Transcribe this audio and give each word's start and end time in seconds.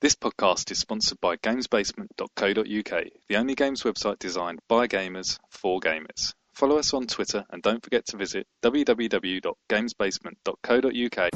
This 0.00 0.14
podcast 0.14 0.70
is 0.70 0.78
sponsored 0.78 1.20
by 1.20 1.34
GamesBasement.co.uk, 1.38 3.04
the 3.28 3.36
only 3.36 3.56
games 3.56 3.82
website 3.82 4.20
designed 4.20 4.60
by 4.68 4.86
gamers 4.86 5.40
for 5.50 5.80
gamers. 5.80 6.34
Follow 6.52 6.78
us 6.78 6.94
on 6.94 7.08
Twitter 7.08 7.44
and 7.50 7.60
don't 7.64 7.82
forget 7.82 8.06
to 8.06 8.16
visit 8.16 8.46
www.gamesbasement.co.uk. 8.62 11.30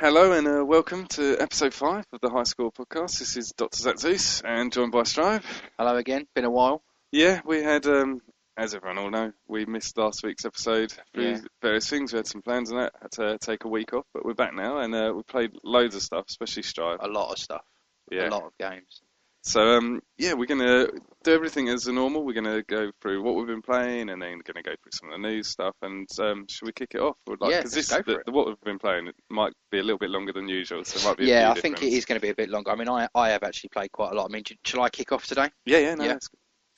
Hello 0.00 0.32
and 0.32 0.48
uh, 0.48 0.64
welcome 0.64 1.06
to 1.08 1.36
episode 1.38 1.74
5 1.74 2.06
of 2.14 2.20
the 2.22 2.30
High 2.30 2.44
Score 2.44 2.72
podcast. 2.72 3.18
This 3.18 3.36
is 3.36 3.52
Dr. 3.52 3.76
Zach 3.76 3.98
Zeus 3.98 4.40
and 4.40 4.72
joined 4.72 4.92
by 4.92 5.02
Strive. 5.02 5.44
Hello 5.78 5.96
again. 5.96 6.26
Been 6.34 6.46
a 6.46 6.50
while. 6.50 6.82
Yeah, 7.12 7.42
we 7.44 7.62
had, 7.62 7.86
um, 7.86 8.22
as 8.58 8.74
everyone 8.74 8.98
all 8.98 9.10
know, 9.10 9.32
we 9.46 9.64
missed 9.64 9.96
last 9.96 10.22
week's 10.24 10.44
episode 10.44 10.92
through 11.14 11.24
Yeah. 11.30 11.40
various 11.62 11.88
things. 11.88 12.12
We 12.12 12.18
had 12.18 12.26
some 12.26 12.42
plans 12.42 12.70
and 12.70 12.80
that, 12.80 12.92
had 13.00 13.12
to 13.12 13.38
take 13.38 13.64
a 13.64 13.68
week 13.68 13.92
off, 13.94 14.04
but 14.12 14.24
we're 14.24 14.34
back 14.34 14.52
now 14.54 14.78
and 14.78 14.94
uh, 14.94 15.12
we 15.16 15.22
played 15.22 15.52
loads 15.64 15.94
of 15.94 16.02
stuff, 16.02 16.26
especially 16.28 16.64
Strive. 16.64 16.98
A 17.00 17.08
lot 17.08 17.30
of 17.32 17.38
stuff. 17.38 17.62
Yeah. 18.10 18.28
A 18.28 18.30
lot 18.30 18.42
of 18.44 18.52
games. 18.58 19.00
So 19.42 19.60
um, 19.76 20.02
yeah, 20.18 20.34
we're 20.34 20.46
gonna 20.46 20.88
do 21.22 21.32
everything 21.32 21.68
as 21.68 21.86
normal. 21.86 22.24
We're 22.24 22.32
gonna 22.34 22.62
go 22.64 22.90
through 23.00 23.22
what 23.22 23.36
we've 23.36 23.46
been 23.46 23.62
playing, 23.62 24.10
and 24.10 24.20
then 24.20 24.40
gonna 24.44 24.62
go 24.64 24.72
through 24.82 24.90
some 24.92 25.10
of 25.10 25.22
the 25.22 25.28
news 25.28 25.46
stuff. 25.46 25.74
And 25.80 26.08
um, 26.18 26.46
should 26.50 26.66
we 26.66 26.72
kick 26.72 26.90
it 26.94 27.00
off? 27.00 27.16
Like, 27.26 27.38
Yeah, 27.52 27.62
'cause 27.62 27.70
this 27.72 27.88
go 27.88 27.98
for 27.98 28.02
the, 28.02 28.18
it. 28.18 28.28
what 28.32 28.46
we've 28.48 28.60
been 28.62 28.80
playing 28.80 29.06
it 29.06 29.14
might 29.30 29.52
be 29.70 29.78
a 29.78 29.82
little 29.82 29.96
bit 29.96 30.10
longer 30.10 30.32
than 30.32 30.48
usual, 30.48 30.84
so 30.84 30.98
it 30.98 31.04
might 31.08 31.16
be. 31.18 31.26
Yeah, 31.26 31.50
I 31.50 31.54
few 31.54 31.62
think 31.62 31.82
it 31.82 31.92
is 31.92 32.04
going 32.04 32.20
to 32.20 32.22
be 32.22 32.30
a 32.30 32.34
bit 32.34 32.50
longer. 32.50 32.72
I 32.72 32.74
mean, 32.74 32.88
I, 32.88 33.08
I 33.14 33.30
have 33.30 33.44
actually 33.44 33.70
played 33.70 33.92
quite 33.92 34.12
a 34.12 34.14
lot. 34.16 34.28
I 34.28 34.32
mean, 34.32 34.42
sh- 34.44 34.54
shall 34.64 34.82
I 34.82 34.90
kick 34.90 35.12
off 35.12 35.24
today? 35.24 35.48
Yeah, 35.64 35.78
yeah, 35.78 35.94
no, 35.94 36.04
Yeah. 36.04 36.18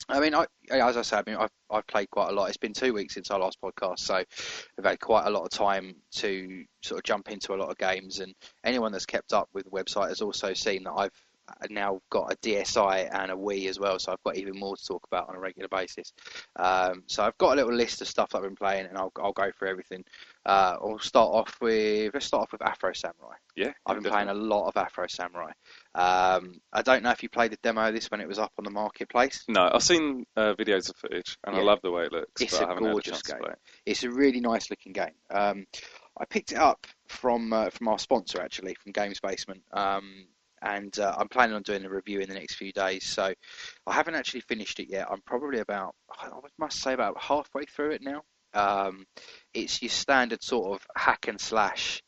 I 0.09 0.19
mean, 0.19 0.33
I, 0.33 0.45
as 0.69 0.97
I 0.97 1.01
said, 1.01 1.23
I 1.25 1.31
mean, 1.31 1.39
I've, 1.39 1.51
I've 1.69 1.87
played 1.87 2.09
quite 2.09 2.29
a 2.29 2.33
lot. 2.33 2.49
It's 2.49 2.57
been 2.57 2.73
two 2.73 2.93
weeks 2.93 3.13
since 3.13 3.31
our 3.31 3.39
last 3.39 3.59
podcast, 3.61 3.99
so 3.99 4.15
I've 4.15 4.85
had 4.85 4.99
quite 4.99 5.25
a 5.27 5.29
lot 5.29 5.43
of 5.43 5.49
time 5.49 5.95
to 6.15 6.65
sort 6.81 6.99
of 6.99 7.03
jump 7.03 7.29
into 7.29 7.53
a 7.53 7.57
lot 7.57 7.69
of 7.69 7.77
games. 7.77 8.19
And 8.19 8.33
anyone 8.63 8.91
that's 8.91 9.05
kept 9.05 9.33
up 9.33 9.49
with 9.53 9.65
the 9.65 9.71
website 9.71 10.09
has 10.09 10.21
also 10.21 10.53
seen 10.53 10.83
that 10.83 10.93
I've 10.93 11.11
now 11.69 12.01
got 12.09 12.31
a 12.31 12.35
DSi 12.37 13.09
and 13.11 13.31
a 13.31 13.35
Wii 13.35 13.67
as 13.67 13.79
well, 13.79 13.99
so 13.99 14.11
I've 14.11 14.23
got 14.23 14.37
even 14.37 14.57
more 14.57 14.75
to 14.75 14.85
talk 14.85 15.05
about 15.07 15.29
on 15.29 15.35
a 15.35 15.39
regular 15.39 15.67
basis. 15.69 16.13
Um, 16.55 17.03
so 17.07 17.23
I've 17.23 17.37
got 17.37 17.53
a 17.53 17.55
little 17.55 17.73
list 17.73 18.01
of 18.01 18.07
stuff 18.07 18.29
I've 18.33 18.43
been 18.43 18.55
playing, 18.55 18.87
and 18.87 18.97
I'll, 18.97 19.11
I'll 19.21 19.33
go 19.33 19.51
through 19.57 19.69
everything. 19.69 20.03
Uh, 20.45 20.77
I'll 20.81 20.99
start 20.99 21.33
off 21.33 21.57
with 21.61 22.13
let's 22.13 22.25
start 22.25 22.43
off 22.43 22.51
with 22.51 22.61
Afro 22.61 22.93
Samurai. 22.93 23.35
Yeah, 23.55 23.71
I've 23.85 23.95
been 23.95 24.03
definitely. 24.03 24.11
playing 24.11 24.29
a 24.29 24.33
lot 24.33 24.67
of 24.67 24.77
Afro 24.77 25.07
Samurai. 25.07 25.51
Um, 25.93 26.61
I 26.71 26.81
don't 26.83 27.03
know 27.03 27.11
if 27.11 27.21
you 27.21 27.29
played 27.29 27.51
the 27.51 27.57
demo 27.61 27.87
of 27.87 27.93
this 27.93 28.09
when 28.09 28.21
it 28.21 28.27
was 28.27 28.39
up 28.39 28.53
on 28.57 28.63
the 28.63 28.71
marketplace. 28.71 29.43
No, 29.49 29.69
I've 29.73 29.83
seen 29.83 30.25
uh, 30.37 30.53
videos 30.53 30.89
of 30.89 30.95
footage, 30.95 31.37
and 31.45 31.55
I 31.55 31.61
love 31.61 31.79
the 31.83 31.91
way 31.91 32.03
it 32.03 32.13
looks. 32.13 32.41
It's 32.41 32.53
a 32.53 32.65
I 32.65 32.69
haven't 32.69 32.83
had 32.83 32.91
a 32.91 32.93
gorgeous 32.93 33.21
to 33.23 33.33
game. 33.33 33.41
it. 33.43 33.59
It's 33.85 34.03
a 34.03 34.09
really 34.09 34.39
nice 34.39 34.69
looking 34.69 34.93
game. 34.93 35.15
Um, 35.29 35.65
I 36.17 36.25
picked 36.25 36.51
it 36.53 36.57
up 36.57 36.87
from 37.07 37.51
uh, 37.51 37.69
from 37.71 37.89
our 37.89 37.99
sponsor 37.99 38.41
actually, 38.41 38.75
from 38.75 38.93
Games 38.93 39.19
Basement. 39.19 39.63
Um, 39.73 40.27
and 40.61 40.97
uh, 40.99 41.15
I'm 41.17 41.27
planning 41.27 41.55
on 41.55 41.63
doing 41.63 41.85
a 41.85 41.89
review 41.89 42.19
in 42.19 42.29
the 42.29 42.35
next 42.35 42.55
few 42.55 42.71
days. 42.71 43.05
So 43.05 43.33
I 43.87 43.93
haven't 43.93 44.15
actually 44.15 44.41
finished 44.41 44.79
it 44.79 44.89
yet. 44.89 45.07
I'm 45.09 45.21
probably 45.21 45.59
about, 45.59 45.95
I 46.19 46.29
must 46.59 46.79
say, 46.79 46.93
about 46.93 47.19
halfway 47.19 47.65
through 47.65 47.91
it 47.91 48.01
now. 48.03 48.21
Um, 48.53 49.05
it's 49.53 49.81
your 49.81 49.89
standard 49.89 50.43
sort 50.43 50.75
of 50.75 50.87
hack 50.95 51.27
and 51.27 51.39
slash. 51.41 52.03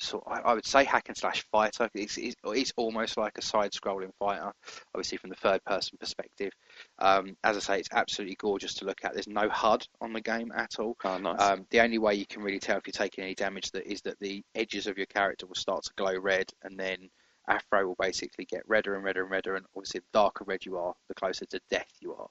So 0.00 0.22
I, 0.26 0.40
I 0.40 0.54
would 0.54 0.66
say 0.66 0.84
hack 0.84 1.08
and 1.08 1.16
slash 1.16 1.44
fighter. 1.52 1.88
It's, 1.94 2.16
it's, 2.16 2.34
it's 2.44 2.72
almost 2.76 3.18
like 3.18 3.36
a 3.36 3.42
side-scrolling 3.42 4.12
fighter, 4.18 4.50
obviously 4.94 5.18
from 5.18 5.30
the 5.30 5.36
third-person 5.36 5.98
perspective. 6.00 6.52
Um, 6.98 7.36
as 7.44 7.56
I 7.56 7.60
say, 7.60 7.78
it's 7.78 7.90
absolutely 7.92 8.36
gorgeous 8.36 8.74
to 8.76 8.86
look 8.86 9.04
at. 9.04 9.12
There's 9.12 9.28
no 9.28 9.48
HUD 9.50 9.86
on 10.00 10.14
the 10.14 10.22
game 10.22 10.52
at 10.56 10.78
all. 10.78 10.96
Oh, 11.04 11.18
nice. 11.18 11.40
Um, 11.40 11.66
the 11.70 11.80
only 11.80 11.98
way 11.98 12.14
you 12.14 12.26
can 12.26 12.42
really 12.42 12.58
tell 12.58 12.78
if 12.78 12.86
you're 12.86 12.92
taking 12.92 13.24
any 13.24 13.34
damage 13.34 13.70
that 13.72 13.86
is 13.86 14.00
that 14.02 14.18
the 14.20 14.42
edges 14.54 14.86
of 14.86 14.96
your 14.96 15.06
character 15.06 15.46
will 15.46 15.54
start 15.54 15.84
to 15.84 15.90
glow 15.96 16.18
red, 16.18 16.46
and 16.62 16.78
then 16.78 17.10
Afro 17.46 17.86
will 17.86 17.96
basically 17.98 18.46
get 18.46 18.62
redder 18.66 18.94
and 18.94 19.04
redder 19.04 19.22
and 19.22 19.30
redder, 19.30 19.54
and 19.54 19.66
obviously 19.76 20.00
the 20.00 20.18
darker 20.18 20.44
red 20.46 20.64
you 20.64 20.78
are, 20.78 20.94
the 21.08 21.14
closer 21.14 21.44
to 21.46 21.60
death 21.70 21.90
you 22.00 22.14
are. 22.14 22.28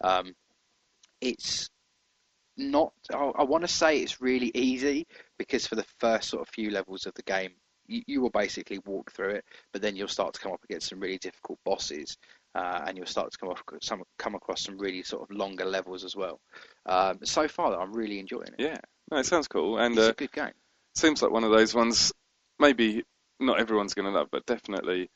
Um, 0.00 0.34
it's 1.20 1.68
not. 2.56 2.92
I, 3.12 3.32
I 3.38 3.42
want 3.42 3.62
to 3.62 3.68
say 3.68 3.98
it's 3.98 4.20
really 4.20 4.52
easy 4.54 5.06
because 5.38 5.66
for 5.66 5.76
the 5.76 5.86
first 6.00 6.28
sort 6.30 6.42
of 6.42 6.48
few 6.48 6.70
levels 6.70 7.06
of 7.06 7.14
the 7.14 7.22
game, 7.22 7.50
you, 7.86 8.02
you 8.06 8.20
will 8.20 8.30
basically 8.30 8.78
walk 8.84 9.12
through 9.12 9.30
it, 9.30 9.44
but 9.72 9.80
then 9.82 9.96
you'll 9.96 10.08
start 10.08 10.34
to 10.34 10.40
come 10.40 10.52
up 10.52 10.62
against 10.64 10.88
some 10.88 11.00
really 11.00 11.18
difficult 11.18 11.58
bosses. 11.64 12.16
Uh, 12.54 12.82
and 12.86 12.96
you'll 12.96 13.06
start 13.06 13.30
to 13.30 13.38
come, 13.38 13.50
off, 13.50 13.62
some, 13.82 14.02
come 14.18 14.34
across 14.34 14.62
some 14.62 14.78
really 14.78 15.02
sort 15.02 15.22
of 15.22 15.36
longer 15.36 15.64
levels 15.64 16.02
as 16.02 16.16
well. 16.16 16.40
Um, 16.86 17.18
so 17.22 17.46
far, 17.46 17.78
I'm 17.78 17.92
really 17.92 18.18
enjoying 18.18 18.48
it. 18.48 18.54
yeah, 18.58 18.78
no, 19.10 19.18
it 19.18 19.26
sounds 19.26 19.46
cool, 19.48 19.78
and 19.78 19.96
It's 19.96 20.08
uh, 20.08 20.10
a 20.10 20.14
good 20.14 20.32
game. 20.32 20.52
seems 20.96 21.22
like 21.22 21.30
one 21.30 21.44
of 21.44 21.50
those 21.52 21.74
ones. 21.74 22.12
Maybe 22.58 23.04
not 23.38 23.60
everyone's 23.60 23.94
going 23.94 24.06
to 24.06 24.18
love, 24.18 24.28
but 24.32 24.46
definitely 24.46 25.08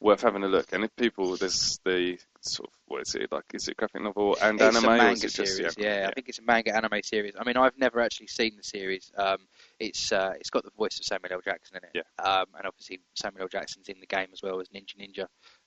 worth 0.00 0.22
having 0.22 0.42
a 0.44 0.48
look. 0.48 0.72
And 0.72 0.84
if 0.84 0.94
people, 0.96 1.36
there's 1.36 1.80
the 1.84 2.18
sort 2.40 2.68
of 2.68 2.74
what 2.86 3.02
is 3.02 3.14
it 3.14 3.32
like? 3.32 3.44
Is 3.54 3.68
it 3.68 3.76
graphic 3.76 4.02
novel 4.02 4.36
and 4.42 4.60
It's 4.60 4.76
anime, 4.76 4.90
a 4.90 4.96
manga 4.96 5.20
just 5.20 5.36
series. 5.36 5.74
yeah? 5.78 6.00
Yeah, 6.02 6.08
I 6.08 6.12
think 6.12 6.28
it's 6.28 6.38
a 6.38 6.42
manga 6.42 6.74
anime 6.76 7.02
series. 7.02 7.34
I 7.38 7.44
mean, 7.44 7.56
I've 7.56 7.76
never 7.78 8.00
actually 8.00 8.28
seen 8.28 8.56
the 8.56 8.62
series. 8.62 9.10
Um, 9.16 9.38
it's 9.80 10.12
uh, 10.12 10.34
it's 10.38 10.50
got 10.50 10.64
the 10.64 10.70
voice 10.76 10.98
of 10.98 11.04
Samuel 11.04 11.32
L. 11.32 11.40
Jackson 11.44 11.78
in 11.78 11.84
it. 11.84 11.90
Yeah. 11.94 12.24
Um, 12.24 12.46
and 12.56 12.66
obviously 12.66 13.00
Samuel 13.14 13.42
L. 13.42 13.48
Jackson's 13.48 13.88
in 13.88 14.00
the 14.00 14.06
game 14.06 14.28
as 14.32 14.42
well 14.42 14.60
as 14.60 14.68
Ninja 14.68 14.96
Ninja. 14.96 15.26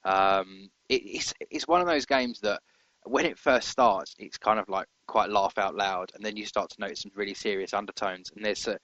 Um, 0.09 0.69
it, 0.87 1.01
it's 1.05 1.33
it's 1.49 1.67
one 1.67 1.81
of 1.81 1.87
those 1.87 2.05
games 2.05 2.39
that 2.41 2.61
when 3.03 3.25
it 3.25 3.37
first 3.37 3.69
starts, 3.69 4.15
it's 4.19 4.37
kind 4.37 4.59
of 4.59 4.69
like 4.69 4.87
quite 5.07 5.29
laugh 5.29 5.57
out 5.57 5.75
loud, 5.75 6.11
and 6.15 6.23
then 6.23 6.37
you 6.37 6.45
start 6.45 6.69
to 6.71 6.81
notice 6.81 7.01
some 7.01 7.11
really 7.15 7.33
serious 7.33 7.73
undertones. 7.73 8.31
And 8.35 8.45
there's 8.45 8.67
a 8.67 8.77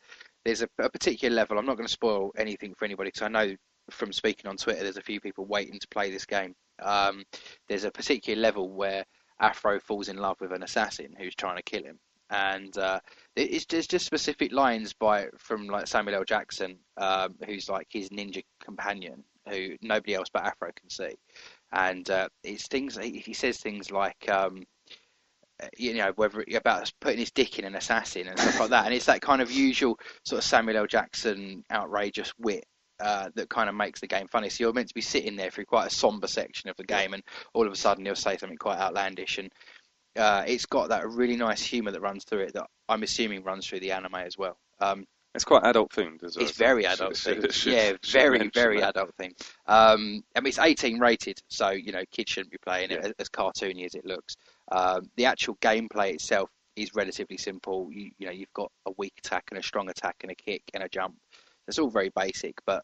there's 0.44 0.61
a, 0.61 0.69
a 0.79 0.89
particular 0.89 1.35
level. 1.35 1.57
I'm 1.57 1.66
not 1.66 1.78
going 1.78 1.88
to 1.88 1.94
spoil 1.94 2.31
anything 2.38 2.73
for 2.75 2.85
anybody 2.85 3.09
because 3.09 3.23
I 3.23 3.28
know 3.29 3.55
from 3.90 4.12
speaking 4.12 4.50
on 4.50 4.57
Twitter, 4.57 4.84
there's 4.84 4.97
a 4.97 5.01
few 5.01 5.19
people 5.19 5.46
waiting 5.46 5.79
to 5.79 5.88
play 5.88 6.12
this 6.12 6.25
game. 6.25 6.56
Um, 6.81 7.23
there's 7.68 7.84
a 7.84 7.91
particular 7.91 8.41
level 8.41 8.69
where 8.69 9.06
Afro 9.40 9.79
falls 9.79 10.09
in 10.09 10.18
love 10.18 10.38
with 10.40 10.51
an 10.51 10.63
assassin 10.63 11.16
who's 11.18 11.35
trying 11.35 11.57
to 11.57 11.63
kill 11.63 11.84
him, 11.84 12.00
and 12.29 12.75
uh, 12.78 13.00
it's 13.35 13.66
there's 13.66 13.88
just 13.88 14.06
specific 14.06 14.51
lines 14.51 14.94
by 14.94 15.28
from 15.38 15.68
like 15.68 15.88
Samuel 15.88 16.18
L. 16.18 16.23
Jackson, 16.23 16.78
um, 16.97 17.35
who's 17.46 17.69
like 17.69 17.88
his 17.90 18.09
ninja 18.09 18.44
companion, 18.63 19.23
who 19.50 19.75
nobody 19.81 20.16
else 20.16 20.29
but 20.31 20.46
Afro 20.46 20.72
can 20.75 20.90
see, 20.90 21.16
and 21.72 22.09
uh, 22.09 22.29
it's 22.44 22.67
things 22.67 22.97
he, 22.97 23.19
he 23.19 23.34
says 23.34 23.57
things 23.57 23.91
like. 23.91 24.29
Um, 24.29 24.63
you 25.78 25.94
know, 25.94 26.12
whether 26.17 26.44
about 26.53 26.91
putting 27.00 27.19
his 27.19 27.31
dick 27.31 27.57
in 27.57 27.63
an 27.63 27.75
assassin 27.75 28.28
and 28.28 28.38
stuff 28.38 28.59
like 28.59 28.69
that, 28.72 28.85
and 28.85 28.94
it's 28.94 29.06
that 29.06 29.22
kind 29.22 29.41
of 29.41 29.50
usual 29.50 29.97
sort 30.25 30.40
of 30.40 30.44
Samuel 30.44 30.79
L. 30.79 30.85
Jackson 30.85 31.63
outrageous 31.72 32.34
wit 32.38 32.66
uh, 33.00 33.29
that 33.35 33.50
kind 33.50 33.69
of 33.69 33.75
makes 33.75 34.00
the 34.00 34.07
game 34.07 34.28
funny. 34.28 34.50
So 34.50 34.63
you're 34.63 34.73
meant 34.73 34.88
to 34.89 34.94
be 34.95 35.01
sitting 35.01 35.35
there 35.35 35.51
through 35.51 35.66
quite 35.66 35.88
a 35.88 35.95
somber 35.95 36.28
section 36.28 36.69
of 36.69 36.78
the 36.78 36.83
game, 36.85 37.13
and 37.13 37.23
all 37.53 37.66
of 37.66 37.72
a 37.73 37.75
sudden 37.75 38.06
he'll 38.06 38.16
say 38.16 38.38
something 38.38 38.57
quite 38.57 38.79
outlandish, 38.79 39.38
and 39.38 39.51
uh, 40.17 40.44
it's 40.47 40.66
got 40.66 40.89
that 40.89 41.07
really 41.09 41.35
nice 41.35 41.61
humour 41.61 41.91
that 41.91 42.01
runs 42.01 42.23
through 42.23 42.39
it 42.41 42.53
that 42.53 42.67
I'm 42.88 43.03
assuming 43.03 43.44
runs 43.44 43.67
through 43.67 43.81
the 43.81 43.91
anime 43.91 44.16
as 44.16 44.38
well. 44.38 44.57
Um, 44.79 45.05
It's 45.34 45.44
quite 45.44 45.63
adult 45.66 45.91
themed 45.91 46.23
as 46.23 46.38
well. 46.38 46.45
it's 46.47 46.57
very 46.57 46.85
adult 46.85 47.13
themed. 47.16 47.66
yeah, 47.66 47.94
very, 48.09 48.50
very 48.53 48.79
that. 48.79 48.89
adult 48.95 49.11
themed. 49.19 49.39
Um, 49.67 50.23
I 50.35 50.39
mean, 50.39 50.47
it's 50.47 50.59
18 50.59 51.00
rated, 51.00 51.41
so 51.50 51.69
you 51.72 51.91
know, 51.91 52.03
kids 52.11 52.31
shouldn't 52.31 52.51
be 52.51 52.57
playing 52.66 52.91
it 52.91 53.00
Yeah. 53.01 53.07
as, 53.09 53.13
as 53.19 53.29
cartoony 53.29 53.85
as 53.85 53.95
it 53.95 54.05
looks. 54.05 54.35
Um, 54.72 55.09
the 55.17 55.25
actual 55.25 55.55
gameplay 55.57 56.13
itself 56.13 56.50
is 56.78 56.95
relatively 56.95 57.38
simple. 57.38 57.89
You, 57.91 58.11
you 58.17 58.25
know, 58.28 58.31
you've 58.34 58.53
got 58.53 58.72
a 58.85 58.91
weak 58.97 59.13
attack 59.19 59.45
and 59.51 59.59
a 59.59 59.63
strong 59.63 59.89
attack 59.89 60.16
and 60.22 60.31
a 60.31 60.35
kick 60.35 60.63
and 60.73 60.84
a 60.84 60.89
jump. 60.89 61.16
It's 61.67 61.79
all 61.79 61.89
very 61.89 62.11
basic, 62.15 62.55
but 62.65 62.83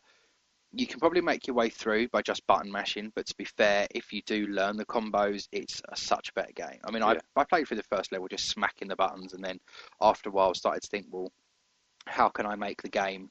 you 0.74 0.88
can 0.88 1.00
probably 1.00 1.22
make 1.22 1.48
your 1.48 1.56
way 1.56 1.70
through 1.70 2.08
by 2.10 2.22
just 2.22 2.46
button 2.48 2.72
mashing. 2.72 3.12
But 3.16 3.26
to 3.28 3.36
be 3.36 3.46
fair, 3.46 3.88
if 3.92 4.14
you 4.14 4.22
do 4.26 4.48
learn 4.48 4.78
the 4.78 4.86
combos, 4.86 5.48
it's 5.52 5.82
a 5.90 5.96
such 5.96 6.30
a 6.30 6.34
better 6.34 6.54
game. 6.54 6.80
I 6.86 6.92
mean, 6.92 7.04
I 7.04 7.14
Yeah. 7.14 7.20
I 7.36 7.44
played 7.44 7.68
through 7.68 7.78
the 7.78 7.84
first 7.84 8.12
level 8.12 8.28
just 8.28 8.50
smacking 8.50 8.88
the 8.88 8.96
buttons, 8.96 9.34
and 9.34 9.44
then 9.44 9.60
after 10.00 10.30
a 10.30 10.32
while 10.32 10.54
started 10.54 10.82
to 10.84 10.90
think, 10.90 11.08
well, 11.10 11.32
how 12.08 12.30
can 12.30 12.46
I 12.46 12.56
make 12.56 12.82
the 12.82 12.90
game 12.90 13.30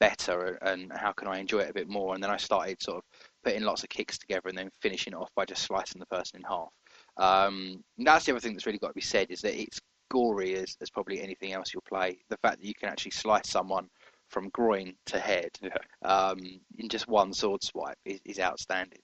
better 0.00 0.58
and 0.62 0.90
how 0.92 1.12
can 1.12 1.28
I 1.28 1.38
enjoy 1.38 1.60
it 1.60 1.70
a 1.70 1.74
bit 1.74 1.88
more? 1.88 2.14
And 2.14 2.22
then 2.22 2.30
I 2.30 2.36
started 2.36 2.82
sort 2.82 2.98
of 2.98 3.04
putting 3.42 3.62
lots 3.62 3.82
of 3.82 3.88
kicks 3.88 4.18
together 4.18 4.48
and 4.48 4.56
then 4.56 4.70
finishing 4.80 5.12
it 5.12 5.16
off 5.16 5.30
by 5.34 5.44
just 5.44 5.62
slicing 5.62 6.00
the 6.00 6.06
person 6.06 6.38
in 6.38 6.44
half. 6.44 6.72
Um, 7.16 7.82
that's 7.98 8.24
the 8.24 8.32
other 8.32 8.40
thing 8.40 8.52
that's 8.52 8.66
really 8.66 8.78
got 8.78 8.88
to 8.88 8.94
be 8.94 9.00
said 9.00 9.30
is 9.30 9.40
that 9.42 9.60
it's 9.60 9.80
gory 10.10 10.54
as, 10.54 10.76
as 10.80 10.90
probably 10.90 11.20
anything 11.20 11.52
else 11.52 11.72
you'll 11.72 11.82
play. 11.82 12.18
The 12.30 12.38
fact 12.38 12.60
that 12.60 12.66
you 12.66 12.74
can 12.74 12.88
actually 12.88 13.12
slice 13.12 13.48
someone 13.48 13.88
from 14.28 14.48
groin 14.50 14.94
to 15.06 15.18
head 15.18 15.50
Yeah. 15.62 15.76
um, 16.08 16.38
in 16.78 16.88
just 16.88 17.08
one 17.08 17.32
sword 17.32 17.62
swipe 17.62 17.98
is, 18.04 18.20
is 18.24 18.40
outstanding. 18.40 19.00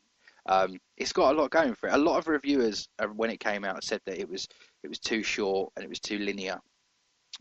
Um, 0.47 0.79
it's 0.97 1.13
got 1.13 1.35
a 1.35 1.39
lot 1.39 1.51
going 1.51 1.75
for 1.75 1.89
it. 1.89 1.95
A 1.95 1.99
lot 1.99 2.19
of 2.19 2.27
reviewers, 2.29 2.89
uh, 2.99 3.07
when 3.07 3.31
it 3.31 3.41
came 3.41 3.65
out, 3.65 3.85
said 3.85 4.01
that 4.07 4.19
it 4.19 4.29
was 4.29 4.49
it 4.83 4.89
was 4.89 4.99
too 4.99 5.23
short 5.23 5.73
and 5.77 5.85
it 5.85 5.89
was 5.89 6.01
too 6.01 6.19
linear. 6.19 6.59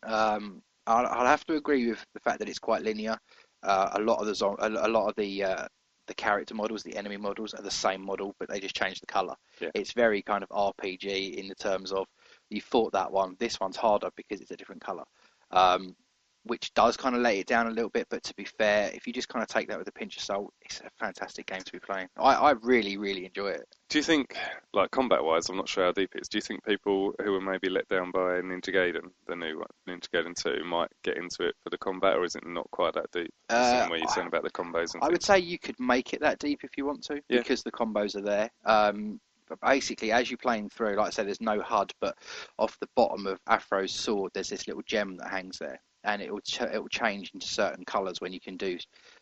Um, 0.04 0.62
I'll, 0.86 1.06
I'll 1.08 1.26
have 1.26 1.46
to 1.46 1.56
agree 1.56 1.90
with 1.90 2.06
the 2.14 2.20
fact 2.20 2.40
that 2.40 2.50
it's 2.50 2.60
quite 2.60 2.84
linear. 2.84 3.18
Uh, 3.64 3.92
a 3.94 4.00
lot 4.00 4.20
of 4.20 4.26
the 4.28 4.56
a, 4.60 4.88
lot 4.88 5.10
of 5.10 5.16
the 5.16 5.44
uh, 5.44 5.68
the 6.08 6.14
character 6.16 6.56
models, 6.56 6.84
the 6.84 6.98
enemy 6.98 7.18
models, 7.18 7.54
are 7.54 7.62
the 7.62 7.72
same 7.72 8.02
model, 8.02 8.36
but 8.40 8.50
they 8.50 8.60
just 8.60 8.76
change 8.76 9.00
the 9.00 9.06
color. 9.06 9.36
Yeah. 9.62 9.70
It's 9.76 9.94
very 9.94 10.22
kind 10.22 10.44
of 10.44 10.50
RPG 10.50 11.36
in 11.36 11.48
the 11.48 11.56
terms 11.56 11.92
of 11.92 12.08
You 12.50 12.62
fought 12.62 12.92
that 12.94 13.12
one. 13.12 13.36
This 13.40 13.60
one's 13.60 13.78
harder 13.78 14.10
because 14.16 14.42
it's 14.42 14.52
a 14.52 14.58
different 14.58 14.84
colour. 14.84 15.06
Um, 15.52 15.96
which 16.44 16.74
does 16.74 16.98
kind 16.98 17.16
of 17.16 17.22
let 17.22 17.36
it 17.36 17.48
down 17.48 17.68
a 17.68 17.72
little 17.72 17.90
bit. 17.90 18.08
But 18.10 18.24
to 18.24 18.34
be 18.36 18.46
fair, 18.46 18.92
if 18.94 19.06
you 19.06 19.14
just 19.14 19.30
kind 19.30 19.44
of 19.44 19.50
take 19.50 19.68
that 19.70 19.78
with 19.78 19.88
a 19.88 19.92
pinch 19.92 20.18
of 20.18 20.24
salt, 20.24 20.54
it's 20.62 20.80
a 20.82 20.90
fantastic 21.00 21.46
game 21.48 21.62
to 21.62 21.72
be 21.72 21.80
playing. 21.80 22.08
I, 22.18 22.34
I 22.36 22.52
really, 22.62 22.98
really 22.98 23.26
enjoy 23.26 23.50
it. 23.50 23.66
Do 23.90 23.98
you 23.98 24.04
think, 24.04 24.36
like 24.74 24.92
combat 24.92 25.24
wise, 25.24 25.50
I'm 25.50 25.58
not 25.58 25.68
sure 25.68 25.86
how 25.86 25.92
deep 25.92 26.16
it 26.16 26.22
is, 26.22 26.30
do 26.30 26.38
you 26.38 26.42
think 26.42 26.64
people 26.64 27.14
who 27.24 27.32
were 27.32 27.42
maybe 27.42 27.70
let 27.70 27.88
down 27.88 28.12
by 28.12 28.42
Ninja 28.42 28.74
Gaiden, 28.74 29.10
the 29.28 29.36
new 29.36 29.58
one, 29.58 29.68
Ninja 29.88 30.08
Gaiden 30.14 30.36
2, 30.36 30.64
might 30.64 30.90
get 31.04 31.18
into 31.18 31.48
it 31.48 31.56
for 31.64 31.70
the 31.70 31.78
combat, 31.78 32.16
or 32.16 32.24
is 32.24 32.36
it 32.36 32.46
not 32.46 32.70
quite 32.72 32.94
that 32.94 33.12
deep? 33.12 33.34
Uh, 33.50 33.88
you're 33.92 34.08
saying 34.10 34.28
about 34.28 34.44
the 34.44 34.52
combos 34.52 34.94
and 34.94 35.04
I 35.04 35.08
would 35.10 35.24
say 35.24 35.40
you 35.40 35.58
could 35.58 35.80
make 35.80 36.14
it 36.14 36.22
that 36.22 36.40
deep 36.40 36.64
if 36.64 36.78
you 36.78 36.86
want 36.86 37.04
to, 37.06 37.16
Yeah. 37.30 37.40
because 37.40 37.64
the 37.64 37.72
combos 37.72 38.16
are 38.16 38.22
there. 38.22 38.50
Um, 38.66 39.20
but 39.48 39.60
basically, 39.62 40.12
as 40.12 40.30
you're 40.30 40.38
playing 40.38 40.70
through, 40.70 40.96
like 40.96 41.08
I 41.08 41.10
said, 41.10 41.26
there's 41.26 41.42
no 41.42 41.60
HUD, 41.60 41.92
but 42.00 42.16
off 42.60 42.78
the 42.80 42.90
bottom 42.96 43.26
of 43.26 43.40
Afro's 43.48 43.92
sword, 43.92 44.32
there's 44.36 44.50
this 44.50 44.68
little 44.68 44.84
gem 44.86 45.18
that 45.18 45.30
hangs 45.32 45.58
there, 45.58 45.82
and 46.04 46.22
it 46.22 46.32
will 46.32 46.42
ch- 46.42 46.62
it 46.62 46.80
will 46.80 46.90
change 46.90 47.32
into 47.34 47.48
certain 47.48 47.86
colours 47.86 48.22
when 48.22 48.34
you 48.34 48.40
can 48.40 48.58
do 48.58 48.78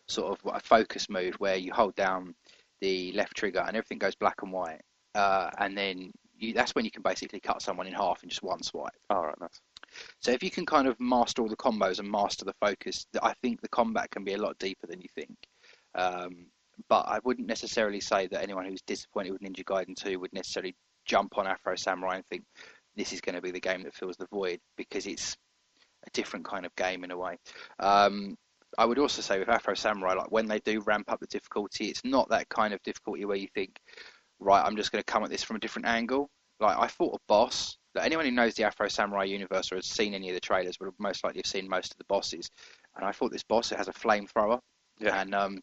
sort 0.08 0.32
of 0.32 0.54
a 0.54 0.60
focus 0.60 1.10
move 1.10 1.36
where 1.36 1.56
you 1.56 1.74
hold 1.74 1.96
down 1.96 2.36
the 2.82 3.12
left 3.14 3.36
trigger 3.36 3.60
and 3.60 3.76
everything 3.76 3.98
goes 3.98 4.16
black 4.16 4.42
and 4.42 4.52
white, 4.52 4.82
uh, 5.16 5.50
and 5.60 5.78
then 5.78 6.12
you, 6.38 6.54
that's 6.54 6.76
when 6.76 6.86
you 6.86 6.92
can 6.92 7.02
basically 7.02 7.40
cut 7.40 7.62
someone 7.62 7.88
in 7.88 7.94
half 7.94 8.24
in 8.24 8.30
just 8.30 8.44
one 8.44 8.62
swipe. 8.62 8.92
All 9.10 9.26
right, 9.26 9.40
nice. 9.40 9.60
So 10.22 10.32
if 10.32 10.44
you 10.44 10.52
can 10.52 10.66
kind 10.66 10.88
of 10.88 11.00
master 11.00 11.42
all 11.42 11.50
the 11.50 11.56
combos 11.56 12.00
and 12.00 12.10
master 12.10 12.46
the 12.46 12.54
focus, 12.62 13.06
I 13.22 13.34
think 13.42 13.62
the 13.62 13.70
combat 13.70 14.12
can 14.12 14.24
be 14.24 14.34
a 14.34 14.38
lot 14.38 14.60
deeper 14.60 14.88
than 14.88 15.02
you 15.02 15.08
think. 15.16 15.36
Um, 15.96 16.48
but 16.90 17.08
I 17.08 17.20
wouldn't 17.24 17.48
necessarily 17.48 18.00
say 18.00 18.28
that 18.28 18.44
anyone 18.44 18.66
who's 18.66 18.82
disappointed 18.84 19.32
with 19.32 19.42
Ninja 19.42 19.64
Gaiden 19.64 19.96
2 19.96 20.20
would 20.20 20.34
necessarily 20.34 20.76
jump 21.06 21.38
on 21.38 21.48
Afro 21.48 21.76
Samurai 21.76 22.18
and 22.18 22.26
think 22.28 22.44
this 22.96 23.14
is 23.14 23.22
going 23.22 23.36
to 23.36 23.42
be 23.42 23.52
the 23.52 23.60
game 23.60 23.84
that 23.84 23.96
fills 23.96 24.18
the 24.18 24.28
void 24.28 24.60
because 24.76 25.08
it's 25.08 25.38
a 26.07 26.12
different 26.12 26.45
kind 26.45 26.65
of 26.65 26.75
game 26.75 27.04
in 27.04 27.12
a 27.12 27.18
way. 27.18 27.38
Um, 27.80 28.36
I 28.77 28.86
would 28.86 29.00
also 29.00 29.21
say 29.21 29.39
with 29.39 29.50
Afro 29.50 29.74
Samurai, 29.74 30.13
like 30.13 30.31
when 30.31 30.48
they 30.48 30.59
do 30.59 30.81
ramp 30.81 31.12
up 31.12 31.19
the 31.19 31.27
difficulty, 31.27 31.86
it's 31.86 32.04
not 32.04 32.30
that 32.30 32.50
kind 32.50 32.74
of 32.74 32.81
difficulty 32.83 33.25
where 33.25 33.38
you 33.38 33.48
think, 33.54 33.80
right, 34.39 34.63
I'm 34.63 34.75
just 34.75 34.92
going 34.92 35.01
to 35.01 35.12
come 35.12 35.24
at 35.24 35.30
this 35.30 35.44
from 35.44 35.56
a 35.56 35.59
different 35.59 35.88
angle. 35.88 36.30
Like 36.59 36.77
I 36.77 36.88
fought 36.88 37.15
a 37.15 37.24
boss 37.27 37.77
that 37.94 38.06
anyone 38.06 38.25
who 38.25 38.31
knows 38.31 38.56
the 38.56 38.63
Afro 38.63 38.88
Samurai 38.88 39.25
universe 39.25 39.71
or 39.71 39.75
has 39.75 39.86
seen 39.86 40.13
any 40.13 40.30
of 40.30 40.36
the 40.36 40.42
trailers 40.42 40.80
would 40.80 40.88
have 40.88 41.00
most 41.00 41.24
likely 41.24 41.39
have 41.39 41.50
seen 41.50 41.69
most 41.69 41.92
of 41.92 41.98
the 41.98 42.06
bosses. 42.07 42.50
And 42.95 43.06
I 43.06 43.12
fought 43.12 43.31
this 43.31 43.44
boss 43.44 43.69
that 43.69 43.77
has 43.77 43.88
a 43.88 43.94
flamethrower. 43.94 44.59
Yeah. 45.00 45.19
And 45.19 45.36
um, 45.36 45.62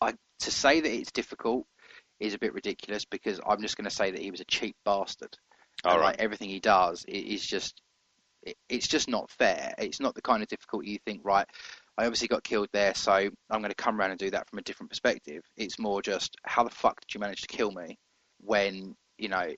I 0.00 0.14
to 0.40 0.50
say 0.50 0.80
that 0.80 0.92
it's 0.92 1.12
difficult 1.12 1.66
is 2.18 2.34
a 2.34 2.38
bit 2.38 2.54
ridiculous 2.54 3.04
because 3.04 3.40
I'm 3.46 3.62
just 3.62 3.76
going 3.76 3.88
to 3.88 3.94
say 3.94 4.10
that 4.10 4.20
he 4.20 4.30
was 4.30 4.40
a 4.40 4.44
cheap 4.44 4.76
bastard. 4.84 5.36
All 5.84 5.96
right. 5.96 6.06
like 6.06 6.20
everything 6.20 6.50
he 6.50 6.60
does 6.60 7.04
is 7.08 7.46
just 7.46 7.80
it, 8.42 8.56
it's 8.68 8.88
just 8.88 9.08
not 9.08 9.30
fair. 9.30 9.74
It's 9.78 10.00
not 10.00 10.14
the 10.14 10.22
kind 10.22 10.42
of 10.42 10.48
difficulty 10.48 10.90
you 10.90 10.98
think, 11.04 11.22
right, 11.24 11.46
I 11.98 12.04
obviously 12.04 12.28
got 12.28 12.44
killed 12.44 12.68
there, 12.72 12.94
so 12.94 13.12
I'm 13.12 13.60
going 13.60 13.68
to 13.70 13.74
come 13.74 14.00
around 14.00 14.10
and 14.10 14.18
do 14.18 14.30
that 14.30 14.48
from 14.48 14.58
a 14.58 14.62
different 14.62 14.90
perspective. 14.90 15.42
It's 15.56 15.78
more 15.78 16.00
just, 16.00 16.36
how 16.44 16.64
the 16.64 16.70
fuck 16.70 17.00
did 17.00 17.14
you 17.14 17.20
manage 17.20 17.42
to 17.42 17.48
kill 17.48 17.72
me 17.72 17.98
when, 18.40 18.94
you 19.18 19.28
know, 19.28 19.50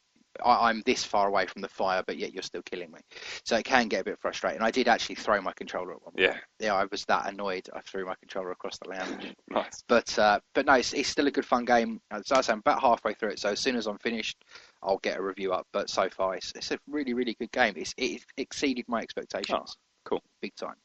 I, 0.45 0.69
I'm 0.69 0.83
this 0.87 1.05
far 1.05 1.29
away 1.29 1.47
from 1.47 1.63
the 1.63 1.69
fire, 1.69 2.03
but 2.07 2.17
yet 2.17 2.33
you're 2.33 2.43
still 2.43 2.63
killing 2.63 2.91
me. 2.91 3.01
So 3.45 3.57
it 3.57 3.65
can 3.65 3.89
get 3.89 4.01
a 4.01 4.05
bit 4.05 4.19
frustrating. 4.21 4.63
I 4.63 4.71
did 4.71 4.89
actually 4.89 5.17
throw 5.17 5.41
my 5.41 5.53
controller 5.53 5.93
at 5.93 6.03
one 6.03 6.15
point. 6.15 6.21
Yeah, 6.21 6.37
Yeah, 6.59 6.75
I 6.75 6.87
was 6.91 7.05
that 7.07 7.29
annoyed. 7.29 7.69
I 7.75 7.81
threw 7.81 8.07
my 8.07 8.15
controller 8.17 8.51
across 8.51 8.79
the 8.79 8.89
lounge. 8.89 9.35
nice. 9.51 9.83
But 9.89 10.19
uh, 10.19 10.41
but 10.55 10.67
no, 10.67 10.75
it's, 10.75 10.93
it's 10.95 11.09
still 11.09 11.27
a 11.27 11.31
good 11.31 11.47
fun 11.47 11.65
game. 11.65 12.01
As 12.11 12.33
I 12.33 12.41
say, 12.41 12.53
I'm 12.53 12.61
about 12.61 12.81
halfway 12.81 13.15
through 13.15 13.31
it, 13.31 13.39
so 13.39 13.51
as 13.51 13.61
soon 13.61 13.77
as 13.77 13.87
I'm 13.87 13.99
finished, 13.99 14.45
I'll 14.83 14.99
get 14.99 15.19
a 15.19 15.23
review 15.23 15.53
up. 15.53 15.67
But 15.73 15.91
so 15.91 16.09
far, 16.09 16.35
it's, 16.37 16.53
it's 16.55 16.71
a 16.71 16.79
really 16.89 17.15
really 17.15 17.35
good 17.39 17.53
game. 17.53 17.75
It's 17.77 17.95
it 17.97 18.23
exceeded 18.37 18.85
my 18.89 19.01
expectations. 19.01 19.77
Oh, 19.77 19.81
cool. 20.05 20.23
big 20.41 20.55
time. 20.57 20.77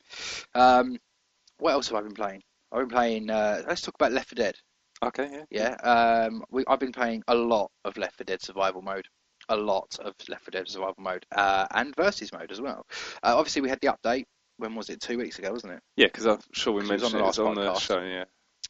Um, 0.55 0.97
what 1.59 1.71
else 1.73 1.89
have 1.89 1.97
I 1.97 2.01
been 2.01 2.13
playing? 2.13 2.41
I've 2.71 2.79
been 2.81 2.89
playing. 2.89 3.29
Uh, 3.29 3.63
let's 3.67 3.81
talk 3.81 3.95
about 3.95 4.11
Left 4.11 4.29
4 4.29 4.35
Dead. 4.35 4.55
Okay, 5.03 5.29
yeah. 5.31 5.43
Yeah, 5.49 6.25
um, 6.27 6.43
we, 6.49 6.63
I've 6.67 6.79
been 6.79 6.91
playing 6.91 7.23
a 7.27 7.35
lot 7.35 7.71
of 7.85 7.97
Left 7.97 8.17
4 8.17 8.25
Dead 8.25 8.41
Survival 8.41 8.81
Mode. 8.81 9.05
A 9.49 9.55
lot 9.55 9.97
of 10.03 10.13
Left 10.27 10.43
4 10.43 10.51
Dead 10.51 10.67
Survival 10.67 10.95
Mode 10.99 11.25
uh, 11.35 11.65
and 11.71 11.95
Versus 11.95 12.33
Mode 12.33 12.51
as 12.51 12.59
well. 12.61 12.85
Uh, 13.23 13.35
obviously, 13.37 13.61
we 13.61 13.69
had 13.69 13.79
the 13.81 13.87
update. 13.87 14.25
When 14.57 14.75
was 14.75 14.89
it? 14.89 14.99
Two 14.99 15.17
weeks 15.19 15.37
ago, 15.39 15.51
wasn't 15.51 15.73
it? 15.73 15.79
Yeah, 15.95 16.07
because 16.07 16.25
I'm 16.25 16.39
sure 16.51 16.73
we 16.73 16.81
'Cause 16.81 16.89
it 16.89 16.93
was 16.93 17.03
on 17.03 17.21
mentioned 17.21 17.21
the 17.21 17.23
it 17.23 17.27
was 17.27 17.39
on 17.39 17.65
last 17.65 17.87
the 17.87 17.93
show, 17.93 18.01
yeah. 18.01 18.25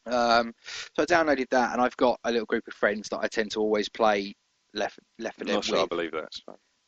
Um, 0.06 0.54
so 0.96 1.02
I 1.02 1.06
downloaded 1.06 1.48
that, 1.50 1.72
and 1.72 1.82
I've 1.82 1.96
got 1.96 2.18
a 2.24 2.30
little 2.30 2.46
group 2.46 2.66
of 2.68 2.74
friends 2.74 3.08
that 3.08 3.18
I 3.18 3.28
tend 3.28 3.50
to 3.52 3.60
always 3.60 3.88
play 3.88 4.34
Left 4.74 4.98
Left 5.18 5.36
4 5.38 5.42
I'm 5.42 5.46
Dead 5.46 5.54
not 5.54 5.64
sure 5.64 5.78
I 5.82 5.86
believe 5.86 6.12
that. 6.12 6.28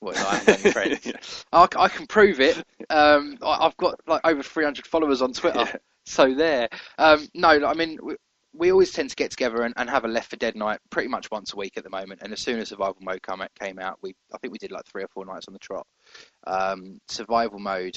What, 0.01 0.17
I 0.17 0.37
haven't 0.37 0.47
got 0.47 0.61
any 0.65 0.73
friends. 0.73 1.07
Yeah. 1.07 1.17
I, 1.53 1.67
I 1.77 1.89
can 1.89 2.07
prove 2.07 2.41
it. 2.41 2.57
Um, 2.89 3.37
I, 3.43 3.67
I've 3.67 3.77
got 3.77 4.01
like 4.07 4.21
over 4.25 4.43
300 4.43 4.87
followers 4.87 5.21
on 5.23 5.33
Twitter, 5.33 5.61
Yeah. 5.61 5.77
so 6.07 6.35
there. 6.35 6.69
Um, 6.99 7.29
no, 7.35 7.49
I 7.67 7.75
mean 7.75 7.99
we, 8.03 8.17
we 8.53 8.73
always 8.73 8.93
tend 8.93 9.11
to 9.11 9.17
get 9.17 9.31
together 9.31 9.63
and, 9.63 9.75
and 9.77 9.89
have 9.91 10.05
a 10.05 10.09
Left 10.09 10.31
4 10.31 10.37
Dead 10.39 10.57
night 10.57 10.79
pretty 10.91 11.09
much 11.09 11.31
once 11.31 11.53
a 11.53 11.57
week 11.57 11.75
at 11.77 11.85
the 11.85 11.91
moment. 11.91 12.21
And 12.23 12.33
as 12.33 12.41
soon 12.41 12.59
as 12.59 12.69
Survival 12.71 12.97
Mode 13.01 13.23
come 13.23 13.43
out, 13.43 13.51
came 13.59 13.79
out, 13.79 13.99
we 14.03 14.15
I 14.33 14.39
think 14.39 14.53
we 14.53 14.59
did 14.59 14.73
like 14.73 14.87
three 14.87 15.03
or 15.05 15.09
four 15.09 15.25
nights 15.27 15.47
on 15.49 15.53
the 15.53 15.59
trot. 15.61 15.87
Um, 16.47 16.99
survival 17.09 17.59
Mode 17.59 17.97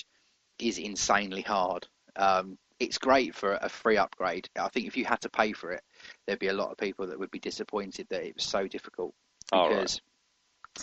is 0.59 0.77
insanely 0.77 1.41
hard. 1.41 1.87
Um, 2.15 2.57
it's 2.79 2.97
great 2.97 3.33
for 3.33 3.57
a 3.61 3.69
free 3.69 3.97
upgrade. 3.97 4.47
I 4.59 4.67
think 4.67 4.87
if 4.87 4.97
you 4.97 5.05
had 5.05 5.21
to 5.21 5.29
pay 5.29 5.53
for 5.53 5.71
it, 5.71 5.81
there'd 6.25 6.39
be 6.39 6.47
a 6.49 6.53
lot 6.53 6.71
of 6.71 6.77
people 6.77 7.07
that 7.07 7.17
would 7.17 7.31
be 7.31 7.39
disappointed 7.39 8.07
that 8.09 8.23
it 8.23 8.35
was 8.35 8.43
so 8.43 8.67
difficult 8.67 9.13
All 9.53 9.69
right. 9.69 10.01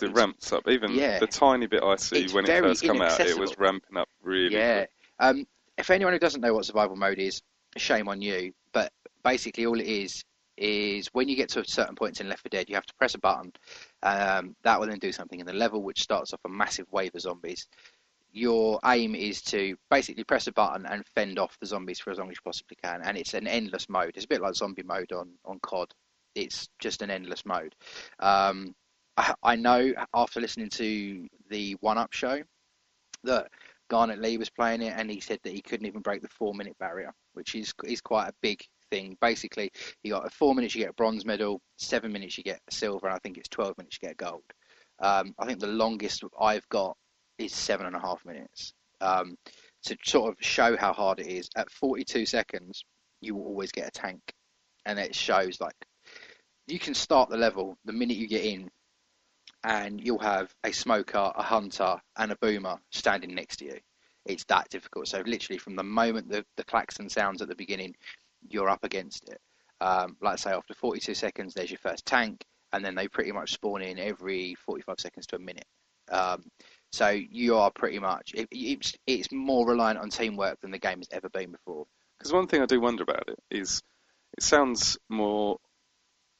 it 0.01 0.13
ramps 0.13 0.53
up. 0.53 0.67
Even 0.67 0.93
Yeah. 0.93 1.19
the 1.19 1.27
tiny 1.27 1.67
bit 1.67 1.83
I 1.83 1.97
see 1.97 2.23
It's 2.23 2.33
when 2.33 2.45
it 2.45 2.61
first 2.61 2.83
come 2.83 3.01
out, 3.01 3.19
it 3.19 3.37
was 3.37 3.57
ramping 3.57 3.97
up 3.97 4.09
really 4.21 4.55
Yeah. 4.55 4.85
Um, 5.19 5.45
if 5.77 5.89
anyone 5.89 6.13
who 6.13 6.19
doesn't 6.19 6.41
know 6.41 6.53
what 6.53 6.65
survival 6.65 6.95
mode 6.95 7.19
is, 7.19 7.41
shame 7.77 8.07
on 8.07 8.21
you. 8.21 8.53
But 8.71 8.93
basically, 9.23 9.65
all 9.65 9.79
it 9.79 9.87
is 9.87 10.23
is 10.57 11.07
when 11.13 11.27
you 11.27 11.35
get 11.35 11.49
to 11.49 11.59
a 11.59 11.65
certain 11.65 11.95
points 11.95 12.21
in 12.21 12.29
Left 12.29 12.43
4 12.43 12.49
Dead, 12.49 12.69
you 12.69 12.75
have 12.75 12.85
to 12.85 12.93
press 12.95 13.15
a 13.15 13.19
button. 13.19 13.51
Um, 14.03 14.55
that 14.63 14.79
will 14.79 14.87
then 14.87 14.99
do 14.99 15.11
something 15.11 15.39
in 15.39 15.45
the 15.45 15.53
level, 15.53 15.81
which 15.81 16.01
starts 16.03 16.33
off 16.33 16.39
a 16.45 16.49
massive 16.49 16.85
wave 16.91 17.15
of 17.15 17.21
zombies. 17.21 17.67
Your 18.31 18.79
aim 18.85 19.15
is 19.15 19.41
to 19.43 19.75
basically 19.89 20.23
press 20.23 20.47
a 20.47 20.53
button 20.53 20.85
and 20.85 21.05
fend 21.05 21.37
off 21.37 21.57
the 21.59 21.65
zombies 21.65 21.99
for 21.99 22.11
as 22.11 22.19
long 22.19 22.29
as 22.29 22.35
you 22.37 22.41
possibly 22.45 22.77
can, 22.81 23.01
and 23.01 23.17
it's 23.17 23.33
an 23.33 23.47
endless 23.47 23.89
mode. 23.89 24.13
It's 24.15 24.25
a 24.25 24.27
bit 24.27 24.41
like 24.41 24.55
zombie 24.55 24.83
mode 24.83 25.11
on 25.11 25.33
on 25.43 25.59
COD. 25.59 25.93
It's 26.35 26.69
just 26.79 27.01
an 27.01 27.11
endless 27.11 27.45
mode. 27.45 27.75
Um, 28.19 28.73
I, 29.17 29.33
I 29.43 29.55
know 29.55 29.93
after 30.13 30.39
listening 30.39 30.69
to 30.69 31.27
the 31.49 31.73
One 31.81 31.97
Up 31.97 32.13
show 32.13 32.41
that 33.23 33.47
Garnett 33.89 34.21
Lee 34.21 34.37
was 34.37 34.49
playing 34.49 34.81
it, 34.81 34.93
and 34.95 35.11
he 35.11 35.19
said 35.19 35.39
that 35.43 35.53
he 35.53 35.61
couldn't 35.61 35.85
even 35.85 36.01
break 36.01 36.21
the 36.21 36.29
four 36.29 36.53
minute 36.53 36.77
barrier, 36.79 37.13
which 37.33 37.55
is 37.55 37.73
is 37.83 38.01
quite 38.01 38.29
a 38.29 38.33
big 38.41 38.61
thing. 38.89 39.17
Basically, 39.21 39.71
you 40.03 40.13
got 40.13 40.31
four 40.33 40.55
minutes 40.55 40.73
you 40.73 40.81
get 40.81 40.91
a 40.91 40.93
bronze 40.93 41.25
medal, 41.25 41.61
seven 41.77 42.11
minutes 42.11 42.37
you 42.37 42.43
get 42.43 42.61
silver, 42.69 43.07
and 43.07 43.15
I 43.15 43.19
think 43.19 43.37
it's 43.37 43.49
twelve 43.49 43.77
minutes 43.77 43.97
you 44.01 44.07
get 44.07 44.17
gold. 44.17 44.43
Um, 44.99 45.33
I 45.37 45.45
think 45.45 45.59
the 45.59 45.67
longest 45.67 46.23
I've 46.39 46.67
got 46.69 46.95
is 47.37 47.53
seven 47.53 47.85
and 47.85 47.95
a 47.95 47.99
half 47.99 48.23
minutes. 48.25 48.73
Um, 49.01 49.35
to 49.85 49.97
sort 50.05 50.29
of 50.29 50.35
show 50.45 50.77
how 50.77 50.93
hard 50.93 51.19
it 51.19 51.27
is, 51.27 51.49
at 51.55 51.71
42 51.71 52.27
seconds, 52.27 52.85
you 53.19 53.35
will 53.35 53.45
always 53.45 53.71
get 53.71 53.87
a 53.87 53.91
tank, 53.91 54.21
and 54.85 54.99
it 54.99 55.15
shows 55.15 55.59
like 55.59 55.73
you 56.71 56.79
can 56.79 56.93
start 56.93 57.29
the 57.29 57.37
level 57.37 57.77
the 57.85 57.93
minute 57.93 58.17
you 58.17 58.27
get 58.27 58.45
in, 58.45 58.71
and 59.63 60.01
you'll 60.03 60.19
have 60.19 60.53
a 60.63 60.71
smoker, 60.71 61.31
a 61.35 61.43
hunter, 61.43 61.97
and 62.17 62.31
a 62.31 62.37
boomer 62.37 62.77
standing 62.91 63.35
next 63.35 63.57
to 63.57 63.65
you. 63.65 63.79
It's 64.25 64.45
that 64.45 64.69
difficult. 64.69 65.07
So 65.07 65.21
literally, 65.25 65.59
from 65.59 65.75
the 65.75 65.83
moment 65.83 66.29
the 66.29 66.45
the 66.55 66.63
klaxon 66.63 67.09
sounds 67.09 67.41
at 67.41 67.49
the 67.49 67.55
beginning, 67.55 67.95
you're 68.47 68.69
up 68.69 68.83
against 68.83 69.29
it. 69.29 69.39
Um, 69.81 70.15
like 70.21 70.33
I 70.33 70.35
say, 70.37 70.51
after 70.51 70.73
42 70.73 71.15
seconds, 71.15 71.53
there's 71.53 71.71
your 71.71 71.79
first 71.79 72.05
tank, 72.05 72.45
and 72.71 72.85
then 72.85 72.95
they 72.95 73.07
pretty 73.07 73.31
much 73.31 73.53
spawn 73.53 73.81
in 73.81 73.99
every 73.99 74.55
45 74.65 74.99
seconds 74.99 75.27
to 75.27 75.35
a 75.37 75.39
minute. 75.39 75.65
Um, 76.11 76.43
so 76.91 77.09
you 77.09 77.55
are 77.55 77.71
pretty 77.71 77.99
much 77.99 78.33
it, 78.33 78.47
it's 78.51 78.93
it's 79.07 79.31
more 79.31 79.67
reliant 79.67 79.99
on 79.99 80.09
teamwork 80.09 80.59
than 80.61 80.71
the 80.71 80.79
game 80.79 80.99
has 80.99 81.09
ever 81.11 81.29
been 81.29 81.51
before. 81.51 81.85
Because 82.17 82.31
one 82.31 82.47
thing 82.47 82.61
I 82.61 82.67
do 82.67 82.79
wonder 82.79 83.03
about 83.03 83.27
it 83.27 83.39
is, 83.49 83.81
it 84.37 84.43
sounds 84.43 84.97
more 85.09 85.57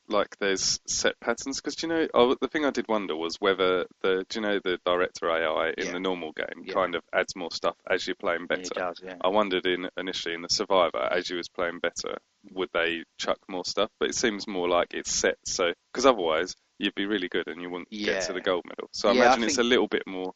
like 0.08 0.38
there's 0.40 0.80
set 0.88 1.20
patterns. 1.20 1.62
Because 1.62 1.82
you 1.82 1.90
know, 1.90 2.08
oh, 2.14 2.36
the 2.40 2.48
thing 2.48 2.66
I 2.66 2.70
did 2.72 2.88
wonder 2.88 3.16
was 3.16 3.38
whether 3.40 3.86
the, 4.02 4.26
do 4.30 4.40
you 4.40 4.42
know, 4.46 4.60
the 4.64 4.80
director 4.86 5.30
AI 5.30 5.74
in 5.78 5.86
Yeah. 5.86 5.94
the 5.94 6.00
normal 6.00 6.32
game 6.34 6.66
Yeah. 6.66 6.74
kind 6.74 6.96
of 6.96 7.04
adds 7.14 7.36
more 7.36 7.52
stuff 7.52 7.76
as 7.90 8.06
you're 8.08 8.16
playing 8.16 8.48
Yeah, 8.50 8.58
better. 8.58 8.74
does, 8.76 9.02
yeah. 9.04 9.16
I 9.22 9.30
wondered 9.30 9.66
in 9.66 9.90
initially 9.98 10.36
in 10.36 10.42
the 10.42 10.50
Survivor, 10.50 11.08
as 11.12 11.30
you 11.30 11.38
was 11.38 11.50
playing 11.50 11.80
better, 11.80 12.18
would 12.52 12.70
they 12.74 13.04
chuck 13.18 13.38
more 13.48 13.66
stuff? 13.66 13.90
But 14.00 14.10
it 14.10 14.16
seems 14.16 14.48
more 14.48 14.68
like 14.68 14.94
it's 14.94 15.12
set. 15.12 15.38
So 15.46 15.74
because 15.92 16.06
otherwise 16.06 16.56
you'd 16.78 16.96
be 16.96 17.06
really 17.06 17.30
good 17.30 17.48
and 17.48 17.62
you 17.62 17.70
wouldn't 17.70 17.90
get 17.92 18.22
to 18.22 18.34
the 18.34 18.42
gold 18.42 18.64
medal. 18.66 18.90
So 18.94 19.10
I 19.10 19.14
Yeah, 19.14 19.22
I 19.22 19.26
imagine 19.26 19.44
it's 19.44 19.58
a 19.60 19.64
little 19.64 19.88
bit 19.88 20.04
more 20.08 20.34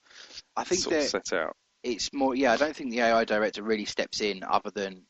I 0.55 0.63
think 0.63 0.81
sort 0.81 0.95
of 0.97 1.03
set 1.03 1.33
out. 1.33 1.55
it's 1.83 2.13
more. 2.13 2.35
Yeah, 2.35 2.53
I 2.53 2.57
don't 2.57 2.75
think 2.75 2.91
the 2.91 3.01
AI 3.01 3.25
director 3.25 3.63
really 3.63 3.85
steps 3.85 4.21
in 4.21 4.43
other 4.43 4.69
than 4.71 5.03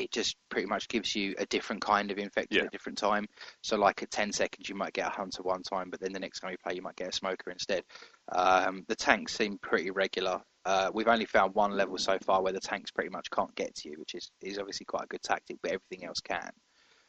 it 0.00 0.10
just 0.10 0.36
pretty 0.48 0.66
much 0.66 0.88
gives 0.88 1.14
you 1.14 1.34
a 1.38 1.46
different 1.46 1.82
kind 1.82 2.10
of 2.10 2.18
infected 2.18 2.56
Yeah. 2.56 2.62
at 2.62 2.68
a 2.68 2.70
different 2.70 2.98
time. 2.98 3.26
So 3.62 3.76
like 3.76 4.02
at 4.02 4.10
10 4.10 4.32
seconds 4.32 4.68
you 4.68 4.74
might 4.74 4.92
get 4.92 5.06
a 5.06 5.10
hunter 5.10 5.42
one 5.42 5.62
time, 5.62 5.90
but 5.90 6.00
then 6.00 6.12
the 6.12 6.18
next 6.20 6.40
time 6.40 6.50
you 6.52 6.56
play 6.64 6.74
you 6.74 6.82
might 6.82 6.96
get 6.96 7.08
a 7.08 7.12
smoker 7.12 7.50
instead. 7.50 7.84
Um, 8.32 8.84
the 8.88 8.96
tanks 8.96 9.34
seem 9.34 9.58
pretty 9.58 9.90
regular. 9.90 10.40
Uh, 10.64 10.90
we've 10.92 11.08
only 11.08 11.24
found 11.24 11.54
one 11.54 11.72
level 11.76 11.96
so 11.98 12.18
far 12.24 12.42
where 12.42 12.52
the 12.52 12.60
tanks 12.60 12.90
pretty 12.90 13.10
much 13.10 13.30
can't 13.30 13.54
get 13.54 13.74
to 13.76 13.88
you, 13.88 13.96
which 13.98 14.14
is, 14.14 14.30
is 14.42 14.58
obviously 14.58 14.84
quite 14.86 15.04
a 15.04 15.08
good 15.08 15.22
tactic, 15.22 15.56
but 15.62 15.72
everything 15.72 16.06
else 16.06 16.20
can. 16.20 16.50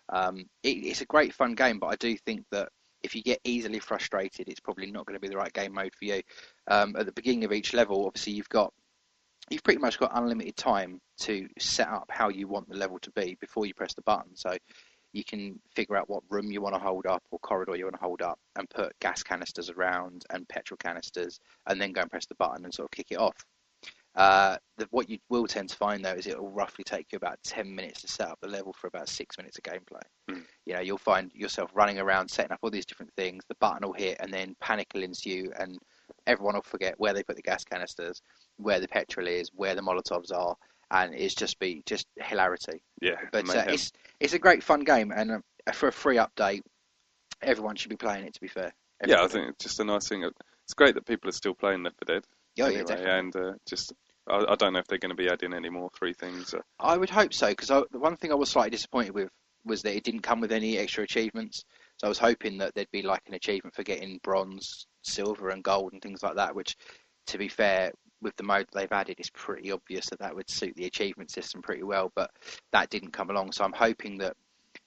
Um, 0.10 0.46
it, 0.64 0.70
it's 0.70 1.02
a 1.02 1.06
great 1.06 1.34
fun 1.34 1.56
game, 1.56 1.80
but 1.80 1.88
I 1.88 1.96
do 1.96 2.16
think 2.18 2.46
that 2.52 2.70
if 3.04 3.16
you 3.16 3.24
get 3.24 3.40
easily 3.44 3.80
frustrated, 3.80 4.48
it's 4.48 4.60
probably 4.60 4.92
not 4.92 5.06
going 5.06 5.16
to 5.16 5.20
be 5.20 5.28
the 5.28 5.38
right 5.38 5.52
game 5.52 5.74
mode 5.74 5.94
for 5.98 6.06
you. 6.06 6.22
Um, 6.68 6.96
at 6.98 7.06
the 7.06 7.12
beginning 7.12 7.44
of 7.46 7.52
each 7.52 7.74
level, 7.74 8.06
obviously 8.06 8.34
you've 8.34 8.50
got 8.50 8.74
you've 9.52 9.64
pretty 9.64 9.80
much 9.80 10.00
got 10.00 10.12
unlimited 10.14 10.56
time 10.56 11.00
to 11.20 11.48
set 11.60 11.90
up 11.90 12.10
how 12.10 12.30
you 12.30 12.48
want 12.48 12.70
the 12.70 12.76
level 12.76 12.98
to 13.00 13.12
be 13.12 13.38
before 13.40 13.66
you 13.66 13.74
press 13.74 13.94
the 13.94 14.02
button. 14.04 14.36
So 14.36 14.56
you 15.14 15.24
can 15.26 15.60
figure 15.76 15.98
out 15.98 16.10
what 16.10 16.24
room 16.30 16.52
you 16.52 16.62
want 16.62 16.74
to 16.74 16.80
hold 16.80 17.06
up 17.06 17.22
or 17.32 17.40
corridor 17.40 17.76
you 17.76 17.84
want 17.84 17.96
to 17.96 18.02
hold 18.02 18.22
up 18.22 18.40
and 18.56 18.70
put 18.70 18.98
gas 19.02 19.22
canisters 19.24 19.70
around 19.70 20.24
and 20.30 20.48
petrol 20.48 20.78
canisters 20.78 21.40
and 21.68 21.82
then 21.82 21.92
go 21.92 22.02
and 22.02 22.10
press 22.10 22.26
the 22.26 22.36
button 22.36 22.64
and 22.64 22.74
sort 22.74 22.86
of 22.86 22.92
kick 22.92 23.08
it 23.12 23.20
off. 23.20 23.36
Uh, 24.14 24.58
the, 24.78 24.86
what 24.92 25.10
you 25.10 25.18
will 25.30 25.48
tend 25.48 25.70
to 25.70 25.76
find 25.76 26.04
though 26.04 26.12
is 26.12 26.28
it 26.28 26.38
will 26.38 26.50
roughly 26.50 26.84
take 26.84 27.08
you 27.12 27.18
about 27.18 27.38
10 27.44 27.74
minutes 27.74 28.02
to 28.02 28.08
set 28.08 28.28
up 28.28 28.38
the 28.42 28.48
level 28.48 28.74
for 28.74 28.88
about 28.88 29.08
six 29.08 29.38
minutes 29.38 29.58
of 29.58 29.64
gameplay. 29.64 30.02
Mm. 30.30 30.44
You 30.66 30.74
know, 30.74 30.82
you'll 30.82 30.98
find 30.98 31.32
yourself 31.34 31.72
running 31.74 32.00
around 32.00 32.30
setting 32.30 32.52
up 32.52 32.60
all 32.62 32.70
these 32.70 32.86
different 32.86 33.14
things. 33.16 33.44
The 33.48 33.56
button 33.56 33.88
will 33.88 33.94
hit 33.94 34.18
and 34.20 34.34
then 34.34 34.56
panic 34.60 34.88
will 34.94 35.04
ensue 35.04 35.52
and 35.58 35.78
everyone 36.28 36.56
will 36.56 36.62
forget 36.62 36.96
where 36.98 37.14
they 37.14 37.24
put 37.24 37.38
the 37.38 37.42
gas 37.42 37.64
canisters, 37.64 38.22
where 38.58 38.80
the 38.80 38.88
petrol 38.88 39.28
is, 39.28 39.50
where 39.54 39.76
the 39.76 39.82
Molotovs 39.82 40.32
are, 40.34 40.56
and 40.90 41.14
it's 41.14 41.36
just 41.36 41.60
be 41.60 41.84
just 41.86 42.08
hilarity. 42.18 42.84
Yeah, 43.02 43.16
But 43.32 43.50
uh, 43.50 43.66
it's 43.68 43.92
it's 44.20 44.34
a 44.34 44.40
great 44.40 44.64
fun 44.64 44.82
game, 44.82 45.12
and 45.16 45.32
um, 45.32 45.44
for 45.74 45.88
a 45.88 45.94
free 45.94 46.18
update, 46.18 46.62
everyone 47.42 47.76
should 47.76 47.90
be 47.90 47.98
playing 47.98 48.26
it. 48.26 48.34
To 48.34 48.42
be 48.42 48.48
fair, 48.48 48.74
yeah, 49.06 49.24
I 49.24 49.28
think 49.28 49.50
it's 49.50 49.64
just 49.64 49.80
a 49.80 49.84
nice 49.84 50.08
thing. 50.08 50.24
It's 50.24 50.74
great 50.74 50.96
that 50.96 51.06
people 51.06 51.30
are 51.30 51.34
still 51.34 51.56
playing 51.56 51.84
Left 51.84 51.98
4 52.06 52.16
Dead. 52.16 52.24
Oh, 52.26 52.32
yeah, 52.56 52.66
anyway, 52.66 52.84
definitely. 52.84 53.20
and 53.20 53.36
uh, 53.36 53.54
just 53.68 53.94
I, 54.30 54.46
I 54.50 54.56
don't 54.56 54.74
know 54.74 54.80
if 54.80 54.88
they're 54.88 54.98
going 54.98 55.16
to 55.16 55.16
be 55.16 55.30
adding 55.30 55.54
any 55.54 55.70
more 55.70 55.90
three 55.98 56.14
things. 56.14 56.54
Uh, 56.54 56.60
I 56.80 56.98
would 56.98 57.10
hope 57.10 57.34
so 57.34 57.50
because 57.50 57.68
the 57.68 58.00
one 58.00 58.18
thing 58.18 58.32
I 58.32 58.36
was 58.36 58.50
slightly 58.50 58.72
disappointed 58.72 59.14
with 59.14 59.30
was 59.66 59.84
that 59.84 59.96
it 59.96 60.04
didn't 60.04 60.22
come 60.22 60.42
with 60.42 60.52
any 60.52 60.78
extra 60.78 61.04
achievements. 61.04 61.64
So 61.98 62.08
I 62.08 62.10
was 62.10 62.18
hoping 62.18 62.58
that 62.58 62.74
there'd 62.74 62.92
be 62.92 63.04
like 63.04 63.22
an 63.28 63.36
achievement 63.36 63.76
for 63.76 63.84
getting 63.84 64.20
bronze, 64.24 64.88
silver, 65.04 65.50
and 65.50 65.64
gold 65.64 65.94
and 65.94 66.02
things 66.02 66.24
like 66.24 66.36
that. 66.36 66.56
Which, 66.56 66.76
to 67.28 67.38
be 67.38 67.48
fair, 67.48 67.92
with 68.22 68.36
the 68.36 68.44
mode 68.44 68.68
they've 68.74 68.92
added, 68.92 69.16
it's 69.20 69.32
pretty 69.34 69.72
obvious 69.72 70.08
that 70.10 70.20
that 70.20 70.36
would 70.36 70.50
suit 70.50 70.76
the 70.76 70.86
achievement 70.86 71.32
system 71.32 71.62
pretty 71.62 71.84
well. 71.84 72.12
But 72.16 72.32
that 72.72 72.90
didn't 72.90 73.12
come 73.12 73.30
along, 73.30 73.52
so 73.52 73.64
I'm 73.64 73.74
hoping 73.74 74.20
that 74.20 74.36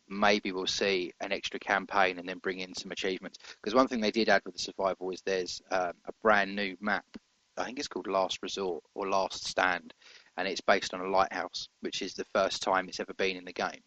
maybe 0.09 0.53
we'll 0.53 0.67
see 0.67 1.13
an 1.21 1.33
extra 1.33 1.59
campaign 1.59 2.19
and 2.19 2.29
then 2.29 2.39
bring 2.39 2.61
in 2.61 2.75
some 2.75 2.93
achievements. 2.93 3.39
Because 3.57 3.75
one 3.75 3.89
thing 3.89 4.01
they 4.01 4.11
did 4.11 4.29
add 4.29 4.43
with 4.45 4.55
the 4.55 4.61
survival 4.61 5.11
is 5.11 5.23
there's 5.23 5.63
um, 5.71 5.93
a 6.07 6.13
brand 6.23 6.55
new 6.55 6.77
map. 6.81 7.05
I 7.57 7.65
think 7.65 7.79
it's 7.79 7.89
called 7.89 8.07
Last 8.07 8.43
Resort 8.43 8.83
or 8.95 9.09
Last 9.09 9.47
Stand, 9.47 9.95
and 10.37 10.49
it's 10.49 10.61
based 10.61 10.93
on 10.93 11.01
a 11.01 11.09
lighthouse, 11.09 11.69
which 11.81 12.03
is 12.03 12.15
the 12.15 12.27
first 12.35 12.63
time 12.63 12.89
it's 12.89 13.01
ever 13.01 13.15
been 13.15 13.37
in 13.37 13.45
the 13.45 13.53
game. 13.53 13.83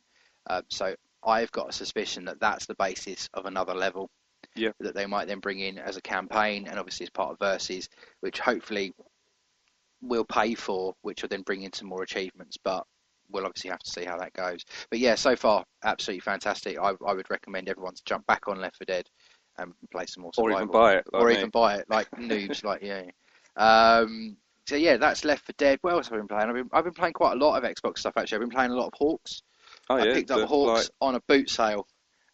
Um, 0.50 0.64
so 0.70 0.96
I've 1.24 1.52
got 1.52 1.70
a 1.70 1.74
suspicion 1.74 2.26
that 2.26 2.40
that's 2.40 2.66
the 2.66 2.76
basis 2.76 3.30
of 3.34 3.46
another 3.46 3.74
level. 3.74 4.10
Yeah. 4.56 4.72
That 4.80 4.96
they 4.96 5.06
might 5.06 5.28
then 5.28 5.40
bring 5.40 5.60
in 5.60 5.78
as 5.78 5.98
a 5.98 6.02
campaign 6.02 6.68
and 6.68 6.80
obviously 6.80 7.06
as 7.06 7.10
part 7.10 7.32
of 7.32 7.40
Versus, 7.40 7.90
which 8.22 8.40
hopefully 8.40 8.94
we'll 10.02 10.26
pay 10.26 10.56
for, 10.56 10.94
which 11.02 11.22
will 11.22 11.30
then 11.30 11.42
bring 11.42 11.64
in 11.64 11.74
some 11.74 11.88
more 11.88 12.04
achievements. 12.04 12.58
But 12.64 12.86
we'll 13.30 13.46
obviously 13.46 13.72
have 13.72 13.80
to 13.80 13.90
see 13.90 14.06
how 14.06 14.18
that 14.18 14.34
goes. 14.34 14.64
But 14.90 15.00
yeah, 15.00 15.16
so 15.16 15.36
far 15.36 15.66
absolutely 15.84 16.22
fantastic. 16.22 16.78
I, 16.80 16.94
I 17.06 17.14
would 17.14 17.30
recommend 17.30 17.70
everyone 17.70 17.96
to 17.96 18.04
jump 18.06 18.26
back 18.28 18.48
on 18.48 18.62
Left 18.62 18.78
4 18.78 18.86
Dead 18.86 19.08
and 19.58 19.74
play 19.92 20.06
some 20.06 20.24
more 20.24 20.32
or 20.38 20.52
even 20.52 20.68
buy 20.68 20.96
it. 20.96 21.06
Like 21.12 21.22
or 21.22 21.28
me. 21.28 21.38
even 21.38 21.50
buy 21.50 21.76
it 21.78 21.86
like 21.90 22.10
noobs 22.20 22.64
like 22.64 22.82
yeah 22.82 23.04
um 23.56 24.38
so 24.68 24.76
yeah 24.76 24.98
that's 24.98 25.26
Left 25.26 25.46
4 25.46 25.54
Dead 25.58 25.80
what 25.82 25.94
else 25.94 26.08
have 26.08 26.14
i 26.14 26.18
been 26.18 26.28
playing 26.28 26.50
I've 26.50 26.56
been, 26.56 26.70
I've 26.72 26.84
been 26.84 26.94
playing 26.94 27.14
quite 27.14 27.34
a 27.34 27.44
lot 27.44 27.58
of 27.58 27.76
xbox 27.76 28.00
stuff 28.00 28.14
actually 28.18 28.38
i've 28.38 28.42
been 28.42 28.50
playing 28.50 28.72
a 28.72 28.76
lot 28.76 28.88
of 28.88 28.94
HAWX 29.00 29.42
oh, 29.90 29.96
i 29.96 30.06
yeah, 30.06 30.14
picked 30.14 30.32
up 30.32 30.48
HAWX 30.48 30.68
like, 30.68 30.90
on 31.02 31.16
a 31.16 31.22
boot 31.28 31.50
sale 31.50 31.88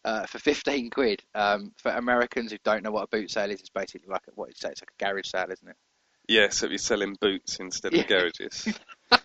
uh, 0.04 0.26
for 0.26 0.38
15 0.38 0.90
quid 0.90 1.22
um, 1.34 1.72
for 1.78 1.90
americans 1.92 2.52
who 2.52 2.58
don't 2.62 2.82
know 2.82 2.90
what 2.90 3.04
a 3.04 3.16
boot 3.16 3.30
sale 3.30 3.50
is 3.50 3.60
it's 3.60 3.70
basically 3.70 4.08
like 4.08 4.22
a, 4.28 4.32
what 4.34 4.48
you 4.48 4.54
say 4.54 4.68
it's 4.68 4.82
like 4.82 4.92
a 5.00 5.04
garage 5.04 5.28
sale 5.28 5.46
isn't 5.50 5.68
it 5.68 5.76
yeah, 6.28 6.48
so 6.50 6.66
you're 6.66 6.78
selling 6.78 7.16
boots 7.20 7.58
instead 7.58 7.92
Yeah. 7.92 8.02
of 8.02 8.06
garages. 8.08 8.68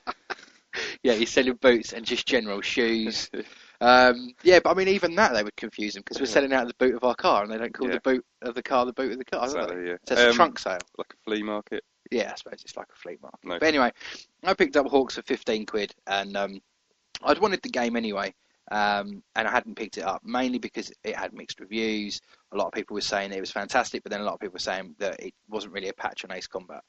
yeah 1.04 1.14
you're 1.14 1.26
selling 1.26 1.56
boots 1.56 1.94
and 1.94 2.06
just 2.06 2.28
general 2.28 2.62
shoes 2.62 3.30
um, 3.82 4.34
yeah 4.44 4.60
but 4.64 4.70
i 4.70 4.74
mean 4.76 4.88
even 4.88 5.16
that 5.16 5.34
they 5.34 5.44
would 5.44 5.56
confuse 5.56 5.94
them 5.94 6.04
because 6.06 6.20
we're 6.20 6.28
selling 6.28 6.54
out 6.54 6.68
the 6.68 6.74
boot 6.76 6.94
of 6.94 7.04
our 7.04 7.16
car 7.16 7.42
and 7.44 7.52
they 7.52 7.58
don't 7.58 7.74
call 7.74 7.88
Yeah. 7.88 7.96
the 7.96 8.00
boot 8.02 8.26
of 8.44 8.54
the 8.54 8.62
car 8.62 8.86
the 8.86 8.94
boot 8.94 9.12
of 9.12 9.18
the 9.18 9.26
car? 9.26 9.46
Exactly, 9.46 9.88
yeah. 9.88 9.96
so 10.08 10.14
it's 10.14 10.22
a 10.22 10.30
Um, 10.30 10.36
trunk 10.36 10.60
sale 10.60 10.78
like 10.98 11.12
a 11.14 11.18
flea 11.26 11.42
market. 11.44 11.84
Yeah, 12.12 12.32
I 12.32 12.36
suppose 12.36 12.62
it's 12.64 12.78
like 12.78 12.88
a 12.92 12.96
flea 12.96 13.18
market. 13.22 13.40
No. 13.44 13.60
But 13.60 13.68
anyway, 13.68 13.92
I 14.44 14.54
picked 14.54 14.76
up 14.78 14.88
HAWX 14.88 15.14
for 15.14 15.22
15 15.22 15.66
quid, 15.68 15.94
and 16.08 16.36
um, 16.36 16.62
I'd 17.24 17.38
wanted 17.40 17.62
the 17.62 17.70
game 17.70 17.96
anyway, 17.96 18.34
um, 18.72 19.22
and 19.36 19.48
I 19.48 19.52
hadn't 19.52 19.76
picked 19.76 19.98
it 20.00 20.04
up 20.04 20.24
mainly 20.24 20.58
because 20.60 20.92
it 21.04 21.16
had 21.16 21.34
mixed 21.34 21.60
reviews. 21.60 22.20
A 22.52 22.58
lot 22.58 22.68
of 22.68 22.74
people 22.74 22.96
were 22.96 23.02
saying 23.02 23.32
it 23.32 23.40
was 23.40 23.52
fantastic, 23.52 24.04
but 24.04 24.12
then 24.12 24.22
a 24.22 24.24
lot 24.24 24.34
of 24.34 24.40
people 24.40 24.54
were 24.54 24.60
saying 24.60 24.96
that 25.00 25.20
it 25.20 25.34
wasn't 25.48 25.74
really 25.74 25.90
a 25.90 25.94
patch 25.94 26.24
on 26.26 26.32
Ace 26.32 26.48
Combat. 26.48 26.82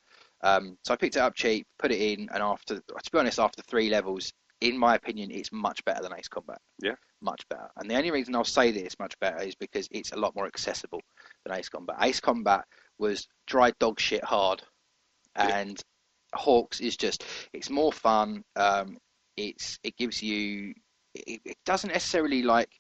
Um, 0.43 0.79
so 0.85 0.95
I 0.95 0.97
picked 0.97 1.17
it 1.17 1.21
up 1.21 1.35
cheap, 1.35 1.67
put 1.79 1.93
it 1.93 2.00
in, 2.00 2.29
and 2.33 2.43
after, 2.43 2.76
to 2.76 3.11
be 3.12 3.19
honest, 3.19 3.38
after 3.38 3.61
three 3.62 3.90
levels, 3.90 4.33
in 4.62 4.76
my 4.76 4.95
opinion, 4.95 5.31
it's 5.31 5.52
much 5.52 5.85
better 5.85 6.02
than 6.02 6.12
Ace 6.19 6.29
Combat. 6.29 6.59
Yeah. 6.83 6.95
Much 7.23 7.47
better. 7.50 7.69
And 7.76 7.90
the 7.90 7.97
only 7.97 8.11
reason 8.11 8.35
I'll 8.35 8.45
say 8.45 8.71
that 8.71 8.85
it's 8.85 8.99
much 8.99 9.19
better 9.21 9.43
is 9.43 9.55
because 9.55 9.87
it's 9.90 10.12
a 10.12 10.17
lot 10.17 10.35
more 10.35 10.47
accessible 10.47 11.00
than 11.45 11.57
Ace 11.57 11.69
Combat. 11.69 11.97
Ace 12.00 12.21
Combat 12.21 12.64
was 12.99 13.26
dry 13.47 13.73
dog 13.81 14.00
shit 14.00 14.25
hard, 14.25 14.62
Yeah. 15.37 15.59
and 15.59 15.83
HAWX 16.35 16.81
is 16.81 16.97
just 16.97 17.25
it's 17.52 17.69
more 17.71 17.93
fun. 17.93 18.45
Um, 18.57 18.97
it's 19.37 19.79
it 19.83 19.97
gives 19.97 20.23
you 20.23 20.75
it, 21.14 21.40
it 21.45 21.57
doesn't 21.67 21.93
necessarily 21.93 22.43
like 22.43 22.71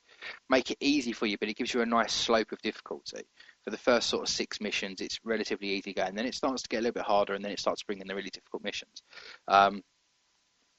make 0.48 0.70
it 0.70 0.78
easy 0.80 1.12
for 1.12 1.26
you, 1.26 1.36
but 1.38 1.48
it 1.48 1.56
gives 1.56 1.72
you 1.72 1.82
a 1.82 1.86
nice 1.86 2.12
slope 2.12 2.52
of 2.52 2.60
difficulty. 2.62 3.22
For 3.64 3.70
the 3.70 3.76
first 3.76 4.08
sort 4.08 4.22
of 4.22 4.28
six 4.28 4.60
missions, 4.60 5.00
it's 5.00 5.20
relatively 5.24 5.68
easy 5.68 5.92
going. 5.92 6.14
Then 6.14 6.26
it 6.26 6.34
starts 6.34 6.62
to 6.62 6.68
get 6.68 6.78
a 6.78 6.82
little 6.82 6.94
bit 6.94 7.04
harder, 7.04 7.34
and 7.34 7.44
then 7.44 7.52
it 7.52 7.60
starts 7.60 7.82
bringing 7.82 8.06
the 8.06 8.14
really 8.14 8.30
difficult 8.30 8.64
missions. 8.64 9.02
Um, 9.48 9.82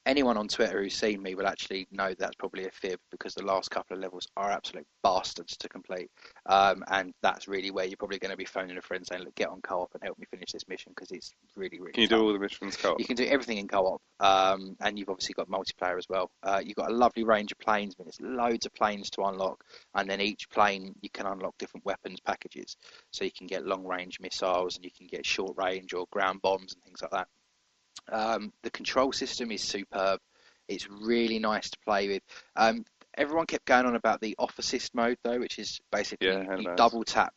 anyone 0.06 0.36
on 0.36 0.48
Twitter 0.48 0.82
who's 0.82 0.94
seen 0.94 1.22
me 1.22 1.34
will 1.34 1.46
actually 1.46 1.86
know 1.90 2.12
that's 2.18 2.34
probably 2.36 2.66
a 2.66 2.70
fib 2.70 2.98
because 3.10 3.34
the 3.34 3.44
last 3.44 3.70
couple 3.70 3.96
of 3.96 4.02
levels 4.02 4.26
are 4.36 4.50
absolute 4.50 4.86
bastards 5.02 5.56
to 5.58 5.68
complete. 5.68 6.10
Um, 6.46 6.84
and 6.88 7.12
that's 7.22 7.48
really 7.48 7.70
where 7.70 7.84
you're 7.84 7.96
probably 7.96 8.18
going 8.18 8.30
to 8.30 8.36
be 8.36 8.44
phoning 8.44 8.76
a 8.76 8.82
friend 8.82 9.06
saying, 9.06 9.22
"Look, 9.24 9.34
get 9.34 9.48
on 9.48 9.60
co-op 9.62 9.94
and 9.94 10.02
help 10.02 10.18
me 10.18 10.26
finish 10.30 10.52
this 10.52 10.66
mission 10.68 10.92
because 10.94 11.10
it's 11.10 11.32
really, 11.56 11.78
really." 11.78 11.92
Can 11.92 12.02
you 12.02 12.08
tough. 12.08 12.18
do 12.18 12.24
all 12.24 12.32
the 12.32 12.38
missions 12.38 12.76
co-op? 12.76 12.98
You 12.98 13.04
can 13.04 13.16
do 13.16 13.26
everything 13.26 13.58
in 13.58 13.68
co-op, 13.68 14.00
um, 14.20 14.76
and 14.80 14.98
you've 14.98 15.08
obviously 15.08 15.34
got 15.34 15.48
multiplayer 15.48 15.98
as 15.98 16.08
well. 16.08 16.30
Uh, 16.42 16.60
you've 16.64 16.76
got 16.76 16.90
a 16.90 16.94
lovely 16.94 17.24
range 17.24 17.52
of 17.52 17.58
planes, 17.58 17.94
but 17.94 18.06
there's 18.06 18.20
loads 18.20 18.66
of 18.66 18.74
planes 18.74 19.10
to 19.10 19.22
unlock, 19.22 19.64
and 19.94 20.08
then 20.08 20.20
each 20.20 20.50
plane 20.50 20.94
you 21.00 21.10
can 21.10 21.26
unlock 21.26 21.56
different 21.58 21.84
weapons 21.86 22.20
packages. 22.20 22.76
So 23.10 23.24
you 23.24 23.32
can 23.36 23.46
get 23.46 23.64
long-range 23.64 24.18
missiles, 24.20 24.76
and 24.76 24.84
you 24.84 24.90
can 24.90 25.06
get 25.06 25.24
short-range 25.26 25.92
or 25.94 26.06
ground 26.10 26.42
bombs 26.42 26.74
and 26.74 26.82
things 26.82 27.02
like 27.02 27.12
that. 27.12 27.28
Um, 28.10 28.52
the 28.62 28.70
control 28.70 29.12
system 29.12 29.50
is 29.50 29.62
superb. 29.62 30.20
It's 30.68 30.88
really 30.88 31.38
nice 31.38 31.70
to 31.70 31.78
play 31.84 32.08
with. 32.08 32.22
Um, 32.56 32.84
everyone 33.16 33.46
kept 33.46 33.64
going 33.66 33.86
on 33.86 33.96
about 33.96 34.20
the 34.20 34.34
off 34.38 34.58
assist 34.58 34.94
mode 34.94 35.18
though, 35.24 35.38
which 35.38 35.58
is 35.58 35.80
basically 35.90 36.26
Yeah, 36.28 36.56
you, 36.56 36.64
nice. 36.64 36.76
double 36.76 37.04
tap 37.04 37.34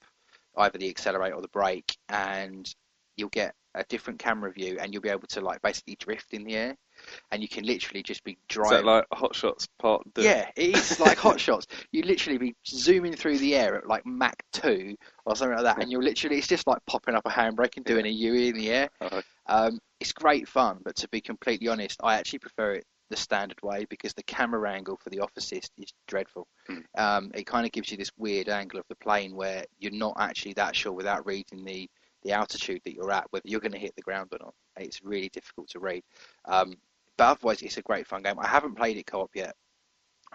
either 0.58 0.78
the 0.78 0.90
accelerator 0.90 1.36
or 1.36 1.42
the 1.42 1.48
brake, 1.50 1.98
and 2.10 2.74
you'll 3.18 3.30
get 3.30 3.54
a 3.74 3.84
different 3.90 4.20
camera 4.20 4.52
view, 4.52 4.78
and 4.80 4.94
you'll 4.94 5.02
be 5.02 5.10
able 5.10 5.28
to 5.28 5.42
like 5.42 5.62
basically 5.62 5.98
drift 6.00 6.34
in 6.34 6.44
the 6.46 6.56
air, 6.56 6.76
and 7.32 7.42
you 7.42 7.50
can 7.50 7.66
literally 7.66 8.04
just 8.04 8.24
be 8.24 8.38
driving. 8.48 8.78
Is 8.78 8.84
that 8.84 8.86
like 8.86 9.06
Hot 9.14 9.36
Shots 9.36 9.68
Part 9.80 10.04
Two? 10.16 10.22
Yeah, 10.24 10.50
it 10.56 10.70
is 10.76 11.00
like 11.00 11.18
hot 11.18 11.40
shots. 11.42 11.68
You 11.92 12.04
literally 12.04 12.38
be 12.38 12.56
zooming 12.66 13.14
through 13.16 13.38
the 13.40 13.56
air 13.56 13.76
at 13.76 13.88
like 13.88 14.06
Mach 14.06 14.36
2 14.54 14.96
or 15.26 15.36
something 15.36 15.56
like 15.56 15.66
that, 15.66 15.82
and 15.82 15.92
you're 15.92 16.02
literally, 16.02 16.38
it's 16.38 16.48
just 16.48 16.68
like 16.68 16.80
popping 16.86 17.16
up 17.16 17.26
a 17.26 17.30
handbrake 17.30 17.76
and 17.76 17.86
doing 17.86 18.06
a 18.06 18.10
UE 18.10 18.50
in 18.50 18.56
the 18.56 18.70
air. 18.70 18.90
Oh, 19.02 19.22
Um, 19.48 19.80
it's 20.00 20.14
great 20.14 20.48
fun, 20.48 20.80
but 20.84 20.96
to 20.98 21.08
be 21.10 21.22
completely 21.22 21.68
honest, 21.68 22.00
I 22.04 22.16
actually 22.16 22.40
prefer 22.40 22.74
it 22.74 22.86
the 23.10 23.16
standard 23.16 23.62
way 23.62 23.86
because 23.90 24.14
the 24.14 24.24
camera 24.24 24.72
angle 24.72 24.98
for 25.02 25.10
the 25.10 25.20
off 25.20 25.32
assist 25.38 25.72
is 25.78 25.94
dreadful. 26.08 26.48
Hmm. 26.68 26.80
Um, 26.98 27.32
it 27.36 27.46
kind 27.46 27.66
of 27.66 27.72
gives 27.72 27.92
you 27.92 27.98
this 27.98 28.12
weird 28.18 28.50
angle 28.50 28.80
of 28.80 28.86
the 28.90 28.96
plane 28.96 29.36
where 29.36 29.64
you're 29.78 29.92
not 29.92 30.16
actually 30.20 30.54
that 30.54 30.76
sure 30.76 30.92
without 30.92 31.26
reading 31.26 31.64
the, 31.64 31.90
the 32.24 32.32
altitude 32.32 32.82
that 32.84 32.94
you're 32.94 33.12
at 33.12 33.28
whether 33.30 33.48
you're 33.48 33.60
going 33.60 33.72
to 33.72 33.80
hit 33.80 33.96
the 33.96 34.02
ground 34.02 34.30
or 34.32 34.40
not. 34.42 34.54
It's 34.78 35.04
really 35.04 35.30
difficult 35.30 35.70
to 35.70 35.80
read. 35.80 36.04
Um, 36.46 36.74
but 37.18 37.26
otherwise, 37.26 37.62
it's 37.62 37.78
a 37.78 37.84
great 37.84 38.08
fun 38.08 38.24
game. 38.24 38.40
I 38.40 38.48
haven't 38.48 38.76
played 38.76 38.98
it 38.98 39.06
co-op 39.06 39.32
yet. 39.36 39.56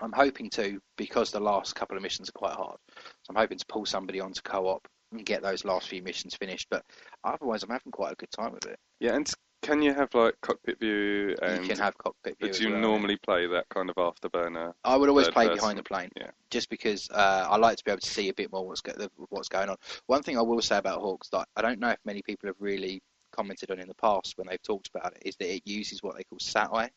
I'm 0.01 0.13
hoping 0.13 0.49
to 0.51 0.81
because 0.97 1.31
the 1.31 1.41
last 1.41 1.75
couple 1.75 1.97
of 1.97 2.03
missions 2.03 2.31
are 2.31 2.39
quite 2.39 2.55
hard. 2.55 2.79
So 2.97 3.31
I'm 3.31 3.37
hoping 3.37 3.59
to 3.59 3.67
pull 3.67 3.85
somebody 3.85 4.21
onto 4.21 4.41
co-op 4.43 4.87
and 5.13 5.27
get 5.27 5.43
those 5.43 5.65
last 5.65 5.89
few 5.89 6.03
missions 6.03 6.35
finished. 6.37 6.69
But 6.71 6.85
otherwise, 7.25 7.63
I'm 7.63 7.71
having 7.71 7.93
quite 7.93 8.13
a 8.13 8.17
good 8.17 8.31
time 8.31 8.53
with 8.53 8.67
it. 8.67 8.79
Yeah, 9.01 9.17
and 9.17 9.31
can 9.63 9.83
you 9.83 9.93
have 9.93 10.13
like 10.15 10.35
cockpit 10.41 10.79
view 10.81 11.35
and 11.43 11.63
you 11.63 11.69
can 11.69 11.79
have 11.79 11.97
cockpit 11.99 12.39
view. 12.39 12.49
but 12.49 12.57
do 12.57 12.65
you 12.65 12.73
well. 12.73 12.81
normally 12.81 13.17
play 13.17 13.47
that 13.47 13.69
kind 13.69 13.91
of 13.91 13.97
afterburner? 13.97 14.73
I 14.85 14.97
would 14.97 15.09
always 15.09 15.29
play 15.29 15.47
person? 15.47 15.57
behind 15.59 15.79
the 15.79 15.83
plane, 15.83 16.09
Yeah. 16.17 16.31
just 16.51 16.71
because 16.71 17.09
uh, 17.11 17.47
I 17.51 17.57
like 17.57 17.77
to 17.79 17.85
be 17.85 17.91
able 17.91 18.01
to 18.01 18.09
see 18.11 18.29
a 18.29 18.35
bit 18.35 18.51
more 18.53 18.67
what's 18.67 18.81
go- 18.81 19.09
what's 19.29 19.49
going 19.49 19.69
on. 19.69 19.77
One 20.07 20.23
thing 20.23 20.39
I 20.39 20.43
will 20.43 20.63
say 20.63 20.79
about 20.79 21.01
HAWX 21.03 21.31
that 21.33 21.49
I 21.57 21.63
don't 21.63 21.79
know 21.79 21.91
if 21.91 21.99
many 22.05 22.23
people 22.23 22.49
have 22.49 22.57
really 22.59 23.03
commented 23.33 23.71
on 23.71 23.79
in 23.79 23.87
the 23.89 23.95
past 23.95 24.35
when 24.37 24.47
they've 24.49 24.63
talked 24.63 24.91
about 24.95 25.15
it 25.17 25.23
is 25.25 25.37
that 25.37 25.55
it 25.55 25.63
uses 25.65 26.03
what 26.03 26.17
they 26.17 26.25
call 26.25 26.39
SatEye, 26.39 26.89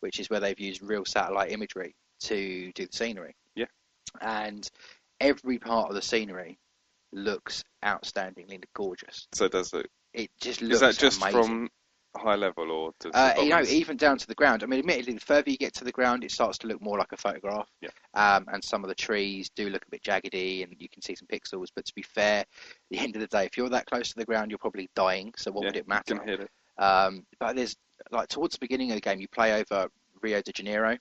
which 0.00 0.18
is 0.20 0.28
where 0.30 0.40
they've 0.40 0.58
used 0.60 0.82
real 0.82 1.04
satellite 1.04 1.50
imagery 1.52 1.94
to 2.20 2.70
do 2.74 2.86
the 2.86 2.92
scenery. 2.92 3.34
Yeah. 3.54 3.66
And 4.20 4.68
every 5.20 5.58
part 5.58 5.88
of 5.88 5.94
the 5.94 6.02
scenery 6.02 6.58
looks 7.12 7.64
outstandingly 7.84 8.62
gorgeous. 8.74 9.26
So 9.32 9.48
does 9.48 9.72
it? 9.72 9.86
It 10.12 10.30
just 10.40 10.60
looks 10.60 10.74
Is 10.74 10.80
that 10.80 10.98
just 10.98 11.22
amazing. 11.22 11.42
from 11.42 11.68
high 12.16 12.34
level 12.34 12.70
or 12.70 12.92
does 13.00 13.12
Uh, 13.14 13.34
you 13.38 13.48
know, 13.50 13.62
even 13.62 13.96
down 13.96 14.18
to 14.18 14.26
the 14.26 14.34
ground. 14.34 14.62
I 14.62 14.66
mean, 14.66 14.80
admittedly, 14.80 15.14
the 15.14 15.20
further 15.20 15.50
you 15.50 15.56
get 15.56 15.74
to 15.74 15.84
the 15.84 15.92
ground, 15.92 16.24
it 16.24 16.30
starts 16.30 16.58
to 16.58 16.66
look 16.66 16.80
more 16.80 16.98
like 16.98 17.12
a 17.12 17.16
photograph. 17.16 17.68
Yeah. 17.80 17.90
Um, 18.14 18.46
and 18.52 18.62
some 18.64 18.82
of 18.84 18.88
the 18.88 18.94
trees 18.94 19.50
do 19.50 19.68
look 19.70 19.84
a 19.86 19.90
bit 19.90 20.02
jaggedy, 20.02 20.64
and 20.64 20.74
you 20.78 20.88
can 20.88 21.02
see 21.02 21.14
some 21.14 21.28
pixels. 21.28 21.68
But 21.74 21.84
to 21.86 21.94
be 21.94 22.02
fair, 22.02 22.40
at 22.40 22.46
the 22.90 22.98
end 22.98 23.14
of 23.16 23.20
the 23.20 23.28
day, 23.28 23.44
if 23.46 23.56
you're 23.56 23.68
that 23.68 23.86
close 23.86 24.08
to 24.10 24.16
the 24.16 24.24
ground, 24.24 24.50
you're 24.50 24.58
probably 24.58 24.88
dying. 24.96 25.32
So 25.36 25.50
what 25.52 25.62
Yeah, 25.62 25.68
would 25.68 25.76
it 25.76 25.88
matter? 25.88 26.16
can 26.16 26.26
hit 26.28 26.40
it. 26.40 26.82
Um, 26.82 27.26
but 27.38 27.54
there's 27.56 27.76
like 28.10 28.28
towards 28.28 28.54
the 28.54 28.60
beginning 28.60 28.90
of 28.90 28.96
the 28.96 29.00
game, 29.02 29.20
you 29.20 29.28
play 29.28 29.60
over 29.60 29.88
Rio 30.22 30.40
de 30.42 30.52
Janeiro, 30.52 30.96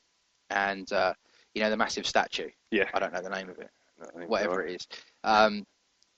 and 0.52 0.92
uh, 0.94 1.14
you 1.54 1.62
know 1.62 1.70
the 1.70 1.78
massive 1.78 2.06
statue. 2.06 2.50
Yeah. 2.72 2.90
I 2.94 3.00
don't 3.00 3.14
know 3.14 3.22
the 3.22 3.30
name 3.30 3.50
of 3.50 3.58
it. 3.60 3.70
Whatever 4.28 4.66
it 4.66 4.76
is. 4.76 4.88
Um, 5.24 5.66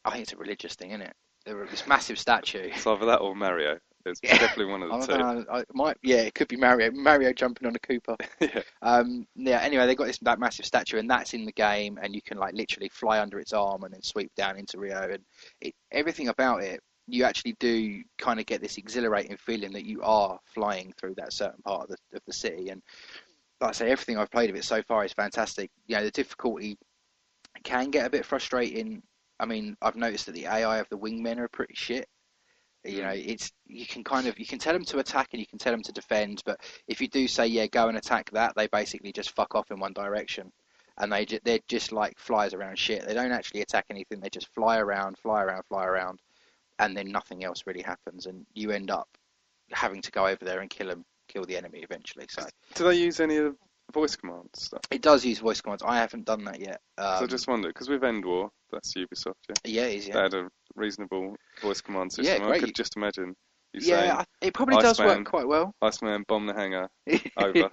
I 0.06 0.12
think 0.12 0.24
it's 0.24 0.34
a 0.34 0.38
religious 0.38 0.76
thing, 0.76 0.92
isn't 0.92 1.02
it? 1.02 1.14
There- 1.46 1.56
was 1.56 1.70
This 1.72 1.88
massive 1.88 2.20
statue. 2.20 2.70
It's 2.74 2.86
either 2.86 3.06
that 3.06 3.18
or 3.22 3.36
Mario. 3.36 3.80
It's 4.06 4.20
Yeah. 4.24 4.38
definitely 4.38 4.66
one 4.72 4.84
of 4.84 4.90
the 4.90 5.08
two. 5.08 5.18
know. 5.18 5.46
I 5.52 5.64
might, 5.74 5.98
yeah, 6.04 6.18
it 6.22 6.34
could 6.36 6.48
be 6.48 6.58
Mario. 6.58 6.92
Mario 6.92 7.34
jumping 7.34 7.68
on 7.68 7.76
a 7.76 7.80
Koopa. 7.80 8.16
yeah. 8.40 8.62
Um, 8.82 9.28
yeah. 9.36 9.60
Anyway, 9.60 9.86
they 9.86 9.96
got 9.96 10.08
this 10.08 10.20
that 10.20 10.40
massive 10.40 10.66
statue, 10.66 10.98
and 10.98 11.10
that's 11.10 11.34
in 11.34 11.46
the 11.46 11.52
game, 11.52 12.00
and 12.02 12.14
you 12.16 12.22
can 12.22 12.38
like 12.38 12.54
literally 12.54 12.90
fly 12.90 13.20
under 13.20 13.40
its 13.40 13.54
arm 13.54 13.84
and 13.84 13.94
then 13.94 14.02
sweep 14.02 14.32
down 14.36 14.58
into 14.58 14.80
Rio, 14.80 15.10
and 15.12 15.24
it, 15.62 15.74
everything 15.92 16.30
about 16.30 16.64
it, 16.64 16.82
you 17.08 17.24
actually 17.24 17.56
do 17.60 18.04
kind 18.18 18.40
of 18.40 18.46
get 18.46 18.62
this 18.62 18.78
exhilarating 18.78 19.38
feeling 19.38 19.72
that 19.74 19.86
you 19.86 20.02
are 20.02 20.40
flying 20.46 20.94
through 21.00 21.16
that 21.16 21.34
certain 21.34 21.62
part 21.64 21.84
of 21.84 21.90
the 21.90 21.98
of 22.18 22.22
the 22.26 22.34
city, 22.34 22.70
and 22.70 22.82
like 23.60 23.70
I 23.70 23.74
say, 23.74 23.92
everything 23.92 24.18
I've 24.18 24.32
played 24.32 24.50
of 24.50 24.56
it 24.56 24.64
so 24.64 24.82
far 24.84 25.06
is 25.06 25.14
fantastic. 25.14 25.70
You 25.88 25.98
know, 25.98 26.04
the 26.04 26.12
difficulty 26.12 26.78
can 27.64 27.92
get 27.92 28.06
a 28.06 28.10
bit 28.10 28.26
frustrating. 28.26 29.04
I 29.40 29.46
mean, 29.46 29.76
I've 29.82 29.96
noticed 29.96 30.26
that 30.28 30.34
the 30.34 30.48
AI 30.48 30.78
of 30.80 30.88
the 30.90 30.98
wingmen 30.98 31.38
are 31.40 31.48
pretty 31.48 31.76
shit. 31.76 32.08
You 32.84 33.04
know, 33.04 33.12
it's 33.14 33.52
you 33.68 33.86
can 33.86 34.04
kind 34.04 34.28
of 34.28 34.40
you 34.40 34.46
can 34.46 34.58
tell 34.60 34.74
them 34.74 34.86
to 34.86 35.00
attack 35.00 35.30
and 35.34 35.40
you 35.40 35.46
can 35.46 35.60
tell 35.60 35.72
them 35.72 35.84
to 35.84 35.92
defend, 35.92 36.42
but 36.46 36.60
if 36.88 37.00
you 37.00 37.08
do 37.08 37.28
say 37.28 37.46
yeah, 37.48 37.68
go 37.68 37.88
and 37.88 37.98
attack 37.98 38.32
that, 38.32 38.54
they 38.56 38.68
basically 38.68 39.12
just 39.12 39.32
fuck 39.36 39.54
off 39.54 39.70
in 39.70 39.80
one 39.80 39.94
direction, 39.94 40.52
and 40.98 41.12
they 41.12 41.26
they're 41.44 41.60
just 41.68 41.92
like 41.92 42.18
flies 42.18 42.54
around 42.56 42.80
shit. 42.80 43.06
They 43.08 43.14
don't 43.14 43.32
actually 43.32 43.62
attack 43.62 43.86
anything. 43.92 44.20
They 44.20 44.30
just 44.30 44.52
fly 44.56 44.80
around, 44.80 45.18
fly 45.20 45.44
around, 45.44 45.64
fly 45.68 45.86
around, 45.86 46.20
and 46.80 46.98
then 46.98 47.12
nothing 47.12 47.44
else 47.44 47.64
really 47.68 47.84
happens, 47.84 48.26
and 48.26 48.46
you 48.56 48.72
end 48.72 48.90
up 48.90 49.08
having 49.72 50.02
to 50.02 50.12
go 50.12 50.26
over 50.26 50.44
there 50.44 50.60
and 50.62 50.70
kill 50.70 50.88
them, 50.88 51.06
kill 51.28 51.46
the 51.46 51.58
enemy 51.58 51.80
eventually. 51.80 52.26
So 52.30 52.44
Do 52.74 52.86
they 52.86 52.96
use 52.96 53.20
any 53.20 53.38
of 53.38 53.44
the 53.88 53.92
voice 53.94 54.16
commands 54.16 54.64
stuff? 54.64 54.82
it 54.90 55.02
does 55.04 55.24
use 55.24 55.38
voice 55.40 55.62
commands. 55.62 55.84
I 55.86 55.98
haven't 55.98 56.26
done 56.26 56.46
that 56.46 56.60
yet. 56.60 56.82
Um, 56.98 57.20
so 57.20 57.24
I 57.26 57.28
just 57.28 57.48
wonder 57.48 57.68
because 57.68 57.90
with 57.90 58.02
EndWar, 58.02 58.50
that's 58.72 58.94
Ubisoft. 58.96 59.36
Yeah. 59.50 59.56
yeah, 59.66 59.84
it 59.84 59.96
is, 59.98 60.06
They 60.08 60.14
yeah. 60.14 60.22
had 60.24 60.34
a 60.34 60.50
reasonable 60.76 61.36
voice 61.62 61.82
command 61.82 62.12
Yeah, 62.18 62.26
system. 62.34 62.52
I 62.52 62.60
could 62.60 62.76
just 62.76 62.96
imagine 62.98 63.36
you 63.74 63.82
Yeah, 63.82 64.18
I- 64.20 64.46
it 64.46 64.54
probably 64.54 64.78
does 64.78 65.00
work 65.00 65.26
quite 65.26 65.48
well. 65.48 65.74
saying, 65.82 65.92
"Iceman, 65.94 66.26
bomb 66.28 66.46
the 66.46 66.54
hangar." 66.54 66.90
Over. 67.38 67.70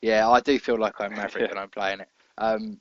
yeah, 0.00 0.28
I 0.28 0.40
do 0.40 0.58
feel 0.58 0.78
like 0.78 1.00
I'm 1.00 1.10
Maverick 1.10 1.34
Yeah. 1.42 1.48
when 1.48 1.58
I'm 1.58 1.70
playing 1.70 2.00
it. 2.00 2.08
Um, 2.38 2.78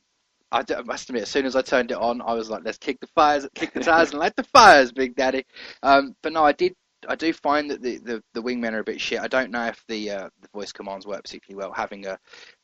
I, 0.51 0.63
do- 0.63 0.75
I 0.75 0.81
must 0.81 1.09
admit, 1.09 1.23
as 1.23 1.29
soon 1.29 1.45
as 1.45 1.55
I 1.55 1.61
turned 1.61 1.91
it 1.91 1.97
on, 1.97 2.21
I 2.21 2.33
was 2.33 2.49
like, 2.49 2.63
"Let's 2.65 2.77
kick 2.77 2.99
the 2.99 3.07
fires, 3.07 3.47
kick 3.55 3.73
the 3.73 3.79
tires, 3.79 4.09
and 4.11 4.19
light 4.19 4.35
the 4.35 4.43
fires, 4.43 4.91
Big 4.91 5.15
Daddy." 5.15 5.45
Um, 5.81 6.15
but 6.21 6.33
no, 6.33 6.43
I 6.43 6.51
did. 6.51 6.75
I 7.07 7.15
do 7.15 7.33
find 7.33 7.71
that 7.71 7.81
the, 7.81 7.97
the, 7.97 8.23
the 8.35 8.43
wingmen 8.43 8.73
are 8.73 8.79
a 8.79 8.83
bit 8.83 9.01
shit. 9.01 9.19
I 9.21 9.27
don't 9.27 9.49
know 9.49 9.65
if 9.65 9.83
the 9.87 10.11
uh, 10.11 10.29
the 10.41 10.47
voice 10.53 10.71
commands 10.71 11.07
work 11.07 11.23
particularly 11.23 11.57
well. 11.63 11.73
Having 11.73 12.05
a, 12.05 12.19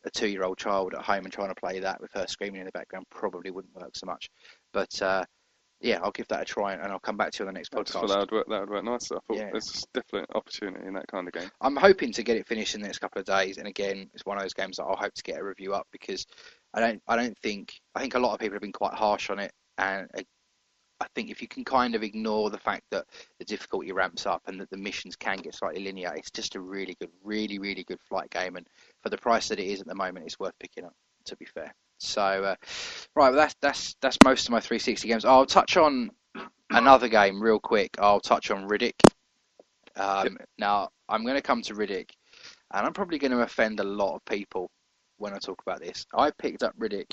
a 0.05 0.09
two 0.11 0.27
year 0.27 0.43
old 0.43 0.57
child 0.59 0.93
at 0.93 1.01
home 1.01 1.23
and 1.23 1.33
trying 1.33 1.47
to 1.49 1.55
play 1.55 1.79
that 1.79 1.99
with 2.01 2.11
her 2.13 2.27
screaming 2.27 2.59
in 2.61 2.65
the 2.65 2.71
background 2.71 3.05
probably 3.09 3.49
wouldn't 3.49 3.73
work 3.73 3.95
so 3.95 4.05
much. 4.05 4.29
But 4.73 5.01
uh, 5.01 5.23
yeah, 5.79 5.99
I'll 6.01 6.11
give 6.11 6.27
that 6.29 6.41
a 6.41 6.45
try 6.45 6.73
and 6.73 6.83
I'll 6.91 6.99
come 6.99 7.17
back 7.17 7.31
to 7.33 7.43
you 7.43 7.47
on 7.47 7.53
the 7.53 7.59
next 7.59 7.75
I 7.75 7.79
just 7.81 7.93
thought 7.93 8.05
podcast. 8.05 8.07
that 8.09 8.19
would 8.19 8.31
work. 8.31 8.47
That 8.49 8.59
would 8.61 8.69
work 8.69 8.83
nicely. 8.83 9.17
I 9.17 9.19
thought 9.27 9.37
Yeah. 9.37 9.49
there's 9.51 9.85
definitely 9.93 10.21
an 10.21 10.35
opportunity 10.35 10.87
in 10.87 10.93
that 10.93 11.07
kind 11.07 11.27
of 11.27 11.33
game. 11.33 11.49
I'm 11.61 11.75
hoping 11.75 12.11
to 12.13 12.23
get 12.23 12.37
it 12.37 12.47
finished 12.47 12.75
in 12.75 12.81
the 12.81 12.87
next 12.87 12.99
couple 12.99 13.19
of 13.19 13.25
days. 13.25 13.57
And 13.57 13.67
again, 13.67 14.09
it's 14.13 14.25
one 14.25 14.37
of 14.37 14.43
those 14.43 14.53
games 14.53 14.77
that 14.77 14.83
I'll 14.83 14.95
hope 14.95 15.13
to 15.13 15.23
get 15.23 15.39
a 15.39 15.43
review 15.43 15.73
up 15.73 15.87
because 15.91 16.25
I 16.73 16.79
don't, 16.79 17.01
I 17.07 17.15
don't 17.15 17.37
think, 17.39 17.73
I 17.95 18.01
think 18.01 18.15
a 18.15 18.19
lot 18.19 18.33
of 18.33 18.39
people 18.39 18.55
have 18.55 18.61
been 18.61 18.71
quite 18.71 18.93
harsh 18.93 19.29
on 19.29 19.39
it, 19.39 19.51
and 19.77 20.09
I 20.99 21.05
think 21.13 21.29
if 21.29 21.43
you 21.43 21.47
can 21.47 21.63
kind 21.63 21.93
of 21.93 22.01
ignore 22.01 22.49
the 22.49 22.57
fact 22.57 22.81
that 22.89 23.05
the 23.37 23.45
difficulty 23.45 23.91
ramps 23.91 24.25
up 24.25 24.41
and 24.47 24.59
that 24.59 24.71
the 24.71 24.77
missions 24.77 25.15
can 25.15 25.37
get 25.37 25.53
slightly 25.53 25.83
linear, 25.83 26.11
it's 26.15 26.31
just 26.31 26.55
a 26.55 26.59
really 26.59 26.95
good, 26.99 27.11
really, 27.23 27.59
really 27.59 27.83
good 27.83 28.01
flight 28.09 28.31
game. 28.31 28.55
And 28.55 28.67
for 29.03 29.09
the 29.09 29.17
price 29.17 29.49
that 29.49 29.59
it 29.59 29.67
is 29.67 29.79
at 29.79 29.85
the 29.85 29.93
moment, 29.93 30.25
it's 30.25 30.39
worth 30.39 30.57
picking 30.59 30.85
up. 30.85 30.93
To 31.25 31.35
be 31.35 31.45
fair. 31.45 31.73
So, 31.99 32.21
uh, 32.21 32.55
right, 33.15 33.29
well, 33.29 33.33
that's 33.33 33.55
that's 33.61 33.95
that's 34.01 34.17
most 34.23 34.47
of 34.47 34.51
my 34.51 34.59
360 34.59 35.07
games. 35.07 35.25
I'll 35.25 35.45
touch 35.45 35.77
on 35.77 36.11
another 36.69 37.07
game 37.07 37.41
real 37.41 37.59
quick. 37.59 37.91
I'll 37.99 38.19
touch 38.19 38.51
on 38.51 38.67
Riddick. 38.67 38.99
Um, 39.95 40.37
Now, 40.57 40.89
I'm 41.09 41.23
going 41.23 41.35
to 41.35 41.41
come 41.41 41.61
to 41.63 41.73
Riddick, 41.73 42.11
and 42.73 42.85
I'm 42.85 42.93
probably 42.93 43.17
going 43.17 43.31
to 43.31 43.41
offend 43.41 43.79
a 43.79 43.83
lot 43.83 44.15
of 44.15 44.25
people 44.25 44.69
when 45.17 45.33
I 45.33 45.39
talk 45.39 45.61
about 45.65 45.79
this. 45.79 46.05
I 46.13 46.31
picked 46.31 46.63
up 46.63 46.77
Riddick 46.77 47.11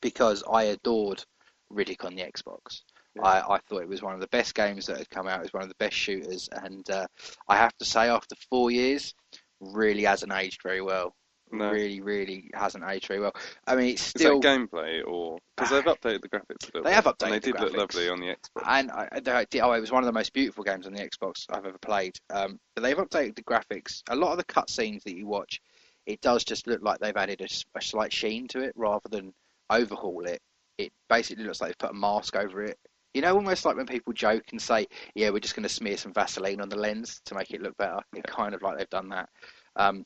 because 0.00 0.44
I 0.50 0.64
adored 0.64 1.24
Riddick 1.72 2.04
on 2.04 2.14
the 2.14 2.22
Xbox. 2.22 2.82
Yeah. 3.16 3.22
I, 3.22 3.54
I 3.54 3.58
thought 3.58 3.82
it 3.82 3.88
was 3.88 4.02
one 4.02 4.14
of 4.14 4.20
the 4.20 4.28
best 4.28 4.54
games 4.54 4.86
that 4.86 4.98
had 4.98 5.10
come 5.10 5.26
out. 5.26 5.40
It 5.40 5.44
was 5.44 5.52
one 5.52 5.62
of 5.62 5.68
the 5.68 5.74
best 5.78 5.96
shooters, 5.96 6.48
and 6.52 6.88
uh, 6.90 7.06
I 7.48 7.56
have 7.56 7.76
to 7.78 7.84
say, 7.84 8.08
after 8.08 8.36
four 8.50 8.70
years, 8.70 9.14
really 9.60 10.04
hasn't 10.04 10.32
aged 10.32 10.60
very 10.62 10.82
well. 10.82 11.14
No. 11.52 11.70
Really, 11.70 12.00
really 12.00 12.50
hasn't 12.54 12.84
aged 12.84 13.08
very 13.08 13.20
well. 13.20 13.34
I 13.66 13.74
mean, 13.76 13.90
it's 13.90 14.02
still. 14.02 14.40
gameplay 14.40 15.02
or 15.06 15.38
because 15.56 15.70
they've 15.70 15.84
updated 15.96 16.22
the 16.22 16.28
graphics 16.28 16.64
a 16.64 16.66
little 16.66 16.82
They 16.84 16.92
have 16.92 17.06
and 17.06 17.16
updated 17.16 17.30
they 17.30 17.38
the 17.38 17.52
did 17.52 17.60
look 17.60 17.76
lovely 17.76 18.08
on 18.08 18.20
the 18.20 18.26
Xbox. 18.26 18.62
And 18.66 18.90
I, 18.90 19.08
I, 19.12 19.20
I- 19.30 19.58
oh, 19.60 19.72
it 19.72 19.80
was 19.80 19.90
one 19.92 20.02
of 20.02 20.06
the 20.06 20.12
most 20.12 20.32
beautiful 20.32 20.64
games 20.64 20.86
on 20.86 20.92
the 20.92 21.00
Xbox 21.08 21.46
I've 21.50 21.66
ever 21.66 21.78
played. 21.78 22.16
Um, 22.30 22.58
but 22.74 22.82
they've 22.82 22.96
updated 22.96 23.36
the 23.36 23.42
graphics. 23.42 24.02
A 24.08 24.16
lot 24.16 24.32
of 24.32 24.38
the 24.38 24.44
cutscenes 24.44 25.02
that 25.04 25.16
you 25.16 25.26
watch, 25.26 25.60
it 26.06 26.20
does 26.20 26.44
just 26.44 26.66
look 26.66 26.82
like 26.82 26.98
they've 27.00 27.16
added 27.16 27.40
a 27.74 27.80
slight 27.82 28.12
sheen 28.12 28.48
to 28.48 28.60
it 28.60 28.72
rather 28.76 29.08
than 29.08 29.32
overhaul 29.70 30.26
it. 30.26 30.40
It 30.78 30.92
basically 31.08 31.44
looks 31.44 31.60
like 31.60 31.70
they've 31.70 31.78
put 31.78 31.90
a 31.90 31.94
mask 31.98 32.36
over 32.36 32.62
it. 32.62 32.78
You 33.14 33.22
know, 33.22 33.34
almost 33.34 33.64
like 33.64 33.76
when 33.76 33.86
people 33.86 34.12
joke 34.12 34.44
and 34.52 34.60
say, 34.62 34.86
"Yeah, 35.14 35.30
we're 35.30 35.40
just 35.40 35.56
going 35.56 35.64
to 35.64 35.68
smear 35.68 35.96
some 35.96 36.12
Vaseline 36.12 36.60
on 36.60 36.68
the 36.68 36.76
lens 36.76 37.20
to 37.24 37.34
make 37.34 37.50
it 37.50 37.62
look 37.62 37.76
better." 37.76 38.00
It 38.14 38.24
kind 38.24 38.54
of 38.54 38.62
like 38.62 38.78
they've 38.78 38.88
done 38.90 39.08
that. 39.08 39.28
Um, 39.74 40.04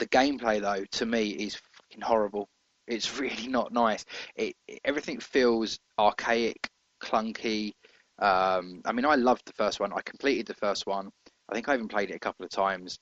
the 0.00 0.08
gameplay, 0.08 0.60
though, 0.60 0.84
to 0.92 1.06
me 1.06 1.28
is 1.28 1.60
fucking 1.76 2.02
horrible. 2.02 2.48
It's 2.88 3.18
really 3.20 3.46
not 3.46 3.72
nice. 3.72 4.04
It, 4.34 4.56
it 4.66 4.80
everything 4.84 5.20
feels 5.20 5.78
archaic, 5.98 6.68
clunky. 7.02 7.72
Um, 8.18 8.82
I 8.84 8.92
mean, 8.92 9.06
I 9.06 9.14
loved 9.14 9.46
the 9.46 9.52
first 9.52 9.80
one. 9.80 9.92
I 9.92 10.02
completed 10.02 10.46
the 10.46 10.54
first 10.54 10.86
one. 10.86 11.10
I 11.48 11.54
think 11.54 11.68
I 11.68 11.74
even 11.74 11.88
played 11.88 12.10
it 12.10 12.16
a 12.16 12.20
couple 12.20 12.44
of 12.44 12.50
times. 12.50 12.98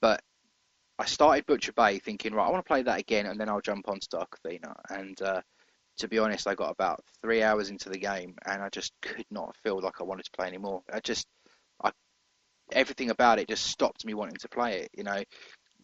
But 0.00 0.20
I 0.98 1.04
started 1.04 1.46
Butcher 1.46 1.72
Bay 1.72 1.98
thinking, 1.98 2.32
right, 2.32 2.46
I 2.46 2.50
want 2.50 2.64
to 2.64 2.68
play 2.68 2.82
that 2.82 2.98
again, 2.98 3.26
and 3.26 3.38
then 3.38 3.48
I'll 3.48 3.60
jump 3.60 3.88
onto 3.88 4.06
Dark 4.10 4.38
Athena. 4.44 4.74
And 4.90 5.20
uh, 5.20 5.42
to 5.98 6.08
be 6.08 6.18
honest, 6.18 6.46
I 6.46 6.54
got 6.54 6.70
about 6.70 7.00
three 7.22 7.42
hours 7.42 7.70
into 7.70 7.90
the 7.90 7.98
game, 7.98 8.34
and 8.46 8.62
I 8.62 8.68
just 8.70 8.92
could 9.02 9.26
not 9.30 9.56
feel 9.62 9.80
like 9.80 10.00
I 10.00 10.04
wanted 10.04 10.24
to 10.24 10.30
play 10.32 10.46
anymore. 10.46 10.82
I 10.92 11.00
just, 11.00 11.26
I, 11.82 11.92
everything 12.72 13.10
about 13.10 13.38
it 13.38 13.48
just 13.48 13.66
stopped 13.66 14.04
me 14.04 14.14
wanting 14.14 14.36
to 14.40 14.48
play 14.48 14.80
it. 14.80 14.90
You 14.96 15.04
know, 15.04 15.22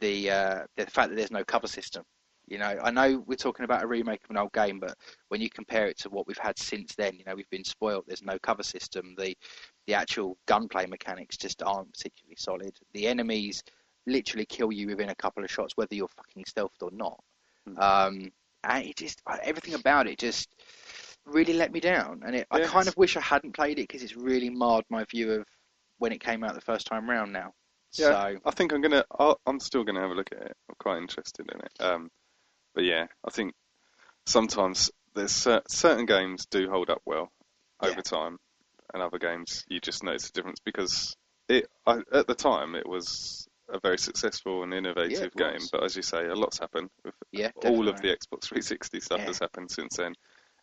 the 0.02 0.30
uh, 0.30 0.60
the 0.76 0.86
fact 0.86 1.10
that 1.10 1.16
there's 1.16 1.30
no 1.30 1.44
cover 1.44 1.68
system. 1.68 2.02
You 2.48 2.58
know, 2.58 2.76
I 2.82 2.90
know 2.90 3.22
we're 3.24 3.36
talking 3.36 3.64
about 3.64 3.84
a 3.84 3.86
remake 3.86 4.24
of 4.24 4.30
an 4.30 4.36
old 4.36 4.52
game, 4.52 4.80
but 4.80 4.94
when 5.28 5.40
you 5.40 5.48
compare 5.48 5.86
it 5.86 5.96
to 6.00 6.10
what 6.10 6.26
we've 6.26 6.36
had 6.36 6.58
since 6.58 6.94
then, 6.96 7.14
you 7.14 7.24
know, 7.24 7.36
we've 7.36 7.48
been 7.50 7.64
spoiled. 7.64 8.04
There's 8.06 8.22
no 8.22 8.38
cover 8.40 8.64
system. 8.64 9.14
The 9.16 9.34
the 9.86 9.94
actual 9.94 10.36
gunplay 10.46 10.86
mechanics 10.86 11.36
just 11.36 11.62
aren't 11.62 11.92
particularly 11.92 12.36
solid. 12.36 12.76
The 12.92 13.06
enemies 13.06 13.62
literally 14.06 14.44
kill 14.44 14.72
you 14.72 14.88
within 14.88 15.10
a 15.10 15.14
couple 15.14 15.44
of 15.44 15.50
shots, 15.50 15.76
whether 15.76 15.94
you're 15.94 16.08
fucking 16.08 16.44
stealthed 16.44 16.82
or 16.82 16.90
not. 16.90 17.22
Hmm. 17.66 17.78
Um, 17.78 18.32
and 18.64 18.86
it 18.86 18.96
just 18.96 19.22
everything 19.42 19.74
about 19.74 20.08
it 20.08 20.18
just 20.18 20.48
really 21.24 21.52
let 21.52 21.72
me 21.72 21.78
down. 21.78 22.22
And 22.26 22.34
it, 22.34 22.46
I 22.50 22.60
kind 22.62 22.88
of 22.88 22.96
wish 22.96 23.16
I 23.16 23.20
hadn't 23.20 23.54
played 23.54 23.78
it 23.78 23.88
because 23.88 24.02
it's 24.02 24.16
really 24.16 24.50
marred 24.50 24.84
my 24.90 25.04
view 25.04 25.32
of 25.32 25.46
when 25.98 26.12
it 26.12 26.20
came 26.20 26.42
out 26.42 26.54
the 26.54 26.60
first 26.60 26.88
time 26.88 27.08
round. 27.08 27.32
Now, 27.32 27.52
Yeah. 27.98 28.10
so 28.10 28.38
I 28.44 28.50
think 28.52 28.72
I'm 28.72 28.80
gonna. 28.80 29.04
I'll, 29.18 29.38
I'm 29.46 29.60
still 29.60 29.84
gonna 29.84 30.00
have 30.00 30.10
a 30.10 30.14
look 30.14 30.30
at 30.32 30.42
it. 30.42 30.56
I'm 30.68 30.74
quite 30.78 30.98
interested 30.98 31.46
in 31.52 31.60
it. 31.60 31.72
Um, 31.80 32.10
but 32.74 32.84
yeah, 32.84 33.06
I 33.26 33.30
think 33.30 33.54
sometimes 34.26 34.90
there's 35.14 35.32
cer- 35.32 35.62
certain 35.68 36.06
games 36.06 36.46
do 36.46 36.70
hold 36.70 36.90
up 36.90 37.02
well 37.04 37.30
over 37.80 37.94
Yeah. 37.96 38.00
time, 38.02 38.38
and 38.94 39.02
other 39.02 39.18
games 39.18 39.64
you 39.68 39.80
just 39.80 40.02
notice 40.04 40.26
the 40.30 40.32
difference 40.32 40.60
because 40.64 41.14
it 41.48 41.66
I, 41.86 42.00
at 42.12 42.26
the 42.26 42.34
time 42.34 42.74
it 42.74 42.88
was 42.88 43.46
a 43.68 43.78
very 43.80 43.98
successful 43.98 44.62
and 44.62 44.74
innovative 44.74 45.22
it 45.22 45.36
game, 45.36 45.54
was. 45.54 45.70
but 45.70 45.82
as 45.84 45.96
you 45.96 46.02
say, 46.02 46.26
a 46.26 46.34
lot's 46.34 46.58
happened. 46.58 46.90
With 47.04 47.14
Yeah, 47.32 47.50
all 47.64 47.88
of 47.88 48.00
the 48.00 48.08
Xbox 48.08 48.44
360 48.44 49.00
stuff 49.00 49.20
Yeah. 49.20 49.26
has 49.26 49.38
happened 49.38 49.70
since 49.70 49.96
then, 49.96 50.14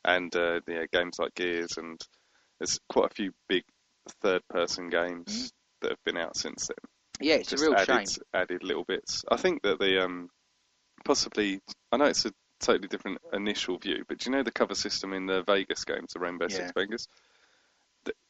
and 0.04 0.36
uh, 0.36 0.62
yeah, 0.68 0.86
games 0.92 1.18
like 1.20 1.34
Gears 1.36 1.78
and 1.78 2.00
there's 2.60 2.80
quite 2.90 3.12
a 3.12 3.14
few 3.14 3.32
big 3.48 3.64
third-person 4.22 4.90
games 4.90 5.52
that 5.82 5.92
have 5.92 6.04
been 6.06 6.18
out 6.18 6.36
since 6.36 6.68
then. 6.68 6.76
Yeah, 7.22 7.36
it's 7.36 7.54
a 7.54 7.58
real 7.58 7.74
added 7.74 8.10
shame. 8.10 8.24
added 8.34 8.64
little 8.64 8.84
bits. 8.86 9.24
I 9.30 9.38
think 9.38 9.62
that 9.64 9.80
the 9.80 10.04
um 10.04 10.30
possibly 11.06 11.62
I 11.92 11.98
know 11.98 12.06
it's 12.06 12.26
a 12.26 12.34
totally 12.60 12.88
different 12.88 13.20
initial 13.34 13.78
view, 13.78 14.04
but 14.08 14.20
do 14.20 14.30
you 14.30 14.36
know 14.36 14.44
the 14.44 14.52
cover 14.52 14.76
system 14.76 15.14
in 15.14 15.26
the 15.26 15.44
Vegas 15.44 15.86
games, 15.86 16.14
the 16.14 16.20
Rainbow 16.20 16.48
Six 16.48 16.72
Vegas? 16.76 17.08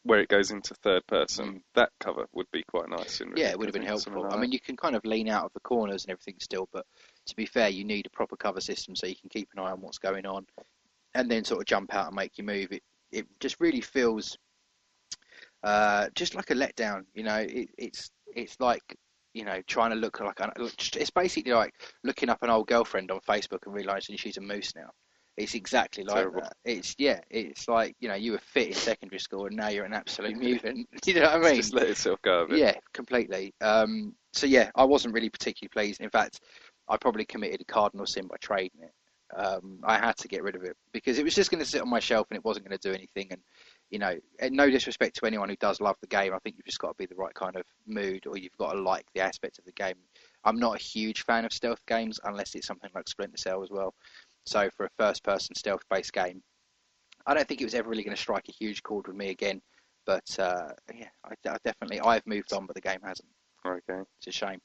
Where 0.03 0.19
it 0.19 0.29
goes 0.29 0.49
into 0.51 0.73
third 0.75 1.05
person, 1.07 1.45
Mm. 1.45 1.61
that 1.75 1.91
cover 1.99 2.25
would 2.33 2.49
be 2.51 2.63
quite 2.63 2.89
nice. 2.89 3.21
In 3.21 3.33
Yeah, 3.37 3.49
it 3.49 3.59
would 3.59 3.67
have 3.67 3.73
been 3.73 3.83
helpful. 3.83 4.23
like 4.23 4.33
I 4.33 4.41
mean, 4.41 4.51
you 4.51 4.59
can 4.59 4.75
kind 4.75 4.95
of 4.95 5.05
lean 5.05 5.29
out 5.29 5.45
of 5.45 5.53
the 5.53 5.59
corners 5.59 6.03
and 6.03 6.11
everything 6.11 6.37
still, 6.39 6.67
but 6.71 6.85
to 7.27 7.35
be 7.35 7.45
fair, 7.45 7.69
you 7.69 7.83
need 7.83 8.07
a 8.07 8.09
proper 8.09 8.35
cover 8.35 8.61
system 8.61 8.95
so 8.95 9.05
you 9.07 9.15
can 9.15 9.29
keep 9.29 9.49
an 9.53 9.59
eye 9.59 9.71
on 9.71 9.81
what's 9.81 9.99
going 9.99 10.25
on, 10.25 10.47
and 11.13 11.29
then 11.29 11.43
sort 11.43 11.61
of 11.61 11.67
jump 11.67 11.93
out 11.93 12.07
and 12.07 12.15
make 12.15 12.37
your 12.37 12.45
move. 12.45 12.71
It 12.71 12.83
it 13.11 13.27
just 13.39 13.59
really 13.59 13.81
feels 13.81 14.37
uh, 15.63 16.09
just 16.15 16.35
like 16.35 16.49
a 16.49 16.55
letdown. 16.55 17.05
You 17.13 17.23
know, 17.23 17.37
it, 17.37 17.69
it's 17.77 18.09
it's 18.35 18.59
like 18.59 18.95
you 19.33 19.45
know 19.45 19.61
trying 19.67 19.91
to 19.91 19.95
look 19.95 20.19
like 20.19 20.39
an, 20.39 20.51
it's 20.57 21.11
basically 21.11 21.53
like 21.53 21.73
looking 22.03 22.29
up 22.29 22.41
an 22.41 22.49
old 22.49 22.67
girlfriend 22.67 23.11
on 23.11 23.19
Facebook 23.27 23.59
and 23.65 23.73
realizing 23.73 24.17
she's 24.17 24.37
a 24.37 24.41
moose 24.41 24.73
now. 24.75 24.89
It's 25.37 25.55
exactly 25.55 26.03
like 26.03 26.17
Terrible. 26.17 26.41
that. 26.41 26.53
It's 26.65 26.95
yeah, 26.97 27.21
it's 27.29 27.67
like 27.67 27.95
you 27.99 28.09
know 28.09 28.15
you 28.15 28.33
were 28.33 28.39
fit 28.39 28.67
in 28.67 28.73
secondary 28.73 29.19
school 29.19 29.45
and 29.45 29.55
now 29.55 29.69
you're 29.69 29.85
an 29.85 29.93
absolute 29.93 30.37
mutant. 30.37 30.87
you 31.05 31.13
know 31.13 31.21
what 31.21 31.35
I 31.35 31.39
mean? 31.39 31.55
just 31.55 31.73
let 31.73 31.87
itself 31.87 32.21
go. 32.21 32.47
Yeah, 32.49 32.75
completely. 32.93 33.53
Um, 33.61 34.15
so 34.33 34.47
yeah, 34.47 34.69
I 34.75 34.83
wasn't 34.83 35.13
really 35.13 35.29
particularly 35.29 35.69
pleased. 35.69 36.01
In 36.01 36.09
fact, 36.09 36.41
I 36.89 36.97
probably 36.97 37.25
committed 37.25 37.61
a 37.61 37.65
cardinal 37.65 38.05
sin 38.05 38.27
by 38.27 38.35
trading 38.41 38.81
it. 38.81 38.91
Um, 39.35 39.79
I 39.83 39.97
had 39.97 40.17
to 40.17 40.27
get 40.27 40.43
rid 40.43 40.55
of 40.55 40.63
it 40.63 40.75
because 40.91 41.19
it 41.19 41.23
was 41.23 41.35
just 41.35 41.51
going 41.51 41.63
to 41.63 41.69
sit 41.69 41.81
on 41.81 41.89
my 41.89 41.99
shelf 41.99 42.27
and 42.29 42.37
it 42.37 42.43
wasn't 42.43 42.67
going 42.67 42.77
to 42.77 42.89
do 42.89 42.95
anything. 42.95 43.27
And 43.31 43.41
you 43.89 43.99
know, 43.99 44.17
no 44.49 44.69
disrespect 44.69 45.15
to 45.17 45.25
anyone 45.25 45.49
who 45.49 45.55
does 45.55 45.81
love 45.81 45.95
the 46.01 46.07
game, 46.07 46.33
I 46.33 46.39
think 46.39 46.55
you've 46.57 46.65
just 46.65 46.79
got 46.79 46.89
to 46.89 46.95
be 46.97 47.05
the 47.05 47.15
right 47.15 47.33
kind 47.33 47.55
of 47.55 47.63
mood 47.87 48.27
or 48.27 48.37
you've 48.37 48.57
got 48.57 48.73
to 48.73 48.81
like 48.81 49.05
the 49.15 49.21
aspect 49.21 49.57
of 49.59 49.65
the 49.65 49.71
game. 49.71 49.95
I'm 50.43 50.59
not 50.59 50.75
a 50.75 50.83
huge 50.83 51.23
fan 51.23 51.45
of 51.45 51.51
stealth 51.53 51.83
games 51.87 52.19
unless 52.23 52.55
it's 52.55 52.67
something 52.67 52.89
like 52.93 53.07
Splinter 53.07 53.37
Cell 53.37 53.63
as 53.63 53.69
well. 53.71 53.93
So 54.45 54.69
for 54.75 54.85
a 54.85 54.89
first-person 54.97 55.55
stealth-based 55.55 56.13
game, 56.13 56.41
I 57.25 57.33
don't 57.33 57.47
think 57.47 57.61
it 57.61 57.65
was 57.65 57.73
ever 57.75 57.89
really 57.89 58.03
going 58.03 58.15
to 58.15 58.21
strike 58.21 58.47
a 58.47 58.53
huge 58.53 58.83
chord 58.83 59.07
with 59.07 59.15
me 59.15 59.29
again. 59.29 59.61
But 60.05 60.39
uh, 60.39 60.69
yeah, 60.95 61.09
I, 61.25 61.33
I 61.49 61.57
definitely 61.63 61.99
I've 61.99 62.25
moved 62.25 62.53
on, 62.53 62.65
but 62.65 62.75
the 62.75 62.81
game 62.81 62.99
hasn't. 63.03 63.29
Okay. 63.65 64.01
It's 64.17 64.27
a 64.27 64.31
shame. 64.31 64.59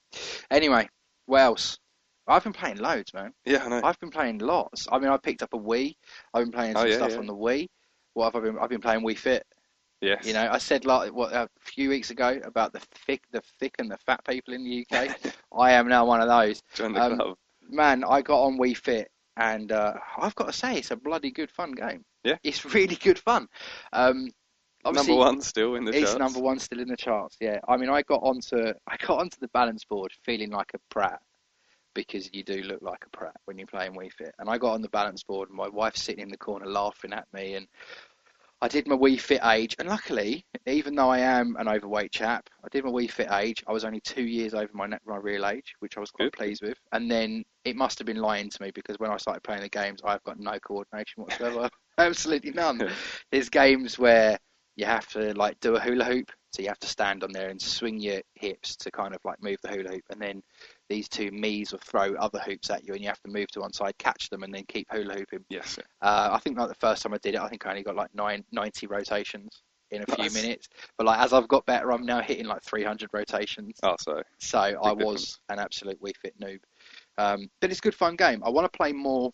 Anyway, 0.51 0.89
what 1.27 1.41
else? 1.41 1.79
I've 2.27 2.45
been 2.45 2.55
playing 2.55 2.79
loads, 2.79 3.13
man. 3.13 3.33
Yeah, 3.45 3.65
I 3.65 3.69
know. 3.69 3.81
I've 3.85 3.99
been 4.01 4.11
playing 4.11 4.39
lots. 4.39 4.87
I 4.91 4.99
mean, 4.99 5.11
I 5.11 5.19
picked 5.19 5.43
up 5.43 5.53
a 5.53 5.59
Wii. 5.59 5.95
I've 6.33 6.45
been 6.45 6.53
playing 6.53 6.77
Oh, 6.77 6.81
some 6.81 6.89
yeah, 6.89 6.97
stuff 6.97 7.11
yeah. 7.11 7.19
on 7.19 7.27
the 7.27 7.35
Wii. 7.35 7.67
What 8.15 8.33
have 8.33 8.37
I 8.43 8.47
been? 8.47 8.59
I've 8.59 8.71
been 8.71 8.81
playing 8.81 9.03
Wii 9.03 9.19
Fit. 9.19 9.45
yes. 10.01 10.25
You 10.27 10.33
know, 10.33 10.49
I 10.51 10.59
said 10.59 10.85
like 10.85 11.13
what 11.13 11.33
a 11.33 11.49
few 11.61 11.89
weeks 11.91 12.11
ago 12.11 12.41
about 12.45 12.73
the 12.73 12.81
thick, 13.07 13.23
the 13.33 13.43
thick 13.59 13.75
and 13.79 13.91
the 13.91 13.99
fat 13.99 14.25
people 14.25 14.55
in 14.55 14.65
the 14.65 14.87
UK. 14.91 15.17
I 15.57 15.73
am 15.73 15.89
now 15.89 16.07
one 16.07 16.21
of 16.21 16.29
those. 16.29 16.63
Join 16.75 16.93
the 16.93 17.03
um, 17.03 17.17
club. 17.17 17.37
Man, 17.69 18.05
I 18.05 18.23
got 18.23 18.43
on 18.43 18.59
Wii 18.59 18.77
Fit, 18.77 19.11
and 19.37 19.73
uh, 19.73 19.95
I've 20.19 20.35
got 20.35 20.47
to 20.47 20.53
say, 20.53 20.77
it's 20.79 20.91
a 20.91 20.97
bloody 20.97 21.31
good 21.31 21.51
fun 21.51 21.73
game. 21.73 22.05
Yeah. 22.25 22.37
it's 22.43 22.65
really 22.65 22.97
good 22.97 23.19
fun. 23.19 23.49
Um, 23.93 24.31
Number 24.93 25.15
one 25.15 25.41
still 25.41 25.77
in 25.77 25.85
the 25.85 25.93
it's 25.93 26.11
charts. 26.13 26.19
number 26.19 26.41
one 26.41 26.59
still 26.59 26.79
in 26.79 26.89
the 26.89 26.97
charts. 26.97 27.39
Yeah, 27.41 27.59
I 27.67 27.79
mean, 27.79 27.89
I 27.89 28.03
got 28.03 28.21
onto 28.23 28.73
I 28.87 28.97
got 28.99 29.19
onto 29.19 29.39
the 29.41 29.49
balance 29.49 29.85
board 29.85 30.13
feeling 30.23 30.51
like 30.51 30.73
a 30.75 30.79
prat 30.91 31.21
because 31.95 32.31
you 32.33 32.43
do 32.43 32.63
look 32.63 32.83
like 32.83 33.05
a 33.07 33.17
prat 33.17 33.37
when 33.45 33.59
you're 33.59 33.67
playing 33.67 33.95
Wii 33.95 34.13
Fit. 34.13 34.35
And 34.39 34.49
I 34.49 34.59
got 34.59 34.75
on 34.75 34.83
the 34.83 34.89
balance 34.89 35.23
board, 35.23 35.49
and 35.49 35.57
my 35.57 35.69
wife's 35.69 36.03
sitting 36.03 36.23
in 36.23 36.31
the 36.31 36.37
corner 36.37 36.67
laughing 36.67 37.13
at 37.13 37.27
me, 37.33 37.55
and 37.55 37.67
I 38.61 38.69
did 38.69 38.87
my 38.87 38.97
Wii 38.97 39.21
Fit 39.21 39.45
age, 39.45 39.77
and 39.79 39.89
luckily, 39.89 40.47
even 40.67 40.95
though 40.95 41.11
I 41.11 41.19
am 41.19 41.57
an 41.59 41.69
overweight 41.69 42.13
chap, 42.13 42.49
I 42.65 42.69
did 42.71 42.85
my 42.85 42.91
Wii 42.91 43.11
Fit 43.11 43.31
age. 43.31 43.63
I 43.67 43.73
was 43.73 43.85
only 43.85 44.01
two 44.01 44.25
years 44.25 44.55
over 44.55 44.71
my 44.73 44.87
my 45.07 45.17
real 45.17 45.47
age, 45.47 45.75
which 45.81 45.97
I 45.97 46.01
was 46.01 46.11
quite 46.11 46.33
Good. 46.33 46.33
pleased 46.33 46.63
with. 46.63 46.79
And 46.93 47.11
then 47.11 47.45
it 47.65 47.77
must 47.77 47.99
have 47.99 48.07
been 48.07 48.23
lying 48.23 48.49
to 48.49 48.63
me 48.63 48.71
because 48.71 48.99
when 48.99 49.11
I 49.11 49.19
started 49.19 49.43
playing 49.43 49.63
the 49.63 49.69
games, 49.69 50.01
I've 50.05 50.23
got 50.25 50.39
no 50.39 50.59
coordination 50.61 51.23
whatsoever, 51.23 51.69
absolutely 51.99 52.53
none. 52.53 52.89
There's 53.31 53.51
games 53.51 53.99
where 53.99 54.39
you 54.77 54.87
have 54.87 55.07
to 55.09 55.35
like 55.35 55.61
do 55.61 55.77
a 55.77 55.81
hula 55.81 56.05
hoop, 56.05 56.33
so 56.53 56.63
you 56.63 56.69
have 56.69 56.79
to 56.81 56.89
stand 56.89 57.23
on 57.23 57.33
there 57.33 57.51
and 57.51 57.61
swing 57.61 58.01
your 58.01 58.23
hips 58.35 58.77
to 58.77 58.91
kind 58.91 59.15
of 59.15 59.21
like 59.25 59.43
move 59.43 59.59
the 59.63 59.69
hula 59.69 59.91
hoop, 59.91 60.05
and 60.11 60.21
then 60.21 60.43
these 60.89 61.09
two 61.09 61.31
me's 61.31 61.73
will 61.73 61.81
throw 61.81 62.15
other 62.15 62.39
hoops 62.41 62.71
at 62.71 62.87
you, 62.87 62.93
and 62.95 63.03
you 63.03 63.09
have 63.09 63.23
to 63.23 63.31
move 63.31 63.49
to 63.53 63.61
one 63.61 63.73
side, 63.73 63.97
catch 63.99 64.29
them, 64.31 64.43
and 64.43 64.55
then 64.55 64.65
keep 64.69 64.87
hula 64.91 65.15
hooping. 65.15 65.45
Yes. 65.49 65.79
Uh, 66.03 66.31
I 66.33 66.39
think 66.39 66.59
like 66.59 66.69
the 66.69 66.75
first 66.75 67.03
time 67.03 67.15
I 67.15 67.19
did 67.19 67.35
it, 67.35 67.41
I 67.41 67.49
think 67.49 67.67
I 67.67 67.71
only 67.71 67.83
got 67.83 67.97
like 67.97 68.15
nine, 68.15 68.45
90 68.53 68.87
rotations 68.87 69.63
in 69.91 70.03
a 70.03 70.07
few 70.15 70.25
Nice. 70.25 70.35
minutes. 70.35 70.69
But 70.99 71.07
like 71.07 71.21
as 71.21 71.33
I've 71.33 71.49
got 71.49 71.65
better, 71.67 71.93
I'm 71.93 72.05
now 72.05 72.21
hitting 72.21 72.47
like 72.47 72.63
300 72.63 73.11
rotations. 73.13 73.79
Oh, 73.83 73.97
so 74.01 74.23
So 74.39 74.59
I 74.59 74.93
was 74.93 75.39
an 75.49 75.59
absolute 75.59 76.01
Wii 76.03 76.17
Fit 76.21 76.39
noob. 76.41 76.61
Um, 77.17 77.49
but 77.61 77.71
it's 77.71 77.79
a 77.79 77.83
good 77.83 77.95
fun 77.95 78.17
game. 78.17 78.43
I 78.45 78.51
want 78.51 78.71
to 78.71 78.77
play 78.77 78.93
more 78.93 79.33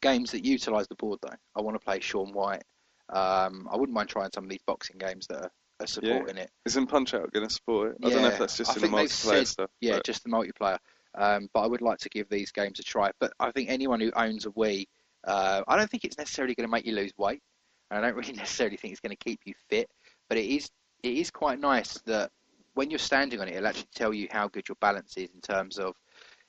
games 0.00 0.30
that 0.32 0.44
utilise 0.44 0.86
the 0.88 0.94
board 0.96 1.18
though. 1.22 1.36
I 1.54 1.60
want 1.62 1.74
to 1.78 1.84
play 1.84 2.00
Shaun 2.00 2.32
White. 2.32 2.62
Um, 3.10 3.68
I 3.70 3.76
wouldn't 3.76 3.94
mind 3.94 4.08
trying 4.08 4.30
some 4.34 4.44
of 4.44 4.50
these 4.50 4.62
boxing 4.66 4.98
games 4.98 5.26
that 5.28 5.42
are, 5.44 5.50
are 5.80 5.86
supporting 5.86 6.36
it. 6.38 6.50
isn't 6.64 6.86
Punch 6.86 7.14
Out 7.14 7.32
going 7.32 7.46
to 7.46 7.52
support 7.52 7.92
it? 7.92 7.98
I 8.06 8.10
don't 8.10 8.22
know 8.22 8.28
if 8.28 8.38
that's 8.38 8.56
just 8.56 8.70
I 8.72 8.74
in 8.76 8.80
the 8.82 8.88
multiplayer 8.88 9.08
said- 9.10 9.48
stuff. 9.48 9.70
Yeah, 9.80 9.96
but 9.96 10.04
just 10.04 10.24
the 10.24 10.30
multiplayer. 10.30 10.78
Um, 11.14 11.48
but 11.54 11.60
I 11.60 11.66
would 11.66 11.80
like 11.82 11.98
to 12.00 12.08
give 12.10 12.28
these 12.28 12.52
games 12.52 12.78
a 12.78 12.82
try. 12.82 13.10
But 13.20 13.32
I 13.40 13.50
think 13.50 13.70
anyone 13.70 14.00
who 14.00 14.10
owns 14.14 14.44
a 14.44 14.50
Wii, 14.50 14.84
uh, 15.26 15.62
I 15.66 15.76
don't 15.76 15.90
think 15.90 16.04
it's 16.04 16.18
necessarily 16.18 16.54
going 16.54 16.66
to 16.68 16.70
make 16.70 16.84
you 16.86 16.94
lose 16.94 17.12
weight, 17.16 17.42
and 17.90 17.98
I 17.98 18.06
don't 18.06 18.16
really 18.20 18.34
necessarily 18.34 18.76
think 18.76 18.92
it's 18.92 19.00
going 19.00 19.16
to 19.16 19.24
keep 19.24 19.40
you 19.44 19.54
fit. 19.70 19.88
But 20.28 20.38
it 20.38 20.44
is 20.46 20.70
it 21.02 21.14
is 21.14 21.30
quite 21.30 21.58
nice 21.58 21.98
that 22.06 22.30
when 22.74 22.90
you're 22.90 22.98
standing 22.98 23.40
on 23.40 23.48
it, 23.48 23.54
it'll 23.54 23.66
actually 23.68 23.88
tell 23.94 24.12
you 24.12 24.28
how 24.30 24.48
good 24.48 24.68
your 24.68 24.76
balance 24.80 25.16
is 25.16 25.30
in 25.34 25.40
terms 25.40 25.78
of 25.78 25.94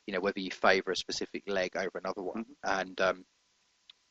you 0.05 0.13
know 0.13 0.19
whether 0.19 0.39
you 0.39 0.51
favour 0.51 0.91
a 0.91 0.95
specific 0.95 1.43
leg 1.47 1.75
over 1.77 1.97
another 1.97 2.21
one, 2.23 2.43
Mm-hmm. 2.65 2.79
and 2.81 3.01
um, 3.01 3.25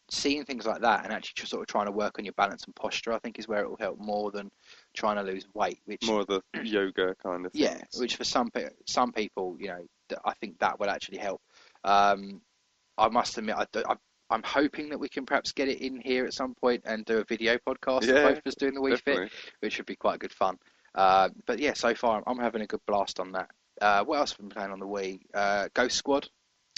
seeing 0.09 0.45
things 0.45 0.67
like 0.67 0.83
that 0.83 1.05
and 1.05 1.13
actually 1.13 1.35
just 1.37 1.51
sort 1.51 1.63
of 1.63 1.67
trying 1.67 1.87
to 1.87 1.93
work 1.93 2.19
on 2.19 2.25
your 2.25 2.35
balance 2.35 2.65
and 2.65 2.75
posture, 2.75 3.13
I 3.13 3.19
think 3.19 3.39
is 3.39 3.49
where 3.49 3.63
it 3.63 3.69
will 3.69 3.77
help 3.79 3.99
more 3.99 4.31
than 4.31 4.51
trying 4.95 5.17
to 5.17 5.23
lose 5.23 5.47
weight, 5.55 5.81
which 5.85 6.03
more 6.07 6.21
of 6.21 6.27
the 6.27 6.43
yoga 6.63 7.15
kind 7.23 7.47
of 7.47 7.53
thing. 7.53 7.63
yeah, 7.63 7.81
which 7.99 8.17
for 8.17 8.25
some 8.25 8.51
pe- 8.51 8.69
some 8.87 9.13
people, 9.13 9.57
you 9.59 9.69
know, 9.69 9.87
I 10.25 10.35
think 10.35 10.59
that 10.61 10.79
would 10.79 10.89
actually 10.89 11.19
help. 11.19 11.41
Um, 11.85 12.41
I 12.99 13.09
must 13.09 13.37
admit, 13.37 13.57
I, 13.57 13.67
I, 13.87 13.97
I'm 14.31 14.43
hoping 14.45 14.89
that 14.91 14.99
we 14.99 15.09
can 15.09 15.27
perhaps 15.27 15.53
get 15.53 15.69
it 15.69 15.81
in 15.81 16.01
here 16.01 16.25
at 16.25 16.35
some 16.35 16.55
point 16.55 16.83
and 16.85 17.05
do 17.05 17.19
a 17.19 17.25
video 17.25 17.59
podcast 17.59 18.03
of 18.03 18.09
Yeah, 18.09 18.23
both 18.23 18.39
of 18.39 18.47
us 18.47 18.55
doing 18.55 18.75
the 18.75 18.81
Wii 18.81 19.01
Fit, 19.01 19.31
which 19.61 19.77
would 19.79 19.87
be 19.87 19.97
quite 19.97 20.19
good 20.21 20.33
fun. 20.33 20.57
Uh, 20.95 21.29
but 21.47 21.59
yeah, 21.59 21.75
so 21.75 21.95
far 21.95 22.23
I'm 22.27 22.39
having 22.39 22.63
a 22.63 22.67
good 22.67 22.81
blast 22.87 23.21
on 23.21 23.33
that. 23.33 23.51
Uh, 23.81 24.05
what 24.05 24.19
else 24.19 24.31
have 24.31 24.41
I 24.41 24.43
been 24.43 24.51
playing 24.51 24.71
on 24.71 24.79
the 24.79 24.87
Wii? 24.87 25.21
Uh, 25.35 25.69
Ghost 25.75 25.97
Squad, 25.97 26.29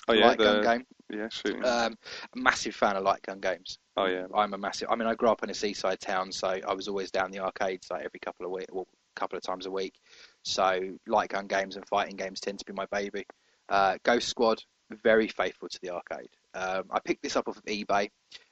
Oh 0.09 0.15
yeah, 0.15 0.27
light 0.27 0.39
gun 0.39 0.63
game. 0.63 0.87
yeah, 1.11 1.29
shooting. 1.31 1.65
Um, 1.65 1.97
massive 2.35 2.75
fan 2.75 2.97
of 2.97 3.03
light 3.05 3.23
gun 3.23 3.41
games. 3.41 3.79
oh 3.97 4.07
yeah, 4.07 4.27
I'm 4.35 4.55
a 4.55 4.59
massive. 4.59 4.89
I 4.91 4.97
mean, 4.97 5.09
I 5.09 5.15
grew 5.15 5.29
up 5.29 5.43
in 5.43 5.51
a 5.51 5.55
seaside 5.55 6.01
town, 6.01 6.33
so 6.33 6.49
I 6.49 6.75
was 6.75 6.89
always 6.89 7.11
down 7.11 7.31
the 7.31 7.41
arcades 7.41 7.89
like 7.91 8.05
every 8.05 8.21
couple 8.21 8.47
of 8.47 8.53
week, 8.53 8.67
well, 8.73 8.87
couple 9.19 9.37
of 9.37 9.43
times 9.43 9.67
a 9.67 9.71
week. 9.71 9.95
So 10.45 10.81
light 11.07 11.31
gun 11.31 11.47
games 11.47 11.77
and 11.77 11.87
fighting 11.87 12.17
games 12.17 12.41
tend 12.41 12.61
to 12.61 12.65
be 12.65 12.73
my 12.73 12.87
baby. 12.87 13.27
Uh, 13.69 13.99
Ghost 14.03 14.29
Squad, 14.29 14.63
very 15.03 15.29
faithful 15.29 15.69
to 15.69 15.79
the 15.83 15.91
arcade. 15.91 16.31
Um, 16.55 16.85
I 16.91 17.01
picked 17.01 17.23
this 17.23 17.37
up 17.37 17.49
off 17.49 17.59
of 17.59 17.65
eBay, 17.65 18.11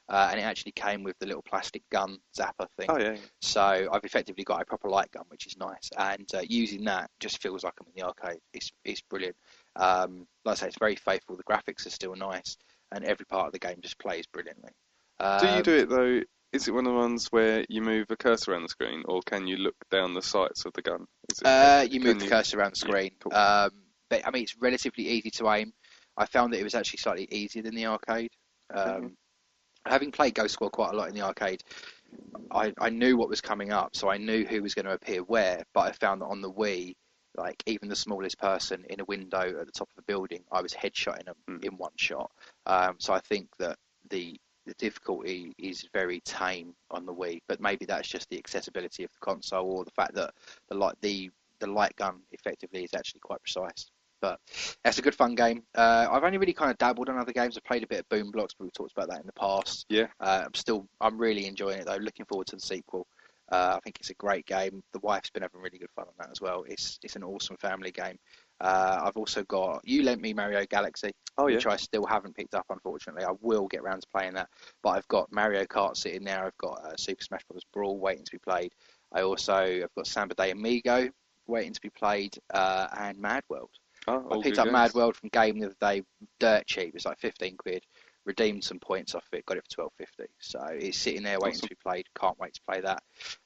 uh, 0.09 0.29
and 0.31 0.41
it 0.41 0.45
actually 0.45 0.73
came 0.73 1.03
with 1.03 1.19
the 1.19 1.27
little 1.27 1.43
plastic 1.43 1.83
gun 1.91 2.19
zapper 2.39 2.69
thing. 2.79 2.89
oh 2.89 2.99
yeah. 2.99 3.17
So 3.41 3.89
I've 3.93 4.05
effectively 4.05 4.45
got 4.45 4.63
a 4.63 4.65
proper 4.65 4.89
light 4.89 5.11
gun, 5.13 5.25
which 5.29 5.47
is 5.47 5.57
nice, 5.57 5.91
and 5.99 6.29
uh, 6.35 6.41
using 6.49 6.85
that 6.85 7.11
just 7.21 7.43
feels 7.43 7.65
like 7.65 7.75
I'm 7.81 7.87
in 7.89 7.93
the 8.01 8.07
arcade. 8.07 8.41
It's 8.53 8.71
it's 8.85 9.01
brilliant. 9.03 9.37
Um, 9.77 10.27
like 10.45 10.55
I 10.59 10.61
say, 10.61 10.67
it's 10.69 10.79
very 10.79 10.97
faithful. 10.97 11.37
The 11.37 11.45
graphics 11.45 11.87
are 11.87 11.91
still 11.91 12.15
nice, 12.15 12.57
and 12.93 13.05
every 13.05 13.27
part 13.27 13.47
of 13.47 13.53
the 13.53 13.59
game 13.59 13.79
just 13.83 13.99
plays 13.99 14.27
brilliantly. 14.27 14.71
Do 15.39 15.47
you 15.49 15.59
Um, 15.59 15.63
do 15.63 15.77
it 15.77 15.89
though? 15.89 16.21
Is 16.53 16.69
it 16.69 16.73
one 16.75 16.87
of 16.87 16.93
the 16.93 16.99
ones 16.99 17.27
where 17.31 17.65
you 17.69 17.83
move 17.83 18.07
a 18.11 18.17
cursor 18.17 18.53
around 18.53 18.63
the 18.63 18.69
screen, 18.69 19.03
or 19.07 19.21
can 19.23 19.47
you 19.47 19.57
look 19.57 19.77
down 19.91 20.15
the 20.15 20.23
sights 20.23 20.65
of 20.65 20.73
the 20.73 20.83
gun? 20.83 21.07
Is 21.31 21.43
it, 21.43 21.47
Uh, 21.49 21.87
you 21.91 22.01
move 22.01 22.19
the 22.19 22.29
cursor 22.29 22.59
around 22.59 22.73
the 22.73 22.77
Yeah, 22.77 22.89
screen. 22.89 23.11
cool. 23.21 23.33
Um, 23.33 23.71
but 24.09 24.27
I 24.27 24.31
mean, 24.31 24.45
it's 24.45 24.57
relatively 24.57 25.09
easy 25.09 25.31
to 25.33 25.51
aim. 25.51 25.73
I 26.17 26.27
found 26.27 26.53
that 26.53 26.61
it 26.61 26.65
was 26.65 26.75
actually 26.75 26.99
slightly 26.99 27.29
easier 27.31 27.63
than 27.63 27.75
the 27.75 27.87
arcade. 27.87 28.31
Um. 28.75 29.17
Having 29.87 30.13
played 30.13 30.35
Ghost 30.35 30.55
Squad 30.55 30.71
quite 30.73 30.93
a 30.93 30.97
lot 30.97 31.09
in 31.09 31.15
the 31.15 31.23
arcade, 31.23 31.63
I, 32.51 32.73
I 32.79 32.91
knew 32.91 33.17
what 33.17 33.29
was 33.29 33.41
coming 33.41 33.73
up, 33.73 33.97
so 33.97 34.09
I 34.09 34.19
knew 34.19 34.45
who 34.45 34.63
was 34.63 34.75
going 34.75 34.87
to 34.87 34.93
appear 34.93 35.23
where. 35.23 35.65
But 35.75 35.81
I 35.81 35.93
found 35.93 36.21
that 36.21 36.27
on 36.27 36.41
the 36.41 36.51
Wii, 36.51 36.95
like 37.37 37.63
even 37.67 37.89
the 37.89 37.97
smallest 37.97 38.39
person 38.39 38.85
in 38.89 39.01
a 39.01 39.05
window 39.05 39.61
at 39.61 39.67
the 39.67 39.73
top 39.73 39.89
of 39.97 39.99
a 39.99 40.03
building, 40.03 40.43
I 40.51 40.63
was 40.63 40.73
headshotting 40.73 41.27
them 41.27 41.37
Mm. 41.49 41.65
in 41.65 41.77
one 41.77 41.93
shot. 41.97 42.31
Um, 42.67 42.97
so 42.99 43.13
I 43.13 43.21
think 43.21 43.49
that 43.59 43.79
the 44.11 44.41
the 44.67 44.75
difficulty 44.75 45.55
is 45.59 45.87
very 45.93 46.21
tame 46.23 46.75
on 46.91 47.07
the 47.07 47.15
Wii, 47.15 47.39
but 47.47 47.61
maybe 47.61 47.85
that's 47.87 48.09
just 48.09 48.29
the 48.31 48.39
accessibility 48.39 49.05
of 49.05 49.13
the 49.13 49.19
console 49.21 49.71
or 49.71 49.85
the 49.85 49.93
fact 49.93 50.15
that 50.15 50.35
the 50.69 50.75
like 50.75 50.97
the 51.03 51.31
the 51.61 51.67
light 51.69 51.95
gun 51.97 52.21
effectively 52.33 52.83
is 52.83 52.93
actually 52.95 53.21
quite 53.21 53.41
precise. 53.41 53.91
But 54.21 54.41
that's 54.83 54.99
a 54.99 55.03
good 55.03 55.15
fun 55.15 55.35
game. 55.35 55.63
Uh, 55.75 56.09
I've 56.11 56.25
only 56.25 56.39
really 56.39 56.53
kind 56.53 56.71
of 56.71 56.79
dabbled 56.79 57.09
on 57.09 57.19
other 57.19 57.33
games. 57.33 57.57
I've 57.57 57.65
played 57.65 57.83
a 57.83 57.87
bit 57.87 58.01
of 58.01 58.09
Boom 58.09 58.33
Blox, 58.33 58.49
but 58.59 58.65
we've 58.65 58.73
talked 58.73 58.93
about 58.97 59.09
that 59.11 59.21
in 59.21 59.27
the 59.27 59.33
past. 59.33 59.87
Yeah. 59.89 60.07
Uh, 60.21 60.43
I'm 60.47 60.55
still, 60.55 60.89
I'm 61.01 61.19
really 61.19 61.47
enjoying 61.47 61.79
it 61.81 61.87
though. 61.87 61.97
Looking 61.97 62.27
forward 62.27 62.47
to 62.49 62.57
the 62.57 62.63
sequel. 62.63 63.07
Uh, 63.53 63.75
I 63.77 63.81
think 63.85 63.99
it's 64.01 64.11
a 64.11 64.15
great 64.15 64.45
game. 64.47 64.83
The 64.93 64.99
wife's 65.01 65.31
been 65.31 65.43
having 65.43 65.61
really 65.61 65.79
good 65.79 65.91
fun 65.95 66.07
on 66.09 66.15
that 66.19 66.31
as 66.33 66.41
well. 66.41 66.65
It's 66.67 66.99
it's 67.05 67.15
an 67.15 67.23
awesome 67.23 67.57
family 67.59 67.93
game. 67.93 68.19
Uh, 68.61 69.03
I've 69.05 69.17
also 69.17 69.45
got 69.45 69.83
you 69.85 70.03
lent 70.03 70.21
me 70.21 70.33
Mario 70.35 70.65
Galaxy, 70.69 71.13
Oh 71.39 71.47
yeah. 71.47 71.55
which 71.57 71.67
I 71.67 71.77
still 71.77 72.05
haven't 72.07 72.35
picked 72.35 72.57
up 72.57 72.67
unfortunately. 72.71 73.23
I 73.23 73.35
will 73.41 73.69
get 73.69 73.85
round 73.85 74.03
to 74.03 74.09
playing 74.13 74.35
that, 74.35 74.49
but 74.83 74.91
I've 74.91 75.07
got 75.07 75.31
Mario 75.31 75.65
Kart 75.65 75.97
sitting 75.97 76.25
there. 76.25 76.45
I've 76.45 76.57
got 76.59 76.85
uh, 76.85 76.97
Super 76.97 77.23
Smash 77.23 77.43
Bros. 77.49 77.63
Brawl 77.73 77.99
waiting 78.01 78.25
to 78.25 78.33
be 78.33 78.39
played. 78.39 78.73
I 79.13 79.23
also 79.23 79.81
have 79.83 79.95
got 79.95 80.09
Samba 80.09 80.35
de 80.35 80.51
Amigo 80.51 81.09
waiting 81.47 81.73
to 81.73 81.81
be 81.81 81.91
played, 81.91 82.37
uh, 82.53 82.89
and 82.99 83.17
MadWorld. 83.19 83.69
Oh, 84.09 84.39
I 84.39 84.43
picked 84.43 84.59
up 84.59 84.71
Mad. 84.71 84.95
World 84.95 85.17
from 85.17 85.31
Game 85.31 85.59
the 85.59 85.67
other 85.67 85.77
day, 85.81 86.03
dirt 86.39 86.67
cheap. 86.67 86.95
It's 86.95 87.07
like 87.07 87.19
15 87.19 87.57
quid. 87.57 87.85
Redeemed 88.25 88.65
some 88.65 88.79
points 88.79 89.15
off 89.15 89.25
it, 89.33 89.47
got 89.47 89.57
it 89.57 89.65
for 89.73 89.91
12.50. 90.01 90.27
So 90.41 90.61
it's 90.71 90.99
sitting 90.99 91.23
there 91.23 91.39
waiting 91.39 91.59
Awesome. 91.59 91.69
to 91.69 91.75
be 91.75 91.79
played. 91.83 92.07
Can't 92.19 92.39
wait 92.39 92.55
to 92.55 92.61
play 92.69 92.81
that. 92.81 93.03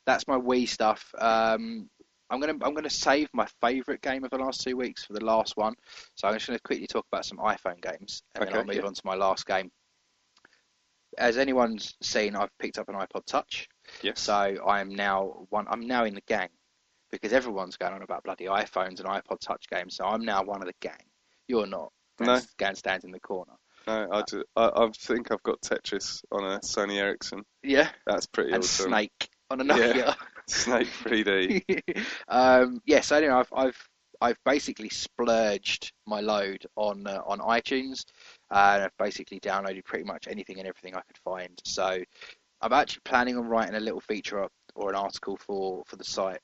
That's 0.06 0.26
my 0.26 0.36
Wii 0.36 0.68
stuff. 0.68 1.14
Um, 1.18 1.88
I'm 2.30 2.40
gonna 2.40 2.56
I'm 2.62 2.74
gonna 2.74 2.88
save 2.88 3.28
my 3.32 3.46
favourite 3.60 4.00
game 4.02 4.24
of 4.24 4.30
the 4.30 4.38
last 4.38 4.62
two 4.62 4.76
weeks 4.76 5.04
for 5.04 5.14
the 5.14 5.24
last 5.24 5.56
one. 5.56 5.74
So 6.14 6.28
I'm 6.28 6.34
just 6.34 6.46
gonna 6.46 6.60
quickly 6.60 6.86
talk 6.86 7.04
about 7.10 7.26
some 7.26 7.38
iPhone 7.38 7.82
games, 7.82 8.22
and 8.34 8.46
then 8.46 8.54
I'll 8.54 8.64
move 8.64 8.76
yeah. 8.76 8.82
on 8.82 8.94
to 8.94 9.02
my 9.04 9.16
last 9.16 9.46
game. 9.46 9.70
As 11.18 11.36
anyone's 11.36 11.96
seen, 12.00 12.36
I've 12.36 12.56
picked 12.58 12.78
up 12.78 12.88
an 12.88 12.94
iPod 12.94 13.26
Touch. 13.26 13.68
Yes. 14.00 14.20
So 14.20 14.56
I'm 14.64 14.94
now 14.94 15.46
one. 15.50 15.66
I'm 15.68 15.86
now 15.88 16.04
in 16.04 16.14
the 16.14 16.22
gang 16.22 16.50
because 17.10 17.32
everyone's 17.32 17.76
going 17.76 17.92
on 17.92 18.02
about 18.02 18.24
bloody 18.24 18.46
iPhones 18.46 19.00
and 19.00 19.08
iPod 19.08 19.40
Touch 19.40 19.64
games. 19.70 19.96
So 19.96 20.04
I'm 20.04 20.24
now 20.24 20.42
one 20.42 20.62
of 20.62 20.66
the 20.66 20.74
gang. 20.80 21.04
You're 21.48 21.66
not. 21.66 21.92
No. 22.20 22.38
Gang, 22.58 22.74
stands 22.74 23.04
in 23.04 23.12
the 23.12 23.20
corner. 23.20 23.52
No, 23.86 24.08
I, 24.12 24.22
do, 24.26 24.44
I, 24.56 24.70
I 24.74 24.88
think 24.94 25.32
I've 25.32 25.42
got 25.42 25.60
Tetris 25.62 26.22
on 26.30 26.44
a 26.44 26.58
Sony 26.60 26.98
Ericsson. 26.98 27.42
Yeah. 27.62 27.88
That's 28.06 28.26
pretty 28.26 28.52
And 28.52 28.62
awesome. 28.62 28.90
Snake 28.90 29.28
on 29.50 29.60
a 29.60 29.64
Yeah. 29.64 29.92
Nokia. 29.92 30.16
Snake 30.48 30.88
3D. 31.04 32.04
um, 32.28 32.80
yeah. 32.84 33.00
So 33.00 33.16
anyway, 33.16 33.34
I've 33.34 33.52
I've 33.52 33.88
I've 34.20 34.38
basically 34.44 34.90
splurged 34.90 35.92
my 36.06 36.20
load 36.20 36.66
on 36.76 37.06
uh, 37.06 37.22
on 37.24 37.38
iTunes, 37.38 38.04
uh, 38.50 38.72
and 38.74 38.84
I've 38.84 38.96
basically 38.98 39.40
downloaded 39.40 39.84
pretty 39.84 40.04
much 40.04 40.26
anything 40.28 40.58
and 40.58 40.66
everything 40.68 40.94
I 40.94 41.02
could 41.02 41.18
find. 41.24 41.58
So 41.64 42.02
I'm 42.60 42.72
actually 42.72 43.02
planning 43.04 43.38
on 43.38 43.46
writing 43.46 43.76
a 43.76 43.80
little 43.80 44.00
feature 44.00 44.42
up 44.42 44.52
or 44.74 44.90
an 44.90 44.96
article 44.96 45.36
for 45.36 45.84
for 45.86 45.96
the 45.96 46.04
site 46.04 46.40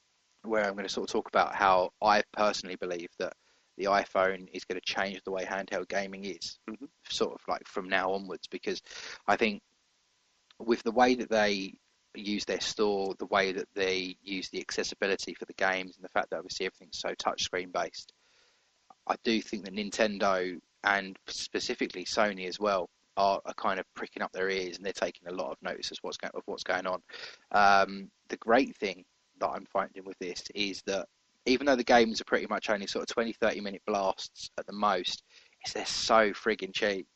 where 0.47 0.65
I'm 0.65 0.75
going 0.75 0.87
to 0.87 0.93
sort 0.93 1.09
of 1.09 1.13
talk 1.13 1.29
about 1.29 1.55
how 1.55 1.91
I 2.03 2.23
personally 2.33 2.77
believe 2.77 3.09
that 3.19 3.35
the 3.77 3.85
iPhone 3.85 4.49
is 4.53 4.65
going 4.65 4.81
to 4.81 4.93
change 4.93 5.21
the 5.25 5.33
way 5.33 5.45
handheld 5.45 5.89
gaming 5.89 6.25
is, 6.25 6.59
Mhm. 6.69 6.89
sort 7.09 7.35
of 7.35 7.41
like 7.47 7.67
from 7.67 7.89
now 7.89 8.13
onwards, 8.13 8.47
because 8.49 8.81
I 9.27 9.37
think 9.37 9.63
with 10.59 10.83
the 10.83 10.93
way 10.93 11.15
that 11.17 11.29
they 11.29 11.75
use 12.15 12.47
their 12.47 12.61
store, 12.61 13.15
the 13.19 13.27
way 13.27 13.53
that 13.53 13.69
they 13.75 14.17
use 14.23 14.49
the 14.49 14.61
accessibility 14.61 15.35
for 15.35 15.45
the 15.45 15.53
games, 15.53 15.97
and 15.97 16.05
the 16.05 16.09
fact 16.09 16.31
that 16.31 16.39
obviously 16.39 16.67
everything's 16.67 16.99
so 16.99 17.11
touchscreen 17.11 17.71
based, 17.71 18.13
I 19.07 19.17
do 19.23 19.41
think 19.43 19.65
that 19.65 19.75
Nintendo 19.75 20.59
and 20.83 21.17
specifically 21.29 22.05
Sony 22.05 22.47
as 22.47 22.59
well 22.59 22.89
are, 23.17 23.41
are 23.45 23.55
kind 23.55 23.79
of 23.79 23.87
pricking 23.95 24.23
up 24.23 24.33
their 24.33 24.49
ears 24.49 24.77
and 24.77 24.85
they're 24.85 24.93
taking 24.93 25.29
a 25.29 25.35
lot 25.35 25.51
of 25.51 25.63
notice 25.63 25.91
of 25.91 25.99
what's 26.03 26.17
going 26.17 26.33
of 26.35 26.43
what's 26.47 26.65
going 26.65 26.87
on. 26.87 27.03
Um, 27.53 28.11
the 28.29 28.37
great 28.37 28.77
thing 28.77 29.05
that 29.40 29.49
I'm 29.49 29.66
finding 29.66 30.05
with 30.05 30.18
this 30.18 30.42
is 30.55 30.83
that 30.87 31.07
even 31.46 31.66
though 31.66 31.77
the 31.77 31.85
games 31.85 32.20
are 32.20 32.25
pretty 32.25 32.46
much 32.49 32.70
only 32.70 32.87
sort 32.87 33.03
of 33.09 33.14
20, 33.14 33.33
30 33.33 33.61
minute 33.61 33.83
blasts 33.87 34.51
at 34.59 34.66
the 34.66 34.72
most, 34.72 35.22
is 35.64 35.72
they're 35.72 35.87
so 35.87 36.31
frigging 36.33 36.75
cheap. 36.75 37.07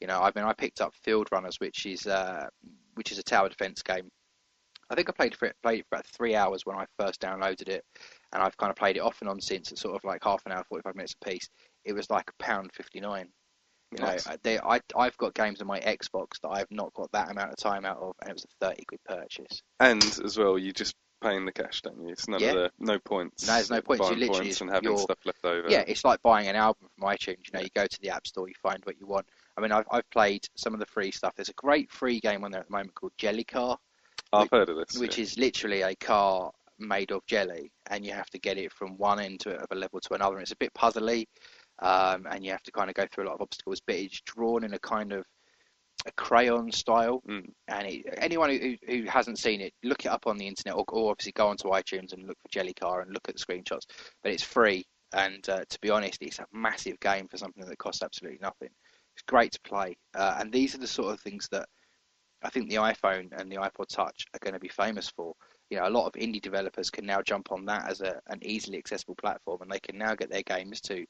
You 0.00 0.06
know, 0.06 0.20
I 0.20 0.32
mean, 0.34 0.44
I 0.44 0.52
picked 0.52 0.80
up 0.80 0.94
Fieldrunners, 1.06 1.60
which 1.60 1.86
is 1.86 2.06
uh, 2.06 2.46
which 2.94 3.12
is 3.12 3.18
a 3.18 3.22
tower 3.22 3.48
defense 3.48 3.82
game. 3.82 4.08
I 4.90 4.94
think 4.94 5.08
I 5.08 5.12
played 5.12 5.34
for 5.34 5.46
it 5.46 5.56
played 5.62 5.80
it 5.80 5.86
for 5.88 5.96
about 5.96 6.06
three 6.06 6.34
hours 6.34 6.66
when 6.66 6.76
I 6.76 6.86
first 6.98 7.20
downloaded 7.20 7.68
it, 7.68 7.84
and 8.32 8.42
I've 8.42 8.56
kind 8.56 8.70
of 8.70 8.76
played 8.76 8.96
it 8.96 9.00
off 9.00 9.20
and 9.20 9.30
on 9.30 9.40
since. 9.40 9.72
It's 9.72 9.80
sort 9.80 9.96
of 9.96 10.04
like 10.04 10.22
half 10.24 10.44
an 10.46 10.52
hour, 10.52 10.64
forty 10.68 10.82
five 10.82 10.96
minutes 10.96 11.14
a 11.20 11.24
piece. 11.24 11.48
It 11.84 11.92
was 11.92 12.10
like 12.10 12.28
a 12.28 12.42
pound 12.42 12.72
fifty 12.72 13.00
nine. 13.00 13.28
You 13.92 13.98
know, 13.98 14.06
Nice. 14.06 14.26
uh, 14.26 14.36
they, 14.42 14.58
I 14.58 14.80
I've 14.96 15.16
got 15.18 15.34
games 15.34 15.60
on 15.60 15.66
my 15.66 15.80
Xbox 15.80 16.40
that 16.42 16.48
I've 16.48 16.70
not 16.70 16.92
got 16.94 17.12
that 17.12 17.30
amount 17.30 17.50
of 17.50 17.56
time 17.56 17.84
out 17.84 17.98
of, 17.98 18.14
and 18.20 18.30
it 18.30 18.34
was 18.34 18.44
a 18.44 18.66
thirty 18.66 18.84
quid 18.86 19.00
purchase. 19.04 19.62
And 19.80 20.02
as 20.02 20.38
well, 20.38 20.58
you 20.58 20.72
just 20.72 20.94
paying 21.22 21.44
the 21.46 21.52
cash, 21.52 21.82
don't 21.82 22.00
you? 22.02 22.08
It's 22.08 22.28
none 22.28 22.40
Yeah. 22.40 22.48
of 22.48 22.54
the 22.54 22.70
no 22.78 22.98
points. 22.98 23.46
No, 23.46 23.54
there's 23.54 23.70
no 23.70 23.80
points. 23.80 24.10
You 24.10 24.16
literally 24.16 24.40
points 24.46 24.60
and 24.60 24.70
having 24.70 24.98
stuff 24.98 25.24
left 25.24 25.44
over. 25.44 25.68
Yeah, 25.70 25.84
it's 25.86 26.04
like 26.04 26.20
buying 26.22 26.48
an 26.48 26.56
album 26.56 26.88
from 26.94 27.08
iTunes. 27.08 27.46
You 27.46 27.52
know, 27.54 27.60
you 27.60 27.70
go 27.74 27.86
to 27.86 28.00
the 28.00 28.10
App 28.10 28.26
Store, 28.26 28.48
you 28.48 28.54
find 28.62 28.84
what 28.84 28.98
you 28.98 29.06
want. 29.06 29.26
I 29.56 29.60
mean, 29.60 29.72
I've 29.72 29.86
I've 29.90 30.08
played 30.10 30.46
some 30.56 30.74
of 30.74 30.80
the 30.80 30.86
free 30.86 31.10
stuff. 31.10 31.34
There's 31.36 31.48
a 31.48 31.54
great 31.54 31.90
free 31.90 32.20
game 32.20 32.44
on 32.44 32.50
there 32.50 32.60
at 32.60 32.66
the 32.66 32.72
moment 32.72 32.94
called 32.94 33.12
JellyCar, 33.18 33.78
I've 34.32 34.50
heard 34.50 34.68
of 34.68 34.76
this. 34.76 34.98
which 34.98 35.18
yeah. 35.18 35.24
is 35.24 35.38
literally 35.38 35.82
a 35.82 35.94
car 35.96 36.50
made 36.78 37.12
of 37.12 37.24
jelly, 37.26 37.70
and 37.90 38.04
you 38.04 38.12
have 38.12 38.30
to 38.30 38.38
get 38.38 38.58
it 38.58 38.72
from 38.72 38.96
one 38.96 39.20
end 39.20 39.40
to, 39.40 39.56
of 39.56 39.66
a 39.70 39.74
level 39.74 40.00
to 40.00 40.14
another. 40.14 40.36
And 40.36 40.42
it's 40.42 40.52
a 40.52 40.56
bit 40.56 40.72
puzzly, 40.74 41.26
um, 41.80 42.26
and 42.30 42.44
you 42.44 42.50
have 42.50 42.62
to 42.64 42.72
kind 42.72 42.88
of 42.88 42.94
go 42.94 43.06
through 43.06 43.24
a 43.24 43.28
lot 43.28 43.34
of 43.34 43.42
obstacles. 43.42 43.80
But 43.86 43.96
it's 43.96 44.20
drawn 44.22 44.64
in 44.64 44.74
a 44.74 44.78
kind 44.78 45.12
of 45.12 45.24
a 46.06 46.12
crayon 46.12 46.72
style, 46.72 47.22
Mm. 47.28 47.52
and 47.68 47.86
it, 47.86 48.06
anyone 48.16 48.50
who, 48.50 48.76
who 48.86 49.04
hasn't 49.04 49.38
seen 49.38 49.60
it, 49.60 49.72
look 49.82 50.04
it 50.04 50.08
up 50.08 50.26
on 50.26 50.36
the 50.38 50.46
internet, 50.46 50.76
or, 50.76 50.84
or 50.88 51.10
obviously 51.10 51.32
go 51.32 51.48
onto 51.48 51.68
iTunes 51.68 52.12
and 52.12 52.26
look 52.26 52.38
for 52.40 52.48
JellyCar 52.48 53.02
and 53.02 53.12
look 53.12 53.28
at 53.28 53.36
the 53.36 53.44
screenshots. 53.44 53.86
But 54.22 54.32
it's 54.32 54.42
free, 54.42 54.84
and 55.12 55.48
uh, 55.48 55.64
to 55.68 55.80
be 55.80 55.90
honest, 55.90 56.22
it's 56.22 56.38
a 56.38 56.46
massive 56.52 56.98
game 57.00 57.28
for 57.28 57.36
something 57.36 57.64
that 57.64 57.78
costs 57.78 58.02
absolutely 58.02 58.40
nothing. 58.42 58.70
It's 59.14 59.22
great 59.26 59.52
to 59.52 59.60
play, 59.60 59.96
uh, 60.14 60.36
and 60.38 60.52
these 60.52 60.74
are 60.74 60.78
the 60.78 60.86
sort 60.86 61.12
of 61.12 61.20
things 61.20 61.48
that 61.52 61.68
I 62.42 62.50
think 62.50 62.68
the 62.68 62.76
iPhone 62.76 63.28
and 63.38 63.50
the 63.50 63.56
iPod 63.56 63.88
Touch 63.88 64.26
are 64.34 64.40
going 64.40 64.54
to 64.54 64.60
be 64.60 64.68
famous 64.68 65.08
for. 65.08 65.34
You 65.70 65.78
know, 65.78 65.86
a 65.86 65.90
lot 65.90 66.06
of 66.06 66.14
indie 66.14 66.42
developers 66.42 66.90
can 66.90 67.06
now 67.06 67.22
jump 67.22 67.52
on 67.52 67.64
that 67.66 67.88
as 67.88 68.00
a, 68.00 68.20
an 68.26 68.40
easily 68.42 68.78
accessible 68.78 69.14
platform, 69.14 69.62
and 69.62 69.70
they 69.70 69.80
can 69.80 69.96
now 69.96 70.14
get 70.14 70.30
their 70.30 70.42
games 70.42 70.80
to 70.82 71.06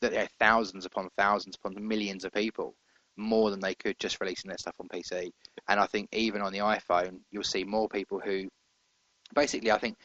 that 0.00 0.12
they're 0.12 0.28
thousands 0.40 0.84
upon 0.84 1.08
thousands 1.16 1.56
upon 1.56 1.86
millions 1.86 2.24
of 2.24 2.32
people, 2.32 2.74
more 3.16 3.50
than 3.50 3.60
they 3.60 3.74
could 3.74 3.98
just 3.98 4.20
releasing 4.20 4.48
their 4.48 4.58
stuff 4.58 4.74
on 4.80 4.88
PC. 4.88 5.30
And 5.68 5.80
I 5.80 5.86
think 5.86 6.08
even 6.12 6.42
on 6.42 6.52
the 6.52 6.60
iPhone, 6.60 7.20
you'll 7.30 7.44
see 7.44 7.64
more 7.64 7.88
people 7.88 8.20
who, 8.20 8.48
basically, 9.34 9.70
I 9.70 9.78
think 9.78 9.96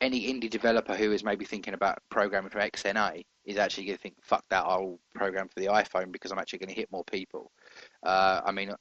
any 0.00 0.32
indie 0.32 0.50
developer 0.50 0.94
who 0.94 1.12
is 1.12 1.24
maybe 1.24 1.44
thinking 1.44 1.74
about 1.74 1.98
programming 2.10 2.50
for 2.50 2.60
XNA 2.60 3.22
is 3.44 3.56
actually 3.56 3.86
going 3.86 3.96
to 3.96 4.02
think, 4.02 4.14
"Fuck 4.22 4.44
that! 4.50 4.64
I'll 4.64 4.98
program 5.14 5.48
for 5.48 5.60
the 5.60 5.66
iPhone 5.66 6.12
because 6.12 6.30
I'm 6.30 6.38
actually 6.38 6.60
going 6.60 6.68
to 6.70 6.74
hit 6.76 6.92
more 6.92 7.04
people." 7.04 7.50
Uh, 8.02 8.40
I 8.44 8.52
mean, 8.52 8.72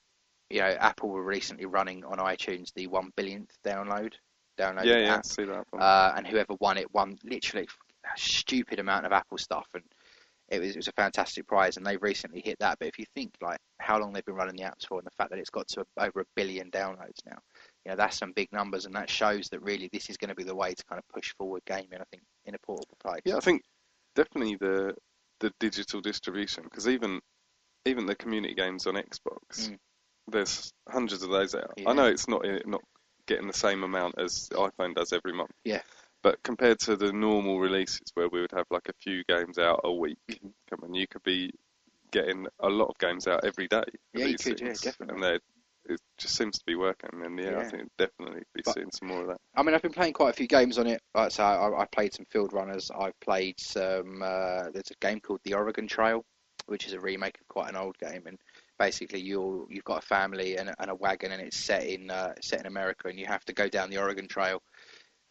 you 0.50 0.60
know, 0.60 0.76
Apple 0.80 1.10
were 1.10 1.24
recently 1.24 1.66
running 1.66 2.06
on 2.06 2.20
iTunes 2.20 2.74
the 2.74 2.88
one 2.88 3.12
billionth 3.16 3.52
download 3.66 4.14
download 4.58 4.86
yeah, 4.86 4.98
yeah, 4.98 5.16
app, 5.16 5.26
see 5.26 5.44
that. 5.44 5.66
uh, 5.78 6.14
and 6.16 6.26
whoever 6.26 6.56
won 6.60 6.78
it 6.78 6.92
won 6.94 7.18
literally 7.24 7.68
a 8.04 8.20
stupid 8.20 8.80
amount 8.80 9.06
of 9.06 9.12
Apple 9.12 9.38
stuff, 9.38 9.68
and 9.74 9.84
it 10.50 10.60
was 10.60 10.72
it 10.72 10.78
was 10.78 10.88
a 10.88 10.94
fantastic 10.94 11.48
prize. 11.48 11.78
And 11.78 11.86
they've 11.86 12.02
recently 12.02 12.42
hit 12.44 12.60
that. 12.60 12.78
But 12.80 12.88
if 12.88 13.00
you 13.00 13.06
think 13.16 13.34
like 13.42 13.60
how 13.80 14.00
long 14.00 14.14
they've 14.14 14.26
been 14.26 14.36
running 14.36 14.56
the 14.56 14.64
apps 14.64 14.88
for, 14.88 14.98
and 14.98 15.06
the 15.06 15.12
fact 15.18 15.30
that 15.32 15.40
it's 15.40 15.50
got 15.50 15.68
to 15.70 15.86
over 15.98 16.22
a 16.22 16.26
billion 16.36 16.72
downloads 16.72 17.26
now, 17.26 17.38
you 17.86 17.92
know, 17.92 17.96
that's 17.96 18.18
some 18.18 18.32
big 18.34 18.52
numbers, 18.52 18.86
and 18.86 18.96
that 18.96 19.10
shows 19.10 19.50
that 19.50 19.62
really 19.62 19.90
this 19.92 20.10
is 20.10 20.18
going 20.18 20.30
to 20.30 20.36
be 20.36 20.44
the 20.44 20.56
way 20.56 20.74
to 20.74 20.84
kind 20.86 21.00
of 21.00 21.08
push 21.14 21.34
forward 21.38 21.62
gaming. 21.66 22.00
I 22.00 22.06
think 22.12 22.24
in 22.46 22.56
a 22.56 22.60
portable 22.60 22.98
place. 23.02 23.22
Yeah, 23.26 23.38
I 23.38 23.42
think 23.42 23.64
definitely 24.16 24.56
the 24.56 24.96
the 25.40 25.52
digital 25.60 26.02
distribution 26.02 26.64
because 26.64 26.88
even 26.88 27.20
even 27.86 28.06
the 28.06 28.16
community 28.16 28.54
games 28.56 28.88
on 28.88 28.96
Xbox, 28.96 29.70
Mm. 29.70 29.78
there's 30.28 30.74
hundreds 30.90 31.24
of 31.24 31.30
those 31.30 31.56
out. 31.56 31.74
Yeah. 31.78 31.90
I 31.90 31.94
know 31.94 32.06
it's 32.08 32.28
not 32.28 32.46
not 32.66 32.82
getting 33.28 33.48
the 33.48 33.54
same 33.54 33.84
amount 33.84 34.16
as 34.18 34.48
the 34.48 34.56
iPhone 34.56 34.96
does 34.96 35.14
every 35.14 35.34
month. 35.34 35.52
Yeah. 35.64 35.82
But 36.28 36.44
compared 36.44 36.80
to 36.80 36.98
the 36.98 37.14
normal 37.14 37.58
releases 37.58 38.02
where 38.16 38.28
we 38.28 38.42
would 38.42 38.52
have 38.52 38.66
like 38.70 38.90
a 38.90 38.94
few 39.02 39.24
games 39.30 39.58
out 39.58 39.80
a 39.86 39.94
week, 39.94 40.18
Mhm. 40.28 40.52
come 40.70 40.80
on, 40.84 40.94
you 40.94 41.08
could 41.08 41.24
be 41.24 41.54
getting 42.12 42.46
a 42.60 42.68
lot 42.68 42.90
of 42.90 42.98
games 42.98 43.28
out 43.28 43.46
every 43.46 43.70
day. 43.70 43.86
Yeah, 44.12 44.26
you 44.26 44.38
could, 44.38 44.60
yeah, 44.60 44.74
definitely. 44.74 45.26
And 45.26 45.42
it 45.86 46.02
just 46.18 46.36
seems 46.36 46.60
to 46.60 46.66
be 46.66 46.76
working, 46.76 47.12
and 47.24 47.40
yeah, 47.40 47.52
I 47.60 47.62
Yeah. 47.62 47.70
think 47.70 47.92
definitely 47.98 48.44
be 48.54 48.62
But- 48.66 48.74
seeing 48.74 48.92
some 48.92 49.08
more 49.08 49.22
of 49.22 49.28
that. 49.28 49.40
I 49.56 49.64
mean, 49.64 49.74
I've 49.74 49.82
been 49.82 49.94
playing 49.94 50.12
quite 50.12 50.32
a 50.32 50.34
few 50.34 50.48
games 50.48 50.78
on 50.78 50.86
it. 50.88 51.02
Like 51.16 51.28
I 51.28 51.30
say, 51.30 51.44
I, 51.44 51.70
I 51.70 51.86
played 51.86 52.14
some 52.14 52.26
Fieldrunners. 52.26 52.92
I've 52.94 53.18
played 53.22 53.58
some. 53.62 54.22
Uh, 54.22 54.70
there's 54.72 54.92
a 54.92 54.96
game 55.00 55.22
called 55.22 55.40
The 55.46 55.54
Oregon 55.54 55.88
Trail, 55.88 56.26
which 56.66 56.88
is 56.88 56.92
a 56.92 57.00
remake 57.00 57.40
of 57.40 57.48
quite 57.48 57.70
an 57.70 57.78
old 57.78 57.98
game. 58.00 58.28
And 58.28 58.38
basically, 58.78 59.22
you're 59.22 59.66
you've 59.70 59.86
got 59.86 60.04
a 60.04 60.06
family 60.06 60.58
and, 60.58 60.76
and 60.78 60.92
a 60.92 60.96
wagon, 60.96 61.32
and 61.32 61.42
it's 61.42 61.56
set 61.56 61.86
in 61.86 62.12
uh, 62.12 62.34
set 62.42 62.60
in 62.60 62.66
America, 62.66 63.08
and 63.08 63.18
you 63.18 63.28
have 63.28 63.46
to 63.46 63.54
go 63.54 63.70
down 63.70 63.90
the 63.90 63.98
Oregon 63.98 64.28
Trail. 64.28 64.62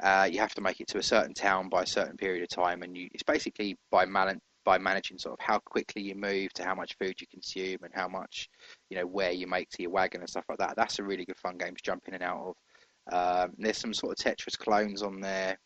Uh, 0.03 0.29
you 0.31 0.39
have 0.39 0.55
to 0.55 0.61
make 0.61 0.81
it 0.81 0.89
to 0.89 0.99
a 0.99 1.03
certain 1.03 1.33
town 1.33 1.69
by 1.69 1.83
a 1.83 1.87
certain 1.87 2.17
period 2.17 2.43
of 2.43 2.49
time, 2.49 2.83
and 2.83 2.97
you, 2.97 3.09
it's 3.13 3.23
basically 3.23 3.77
by 3.91 4.05
man, 4.05 4.39
by 4.65 4.77
managing 4.77 5.19
sort 5.19 5.33
of 5.33 5.45
how 5.45 5.59
quickly 5.61 6.03
you 6.03 6.15
move 6.15 6.53
to 6.53 6.65
how 6.65 6.75
much 6.75 6.97
food 7.01 7.15
you 7.21 7.27
consume 7.29 7.79
and 7.83 7.95
how 7.95 8.09
much 8.09 8.49
you 8.91 8.97
know 8.97 9.07
where 9.07 9.31
you 9.31 9.47
make 9.47 9.71
to 9.71 9.83
your 9.83 9.91
wagon 9.91 10.21
and 10.21 10.29
stuff 10.29 10.45
like 10.49 10.59
that. 10.59 10.75
That's 10.77 10.99
a 10.99 11.05
really 11.05 11.25
good 11.25 11.39
fun 11.39 11.57
game 11.57 11.75
to 11.75 11.83
jump 11.83 12.03
in 12.09 12.15
and 12.15 12.23
out 12.23 12.55
of. 12.55 12.57
Um, 13.13 13.55
there's 13.57 13.79
some 13.79 13.95
sort 13.95 14.19
of 14.19 14.25
Tetris 14.25 14.59
clones 14.59 15.03
on 15.03 15.21
there. 15.21 15.57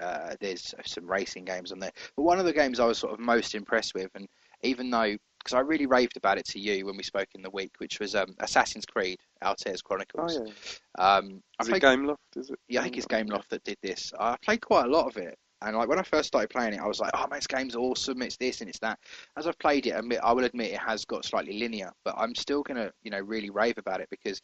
Uh, 0.00 0.34
there's 0.40 0.74
some 0.84 1.10
racing 1.10 1.44
games 1.44 1.72
on 1.72 1.78
there, 1.78 1.92
but 2.16 2.22
one 2.22 2.38
of 2.38 2.44
the 2.44 2.52
games 2.52 2.78
I 2.78 2.84
was 2.84 2.98
sort 2.98 3.14
of 3.14 3.20
most 3.20 3.54
impressed 3.54 3.94
with, 3.94 4.10
and 4.14 4.28
even 4.62 4.90
though 4.90 5.16
because 5.38 5.54
I 5.54 5.60
really 5.60 5.86
raved 5.86 6.16
about 6.16 6.38
it 6.38 6.44
to 6.46 6.60
you 6.60 6.84
when 6.84 6.96
we 6.96 7.02
spoke 7.02 7.28
in 7.34 7.42
the 7.42 7.50
week, 7.50 7.72
which 7.78 8.00
was 8.00 8.14
um, 8.14 8.34
Assassin's 8.40 8.84
Creed 8.84 9.18
Altair's 9.42 9.82
Chronicles. 9.82 10.38
Oh 10.38 10.44
yeah. 10.46 11.16
Um, 11.16 11.42
I 11.58 11.62
Is 11.62 11.68
played, 11.68 11.82
it 11.82 11.86
Gameloft? 11.86 12.16
Is 12.36 12.50
it? 12.50 12.58
yeah, 12.68 12.80
I 12.80 12.84
think 12.84 12.96
it's 12.96 13.06
Gameloft 13.06 13.48
that 13.50 13.64
did 13.64 13.78
this. 13.82 14.12
I 14.18 14.36
played 14.44 14.60
quite 14.60 14.86
a 14.86 14.88
lot 14.88 15.06
of 15.06 15.16
it, 15.16 15.36
and 15.62 15.76
like 15.76 15.88
when 15.88 15.98
I 15.98 16.02
first 16.02 16.28
started 16.28 16.50
playing 16.50 16.74
it, 16.74 16.80
I 16.80 16.86
was 16.86 17.00
like, 17.00 17.10
"Oh, 17.14 17.26
man, 17.28 17.38
this 17.38 17.46
game's 17.46 17.76
awesome! 17.76 18.22
It's 18.22 18.36
this 18.36 18.60
and 18.60 18.68
it's 18.68 18.78
that." 18.80 18.98
As 19.36 19.46
I've 19.46 19.58
played 19.58 19.86
it, 19.86 19.90
admit, 19.90 20.20
I 20.22 20.32
will 20.32 20.44
admit 20.44 20.72
it 20.72 20.80
has 20.80 21.04
got 21.04 21.24
slightly 21.24 21.58
linear, 21.58 21.92
but 22.04 22.14
I'm 22.18 22.34
still 22.34 22.62
gonna, 22.62 22.90
you 23.02 23.10
know, 23.10 23.20
really 23.20 23.50
rave 23.50 23.78
about 23.78 24.00
it 24.00 24.08
because 24.10 24.40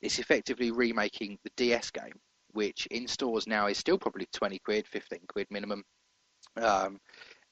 it's 0.00 0.18
effectively 0.18 0.70
remaking 0.70 1.38
the 1.44 1.50
DS 1.56 1.90
game, 1.90 2.18
which 2.52 2.86
in 2.86 3.06
stores 3.06 3.46
now 3.46 3.66
is 3.68 3.78
still 3.78 3.98
probably 3.98 4.26
20 4.32 4.58
quid, 4.60 4.86
15 4.88 5.20
quid 5.28 5.46
minimum, 5.50 5.84
um, 6.60 6.98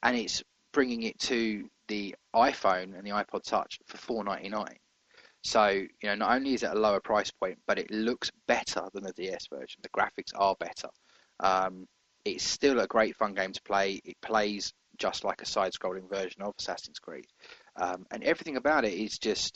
and 0.02 0.16
it's 0.16 0.42
bringing 0.72 1.02
it 1.04 1.18
to 1.18 1.68
the 1.88 2.14
iPhone 2.34 2.96
and 2.96 3.04
the 3.04 3.10
iPod 3.10 3.42
Touch 3.42 3.78
for 3.86 3.96
4.99. 4.24 4.66
So, 5.42 5.68
you 5.68 5.88
know, 6.04 6.14
not 6.14 6.36
only 6.36 6.54
is 6.54 6.62
it 6.62 6.70
a 6.70 6.78
lower 6.78 7.00
price 7.00 7.30
point, 7.30 7.58
but 7.66 7.78
it 7.78 7.90
looks 7.90 8.30
better 8.46 8.82
than 8.92 9.04
the 9.04 9.12
DS 9.12 9.46
version. 9.46 9.80
The 9.82 9.88
graphics 9.88 10.32
are 10.34 10.54
better. 10.58 10.88
Um, 11.40 11.86
it's 12.24 12.44
still 12.44 12.80
a 12.80 12.86
great 12.86 13.16
fun 13.16 13.34
game 13.34 13.52
to 13.52 13.62
play. 13.62 14.00
It 14.04 14.20
plays 14.20 14.74
just 14.98 15.24
like 15.24 15.40
a 15.40 15.46
side-scrolling 15.46 16.10
version 16.10 16.42
of 16.42 16.54
Assassin's 16.58 16.98
Creed, 16.98 17.26
um, 17.76 18.06
and 18.10 18.22
everything 18.22 18.58
about 18.58 18.84
it 18.84 18.92
is 18.92 19.18
just 19.18 19.44